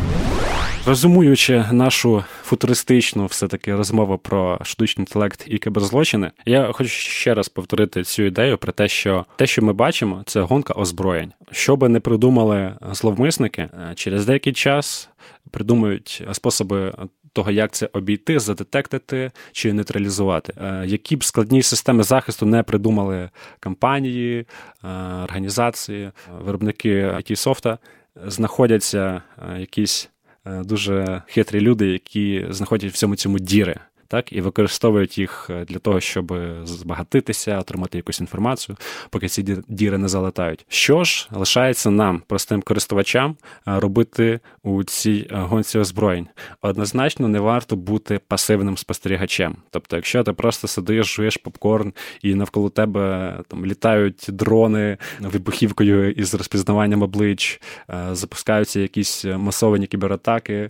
Розумуючи 0.86 1.66
нашу 1.72 2.24
футуристичну 2.44 3.26
все-таки 3.26 3.76
розмову 3.76 4.18
про 4.18 4.60
штучний 4.64 5.02
інтелект 5.02 5.44
і 5.48 5.58
кіберзлочини, 5.58 6.32
я 6.46 6.72
хочу 6.72 6.90
ще 6.90 7.34
раз 7.34 7.50
повторити 7.50 8.04
цю 8.04 8.24
ідею 8.24 8.58
про 8.58 8.72
те, 8.72 8.88
що 8.88 9.26
те, 9.36 9.48
що 9.48 9.62
ми 9.62 9.74
бачимо, 9.74 10.24
це 10.26 10.42
гонка 10.42 10.74
озброєнь. 10.74 11.32
Що 11.52 11.76
би 11.76 11.90
не 11.90 12.00
придумали 12.00 12.76
зловмисники, 12.92 13.62
е, 13.62 13.92
через 13.96 14.26
деякий 14.26 14.54
час 14.54 15.10
придумують 15.52 16.24
способи. 16.32 16.94
Того, 17.34 17.52
як 17.52 17.72
це 17.72 17.90
обійти, 17.94 18.40
задетектити 18.40 19.32
чи 19.52 19.74
нейтралізувати, 19.74 20.54
е, 20.58 20.84
які 20.86 21.16
б 21.16 21.24
складні 21.24 21.64
системи 21.64 22.04
захисту 22.04 22.46
не 22.46 22.64
придумали 22.64 23.30
компанії, 23.60 24.40
е, 24.40 24.88
організації, 25.24 26.12
виробники 26.46 27.04
it 27.06 27.36
софта 27.36 27.78
знаходяться 28.26 29.22
якісь 29.60 30.10
дуже 30.46 31.24
хитрі 31.28 31.62
люди, 31.62 31.88
які 31.88 32.46
знаходять 32.50 32.92
в 32.92 32.98
цьому 32.98 33.16
цьому 33.16 33.40
діри 33.40 33.80
так, 34.12 34.34
і 34.34 34.42
використовують 34.42 35.18
їх 35.18 35.48
е, 35.50 35.66
для 35.66 35.80
того, 35.80 36.00
щоб 36.00 36.34
збагатитися, 36.64 37.58
отримати 37.60 37.98
якусь 37.98 38.20
інформацію, 38.20 38.78
поки 39.10 39.28
ці 39.28 39.58
діри 39.68 39.98
не 39.98 40.08
залетають. 40.08 40.66
Що 40.70 41.04
ж 41.04 41.28
лишається 41.32 41.90
нам, 41.90 42.22
простим 42.28 42.62
користувачам, 42.62 43.36
е, 43.68 43.80
робити 43.80 44.40
у 44.64 44.84
цій 44.84 45.28
е, 45.32 45.36
гонці 45.36 45.80
озброєнь? 45.80 46.28
Однозначно 46.62 47.28
не 47.28 47.40
варто 47.40 47.76
бути 47.76 48.20
пасивним 48.28 48.78
спостерігачем. 48.78 49.56
Тобто, 49.70 49.96
якщо 49.96 50.24
ти 50.24 50.34
просто 50.34 50.68
сидиш, 50.68 51.16
жуєш 51.16 51.38
попкорн, 51.38 51.94
і 52.22 52.36
навколо 52.36 52.70
тебе 52.70 53.36
там 53.48 53.66
літають 53.66 54.26
дрони 54.30 54.98
вибухівкою 55.20 56.12
із 56.12 56.34
розпізнаванням 56.34 57.02
облич, 57.02 57.62
запускаються 58.12 58.80
якісь 58.80 59.26
масовані 59.26 59.88
кібератаки 59.88 60.70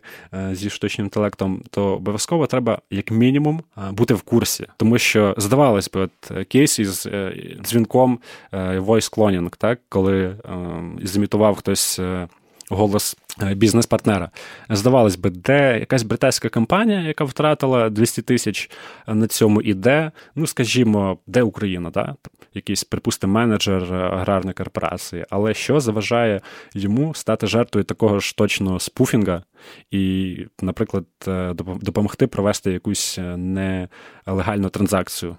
зі 0.51 0.69
штучним 0.69 1.05
інтелектом, 1.05 1.63
то 1.69 1.85
обов'язково 1.85 2.47
треба 2.47 2.81
як 2.91 3.11
мінімум 3.11 3.30
мінімум 3.31 3.61
бути 3.91 4.13
в 4.13 4.21
курсі, 4.21 4.67
тому 4.77 4.97
що 4.97 5.35
здавалось 5.37 5.89
би, 5.89 6.01
от 6.01 6.31
е, 6.31 6.43
кейс 6.43 6.79
із 6.79 7.05
е, 7.05 7.33
дзвінком 7.61 8.19
е, 8.51 8.79
voice 8.79 9.13
cloning, 9.13 9.53
так 9.57 9.79
коли 9.89 10.35
зімітував 11.03 11.55
хтось. 11.55 11.99
Голос 12.73 13.17
бізнес-партнера. 13.55 14.29
Здавалось 14.69 15.15
би, 15.15 15.29
де 15.29 15.79
якась 15.79 16.03
британська 16.03 16.49
компанія, 16.49 17.01
яка 17.01 17.23
втратила 17.23 17.89
200 17.89 18.21
тисяч 18.21 18.69
на 19.07 19.27
цьому 19.27 19.61
іде, 19.61 20.11
ну 20.35 20.47
скажімо, 20.47 21.17
де 21.27 21.41
Україна, 21.41 21.89
да? 21.89 22.15
якийсь, 22.53 22.83
припустимо, 22.83 23.33
менеджер 23.33 23.93
аграрної 23.93 24.53
корпорації. 24.53 25.25
Але 25.29 25.53
що 25.53 25.79
заважає 25.79 26.41
йому 26.73 27.13
стати 27.13 27.47
жертвою 27.47 27.83
такого 27.83 28.19
ж 28.19 28.37
точно 28.37 28.79
спуфінга 28.79 29.43
і, 29.91 30.37
наприклад, 30.61 31.05
е, 31.27 31.53
допомогти 31.81 32.27
провести 32.27 32.71
якусь 32.71 33.17
е, 33.17 33.37
нелегальну 33.37 34.69
транзакцію? 34.69 35.37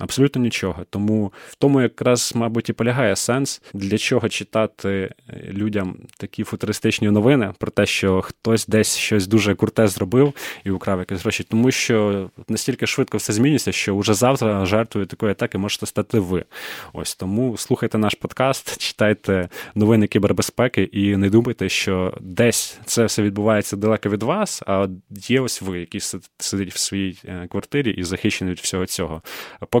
Абсолютно 0.00 0.42
нічого. 0.42 0.84
Тому 0.90 1.32
в 1.48 1.54
тому 1.54 1.80
якраз, 1.80 2.32
мабуть, 2.34 2.68
і 2.68 2.72
полягає 2.72 3.16
сенс, 3.16 3.62
для 3.74 3.98
чого 3.98 4.28
читати 4.28 4.88
е, 4.88 5.48
людям 5.52 5.96
такі 6.16 6.44
футуристичні 6.44 7.10
новини 7.10 7.52
про 7.58 7.70
те, 7.70 7.86
що 7.86 8.20
хтось 8.22 8.66
десь 8.66 8.96
щось 8.96 9.26
дуже 9.26 9.54
круте 9.54 9.88
зробив 9.88 10.32
і 10.64 10.70
украв 10.70 10.98
якісь 10.98 11.22
гроші, 11.22 11.44
тому 11.50 11.70
що 11.70 12.30
настільки 12.48 12.86
швидко 12.86 13.18
все 13.18 13.32
змінюється, 13.32 13.72
що 13.72 13.94
уже 13.94 14.14
завтра 14.14 14.66
жертвою 14.66 15.06
такої 15.06 15.32
атаки 15.32 15.58
можете 15.58 15.86
стати 15.86 16.18
ви. 16.18 16.44
Ось 16.92 17.14
тому 17.14 17.56
слухайте 17.56 17.98
наш 17.98 18.14
подкаст, 18.14 18.78
читайте 18.78 19.48
новини 19.74 20.06
кібербезпеки 20.06 20.82
і 20.82 21.16
не 21.16 21.30
думайте, 21.30 21.68
що 21.68 22.14
десь 22.20 22.78
це 22.84 23.04
все 23.04 23.22
відбувається 23.22 23.76
далеко 23.76 24.08
від 24.08 24.22
вас, 24.22 24.62
а 24.66 24.86
є 25.10 25.40
ось 25.40 25.62
ви, 25.62 25.80
які 25.80 26.00
сидять 26.38 26.74
в 26.74 26.78
своїй 26.78 27.18
е, 27.24 27.46
квартирі 27.50 27.90
і 27.90 28.04
захищені 28.04 28.50
від 28.50 28.58
всього 28.58 28.86
цього. 28.86 29.22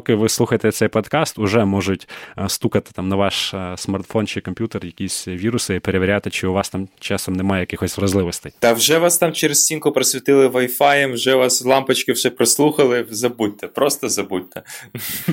Поки 0.06 0.14
ви 0.14 0.28
слухаєте 0.28 0.72
цей 0.72 0.88
подкаст, 0.88 1.38
уже 1.38 1.64
можуть 1.64 2.08
е, 2.38 2.48
стукати 2.48 2.90
там 2.94 3.08
на 3.08 3.16
ваш 3.16 3.54
е, 3.54 3.74
смартфон 3.76 4.26
чи 4.26 4.40
комп'ютер 4.40 4.84
якісь 4.84 5.28
віруси 5.28 5.74
і 5.74 5.80
перевіряти, 5.80 6.30
чи 6.30 6.46
у 6.46 6.52
вас 6.52 6.70
там 6.70 6.88
часом 7.00 7.34
немає 7.34 7.60
якихось 7.60 7.98
вразливостей. 7.98 8.52
Та 8.58 8.72
вже 8.72 8.98
вас 8.98 9.18
там 9.18 9.32
через 9.32 9.64
стінку 9.64 9.92
просвітили 9.92 10.48
Wi-Fi, 10.48 11.12
вже 11.12 11.34
вас 11.34 11.64
лампочки 11.64 12.12
все 12.12 12.30
прослухали. 12.30 13.06
Забудьте, 13.10 13.68
просто 13.68 14.08
забудьте. 14.08 14.62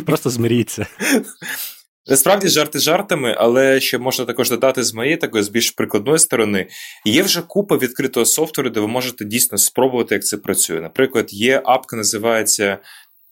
Просто 0.06 0.30
змиріться. 0.30 0.88
Насправді 2.08 2.48
жарти 2.48 2.80
жартами, 2.80 3.36
але 3.38 3.80
ще 3.80 3.98
можна 3.98 4.26
також 4.26 4.50
додати 4.50 4.84
з 4.84 4.94
моєї 4.94 5.18
такої 5.18 5.44
з 5.44 5.50
більш 5.50 5.72
прикладної 5.72 6.20
сторони. 6.20 6.68
Є 7.06 7.24
вже 7.24 7.42
купа 7.42 7.78
відкритого 7.78 8.26
софтверу, 8.26 8.70
де 8.70 8.80
ви 8.80 8.88
можете 8.88 9.26
дійсно 9.26 9.58
спробувати, 9.58 10.16
як 10.16 10.26
це 10.26 10.38
працює. 10.38 10.82
Наприклад, 10.82 11.34
є 11.34 11.62
апка, 11.66 11.96
називається 11.96 12.78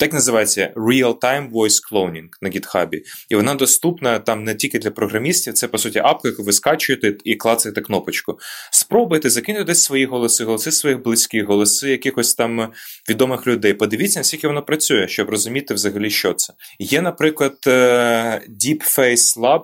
так 0.02 0.14
називається 0.14 0.74
Real-Time 0.76 1.52
Voice 1.52 1.80
Cloning 1.91 2.28
на 2.41 2.49
GitHub. 2.49 2.89
І 3.30 3.36
вона 3.36 3.56
доступна 3.56 4.20
там 4.20 4.43
не 4.43 4.56
тільки 4.56 4.80
для 4.80 4.91
програмістів, 4.91 5.54
це 5.54 5.68
по 5.68 5.78
суті 5.78 5.99
апка, 5.99 6.30
яку 6.30 6.43
ви 6.43 6.54
скачуєте 6.54 7.18
і 7.24 7.36
клацаєте 7.36 7.82
кнопочку. 7.82 8.39
Спробуйте 8.72 9.30
закинути 9.30 9.64
десь 9.64 9.84
свої 9.84 10.06
голоси, 10.06 10.43
голоси 10.43 10.72
своїх 10.72 11.04
близьких, 11.04 11.45
голоси 11.45 11.89
якихось 11.89 12.36
там 12.36 12.72
відомих 13.10 13.47
людей. 13.47 13.74
Подивіться, 13.74 14.20
наскільки 14.20 14.47
воно 14.47 14.62
працює, 14.62 15.08
щоб 15.08 15.30
розуміти 15.30 15.74
взагалі, 15.74 16.10
що 16.10 16.34
це. 16.34 16.54
Є, 16.80 17.02
наприклад, 17.02 17.58
е, 17.68 17.72
Deep 18.49 18.97
Face 18.97 19.38
Lab 19.38 19.62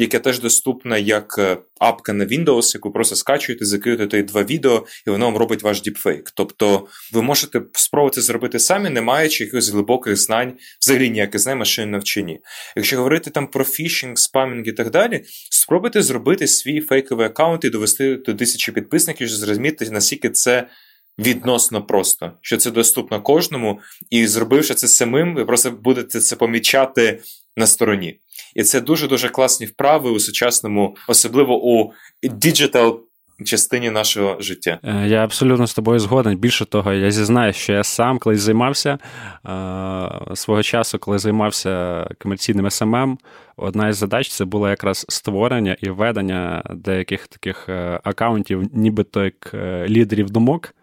яке 0.00 0.18
теж 0.18 0.40
доступна 0.40 0.98
як 0.98 1.34
е, 1.38 1.56
апка 1.78 2.12
на 2.12 2.24
Windows, 2.24 2.74
яку 2.74 2.92
просто 2.92 3.16
скачуєте, 3.16 3.64
закидуєте 3.64 4.22
два 4.22 4.42
відео, 4.42 4.86
і 5.06 5.10
воно 5.10 5.24
вам 5.24 5.36
робить 5.36 5.62
ваш 5.62 5.82
діпфейк. 5.82 6.30
Тобто 6.34 6.86
ви 7.12 7.22
можете 7.22 7.62
спробувати 7.72 8.20
зробити 8.20 8.58
самі, 8.58 8.90
не 8.90 9.00
маючи 9.00 9.44
якихось 9.44 9.68
глибоких 9.68 10.16
знань, 10.16 10.52
взагалі 10.80 11.10
ніяких 11.10 11.40
знань 11.40 11.58
машин 11.58 11.90
навчання. 11.90 12.40
Якщо 12.76 12.96
говорити 12.96 13.30
там 13.30 13.46
про 13.46 13.64
фішинг, 13.64 14.18
спамінг 14.18 14.68
і 14.68 14.72
так 14.72 14.90
далі, 14.90 15.24
спробуйте 15.50 16.02
зробити 16.02 16.46
свій 16.46 16.80
фейковий 16.80 17.26
аккаунт 17.26 17.64
і 17.64 17.70
довести 17.70 18.16
до 18.16 18.34
тисячі 18.34 18.72
підписників, 18.72 19.28
щоб 19.28 19.40
зрозуміти, 19.40 19.90
наскільки 19.90 20.30
це. 20.30 20.68
Відносно 21.18 21.86
просто, 21.86 22.32
що 22.40 22.56
це 22.56 22.70
доступно 22.70 23.22
кожному, 23.22 23.80
і 24.10 24.26
зробивши 24.26 24.74
це 24.74 24.88
самим, 24.88 25.34
ви 25.34 25.44
просто 25.44 25.70
будете 25.70 26.20
це 26.20 26.36
помічати 26.36 27.20
на 27.56 27.66
стороні. 27.66 28.20
І 28.54 28.62
це 28.62 28.80
дуже 28.80 29.08
дуже 29.08 29.28
класні 29.28 29.66
вправи 29.66 30.10
у 30.10 30.20
сучасному, 30.20 30.96
особливо 31.08 31.64
у 31.64 31.92
digital 32.22 32.96
частині 33.44 33.90
нашого 33.90 34.36
життя. 34.40 34.78
Е, 34.84 35.08
Я 35.08 35.24
абсолютно 35.24 35.66
з 35.66 35.74
тобою 35.74 35.98
згоден. 35.98 36.36
Більше 36.36 36.64
того, 36.64 36.92
я 36.92 37.10
зізнаю, 37.10 37.52
що 37.52 37.72
я 37.72 37.84
сам 37.84 38.18
колись 38.18 38.40
займався 38.40 38.90
е, 38.90 38.98
свого 40.34 40.62
часу, 40.62 40.98
коли 40.98 41.18
займався 41.18 42.06
комерційним 42.18 42.70
СММ, 42.70 43.18
одна 43.56 43.88
із 43.88 43.96
задач 43.96 44.28
це 44.28 44.44
було 44.44 44.68
якраз 44.68 45.06
створення 45.08 45.76
і 45.80 45.90
ведення 45.90 46.62
деяких 46.74 47.28
таких 47.28 47.68
е, 47.68 48.00
акаунтів, 48.04 48.62
нібито 48.72 49.24
як 49.24 49.54
лідерів 49.88 50.30
думок. 50.30 50.74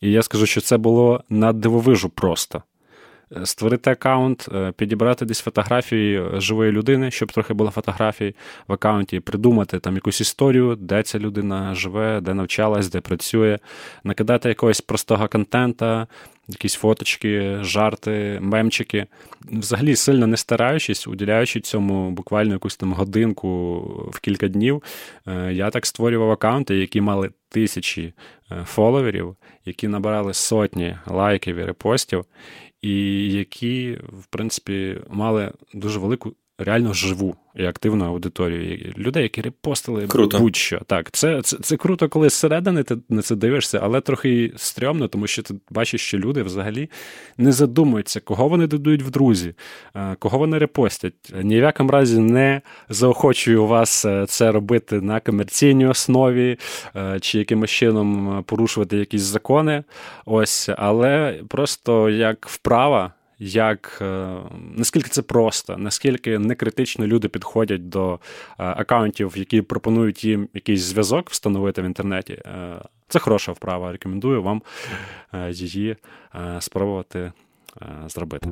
І 0.00 0.10
я 0.10 0.22
скажу, 0.22 0.46
що 0.46 0.60
це 0.60 0.76
було 0.76 1.24
на 1.28 1.52
дивовижу 1.52 2.08
просто. 2.08 2.62
Е, 3.36 3.46
Створити 3.46 3.90
аккаунт, 3.90 4.48
е, 4.54 4.72
підібрати 4.76 5.24
десь 5.24 5.40
фотографії 5.40 6.20
е, 6.20 6.40
живої 6.40 6.72
людини, 6.72 7.10
щоб 7.10 7.32
трохи 7.32 7.54
було 7.54 7.70
фотографій 7.70 8.34
в 8.68 8.72
аккаунті, 8.72 9.20
придумати 9.20 9.78
там 9.78 9.94
якусь 9.94 10.20
історію, 10.20 10.76
де 10.80 11.02
ця 11.02 11.18
людина 11.18 11.74
живе, 11.74 12.20
де 12.20 12.34
навчалась, 12.34 12.90
де 12.90 13.00
працює, 13.00 13.58
накидати 14.04 14.48
якогось 14.48 14.80
простого 14.80 15.28
контента, 15.28 16.06
якісь 16.48 16.74
фоточки, 16.74 17.58
жарти, 17.62 18.38
мемчики. 18.40 19.06
Взагалі 19.52 19.96
сильно 19.96 20.26
не 20.26 20.36
стараючись, 20.36 21.06
уділяючи 21.06 21.60
цьому 21.60 22.10
буквально 22.10 22.52
якусь 22.52 22.76
там 22.76 22.92
годинку 22.92 23.78
в 24.12 24.20
кілька 24.20 24.48
днів, 24.48 24.82
я 25.50 25.70
так 25.70 25.86
створював 25.86 26.30
аккаунти, 26.30 26.76
які 26.76 27.00
мали 27.00 27.30
тисячі 27.48 28.12
фоловерів, 28.64 29.36
які 29.64 29.88
набирали 29.88 30.34
сотні 30.34 30.96
лайків 31.06 31.56
і 31.56 31.64
репостів, 31.64 32.24
і 32.82 33.24
які, 33.32 33.98
в 34.08 34.26
принципі, 34.26 35.00
мали 35.08 35.52
дуже 35.74 35.98
велику. 35.98 36.34
Реально 36.58 36.92
живу 36.92 37.36
і 37.58 37.64
активну 37.64 38.04
аудиторію 38.04 38.92
людей, 38.98 39.22
які 39.22 39.40
репостили 39.40 40.06
Круто. 40.06 40.38
будь-що. 40.38 40.80
Так, 40.86 41.10
це, 41.10 41.42
це, 41.42 41.56
це 41.56 41.76
круто, 41.76 42.08
коли 42.08 42.28
зсередини 42.28 42.82
ти 42.82 42.96
на 43.08 43.22
це 43.22 43.36
дивишся, 43.36 43.80
але 43.82 44.00
трохи 44.00 44.52
стрьомно, 44.56 45.08
тому 45.08 45.26
що 45.26 45.42
ти 45.42 45.54
бачиш, 45.70 46.00
що 46.00 46.18
люди 46.18 46.42
взагалі 46.42 46.90
не 47.38 47.52
задумуються, 47.52 48.20
кого 48.20 48.48
вони 48.48 48.66
додають 48.66 49.02
в 49.02 49.10
друзі, 49.10 49.54
е, 49.96 50.16
кого 50.18 50.38
вони 50.38 50.58
репостять. 50.58 51.14
Ні 51.42 51.60
в 51.60 51.62
якому 51.62 51.90
разі 51.90 52.18
не 52.18 52.60
заохочую 52.88 53.66
вас 53.66 54.04
е, 54.04 54.26
це 54.28 54.52
робити 54.52 55.00
на 55.00 55.20
комерційній 55.20 55.86
основі 55.86 56.58
е, 56.96 57.20
чи 57.20 57.38
якимось 57.38 57.70
чином 57.70 58.42
порушувати 58.46 58.96
якісь 58.96 59.22
закони. 59.22 59.84
Ось, 60.26 60.70
але 60.76 61.40
просто 61.48 62.10
як 62.10 62.46
вправа. 62.48 63.12
Як 63.38 63.98
е, 64.02 64.36
наскільки 64.76 65.08
це 65.08 65.22
просто, 65.22 65.76
наскільки 65.76 66.38
некритично 66.38 67.06
люди 67.06 67.28
підходять 67.28 67.88
до 67.88 68.14
е, 68.14 68.18
акаунтів, 68.56 69.32
які 69.36 69.62
пропонують 69.62 70.24
їм 70.24 70.48
якийсь 70.54 70.80
зв'язок 70.80 71.30
встановити 71.30 71.82
в 71.82 71.84
інтернеті, 71.84 72.32
е, 72.32 72.82
це 73.08 73.18
хороша 73.18 73.52
вправа. 73.52 73.92
Рекомендую 73.92 74.42
вам 74.42 74.62
її 75.50 75.96
спробувати 76.60 77.32
зробити. 78.06 78.48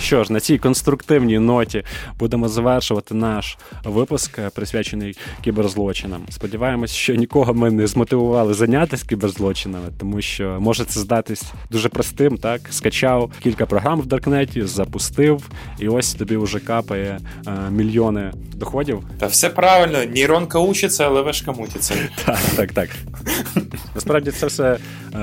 Що 0.00 0.24
ж, 0.24 0.32
на 0.32 0.40
цій 0.40 0.58
конструктивній 0.58 1.38
ноті 1.38 1.84
будемо 2.18 2.48
завершувати 2.48 3.14
наш 3.14 3.58
випуск, 3.84 4.38
е, 4.38 4.50
присвячений 4.54 5.16
кіберзлочинам. 5.44 6.22
Сподіваємось, 6.30 6.92
що 6.92 7.14
нікого 7.14 7.54
ми 7.54 7.70
не 7.70 7.86
змотивували 7.86 8.54
зайнятися 8.54 9.06
кіберзлочинами, 9.06 9.88
тому 9.98 10.22
що 10.22 10.56
може 10.60 10.84
це 10.84 11.00
здатись 11.00 11.44
дуже 11.70 11.88
простим. 11.88 12.38
Так, 12.38 12.60
скачав 12.70 13.30
кілька 13.42 13.66
програм 13.66 14.00
в 14.00 14.06
Даркнеті, 14.06 14.62
запустив, 14.62 15.50
і 15.78 15.88
ось 15.88 16.14
тобі 16.14 16.36
вже 16.36 16.58
капає 16.60 17.18
е, 17.46 17.50
мільйони 17.70 18.32
доходів. 18.54 19.02
Та 19.18 19.26
все 19.26 19.50
правильно, 19.50 19.98
нейронка 20.14 20.58
учиться, 20.58 21.04
але 21.04 21.22
вешка 21.22 21.52
мутиться. 21.52 21.94
Так, 22.24 22.38
так, 22.56 22.72
так. 22.72 22.88
Насправді 23.94 24.30
це 24.30 24.46
все 24.46 24.78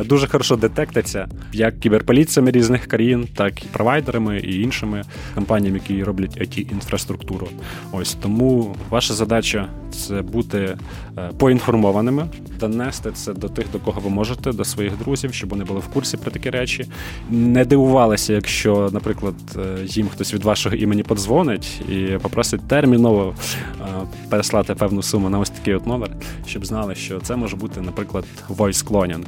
дуже 0.05 0.27
хорошо 0.27 0.55
детектиться, 0.55 1.27
як 1.53 1.79
кіберполіціями 1.79 2.51
різних 2.51 2.87
країн, 2.87 3.27
так 3.35 3.63
і 3.63 3.65
провайдерами 3.71 4.39
і 4.39 4.61
іншими 4.61 5.03
компаніями, 5.35 5.77
які 5.77 6.03
роблять 6.03 6.37
it 6.37 6.71
інфраструктуру. 6.71 7.47
Ось 7.91 8.13
тому 8.13 8.75
ваша 8.89 9.13
задача 9.13 9.67
це 9.93 10.21
бути 10.21 10.77
е, 11.17 11.31
поінформованими, 11.37 12.27
донести 12.59 13.11
це 13.11 13.33
до 13.33 13.49
тих, 13.49 13.65
до 13.71 13.79
кого 13.79 14.01
ви 14.01 14.09
можете, 14.09 14.51
до 14.51 14.65
своїх 14.65 14.97
друзів, 14.97 15.33
щоб 15.33 15.49
вони 15.49 15.63
були 15.63 15.79
в 15.79 15.87
курсі 15.87 16.17
про 16.17 16.31
такі 16.31 16.49
речі. 16.49 16.85
Не 17.29 17.65
дивувалися, 17.65 18.33
якщо, 18.33 18.89
наприклад, 18.93 19.35
е, 19.55 19.59
їм 19.85 20.07
хтось 20.07 20.33
від 20.33 20.43
вашого 20.43 20.75
імені 20.75 21.03
подзвонить 21.03 21.81
і 21.89 22.17
попросить 22.21 22.67
терміново 22.67 23.35
е, 23.81 23.85
переслати 24.29 24.75
певну 24.75 25.03
суму 25.03 25.29
на 25.29 25.39
ось 25.39 25.49
такий 25.49 25.75
от 25.75 25.87
номер, 25.87 26.09
щоб 26.47 26.65
знали, 26.65 26.95
що 26.95 27.19
це 27.19 27.35
може 27.35 27.55
бути, 27.55 27.81
наприклад, 27.81 28.25
voice 28.49 28.87
cloning. 28.87 29.25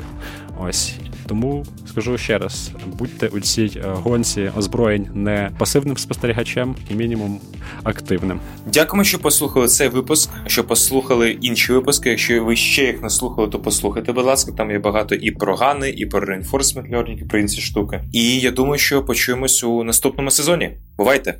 Ось 0.60 0.96
тому 1.28 1.66
скажу 1.86 2.18
ще 2.18 2.38
раз: 2.38 2.72
будьте 2.98 3.28
у 3.28 3.40
цій 3.40 3.72
е, 3.76 3.82
гонці 3.86 4.52
озброєнь 4.58 5.08
не 5.14 5.52
пасивним 5.58 5.98
спостерігачем 5.98 6.76
і 6.92 6.96
мінімум 6.96 7.40
активним. 7.84 8.40
Дякуємо, 8.74 9.04
що 9.04 9.20
послухали 9.20 9.68
цей 9.68 9.88
випуск, 9.88 10.30
що 10.48 10.64
послухали 10.64 11.32
інші 11.32 11.74
випуски. 11.74 12.10
Якщо 12.10 12.44
ви 12.44 12.56
ще 12.56 12.86
їх 12.86 13.02
не 13.02 13.10
слухали, 13.10 13.48
то 13.48 13.60
послухайте, 13.60 14.12
будь 14.12 14.26
ласка, 14.26 14.52
там 14.52 14.72
є 14.72 14.80
багато 14.80 15.16
і 15.16 15.32
про 15.32 15.56
гани, 15.56 15.90
і 15.90 16.06
про 16.06 16.20
reinforcement 16.20 16.92
learning, 16.92 17.22
і 17.22 17.26
про 17.26 17.40
інші 17.40 17.62
штуки. 17.62 18.04
І 18.12 18.40
я 18.40 18.52
думаю, 18.52 18.78
що 18.78 19.06
почуємось 19.06 19.64
у 19.64 19.84
наступному 19.84 20.32
сезоні. 20.32 20.78
Бувайте! 20.98 21.40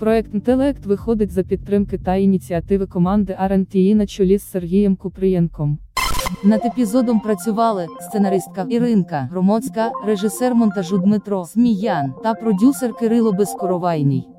Проект 0.00 0.34
«Інтелект» 0.34 0.86
виходить 0.86 1.32
за 1.32 1.42
підтримки 1.42 1.98
та 1.98 2.14
ініціативи 2.14 2.86
команди 2.86 3.38
R&T 3.42 3.94
на 3.94 4.06
чолі 4.06 4.38
з 4.38 4.50
Сергієм 4.50 4.96
Куприєнком. 4.96 5.78
Над 6.44 6.64
епізодом 6.64 7.20
працювали 7.20 7.86
сценаристка 8.00 8.66
Іринка 8.68 9.28
Громоцька, 9.30 9.90
режисер 10.06 10.54
монтажу 10.54 10.98
Дмитро 10.98 11.44
Сміян 11.44 12.14
та 12.22 12.34
продюсер 12.34 12.94
Кирило 12.94 13.32
Безкоровайний. 13.32 14.37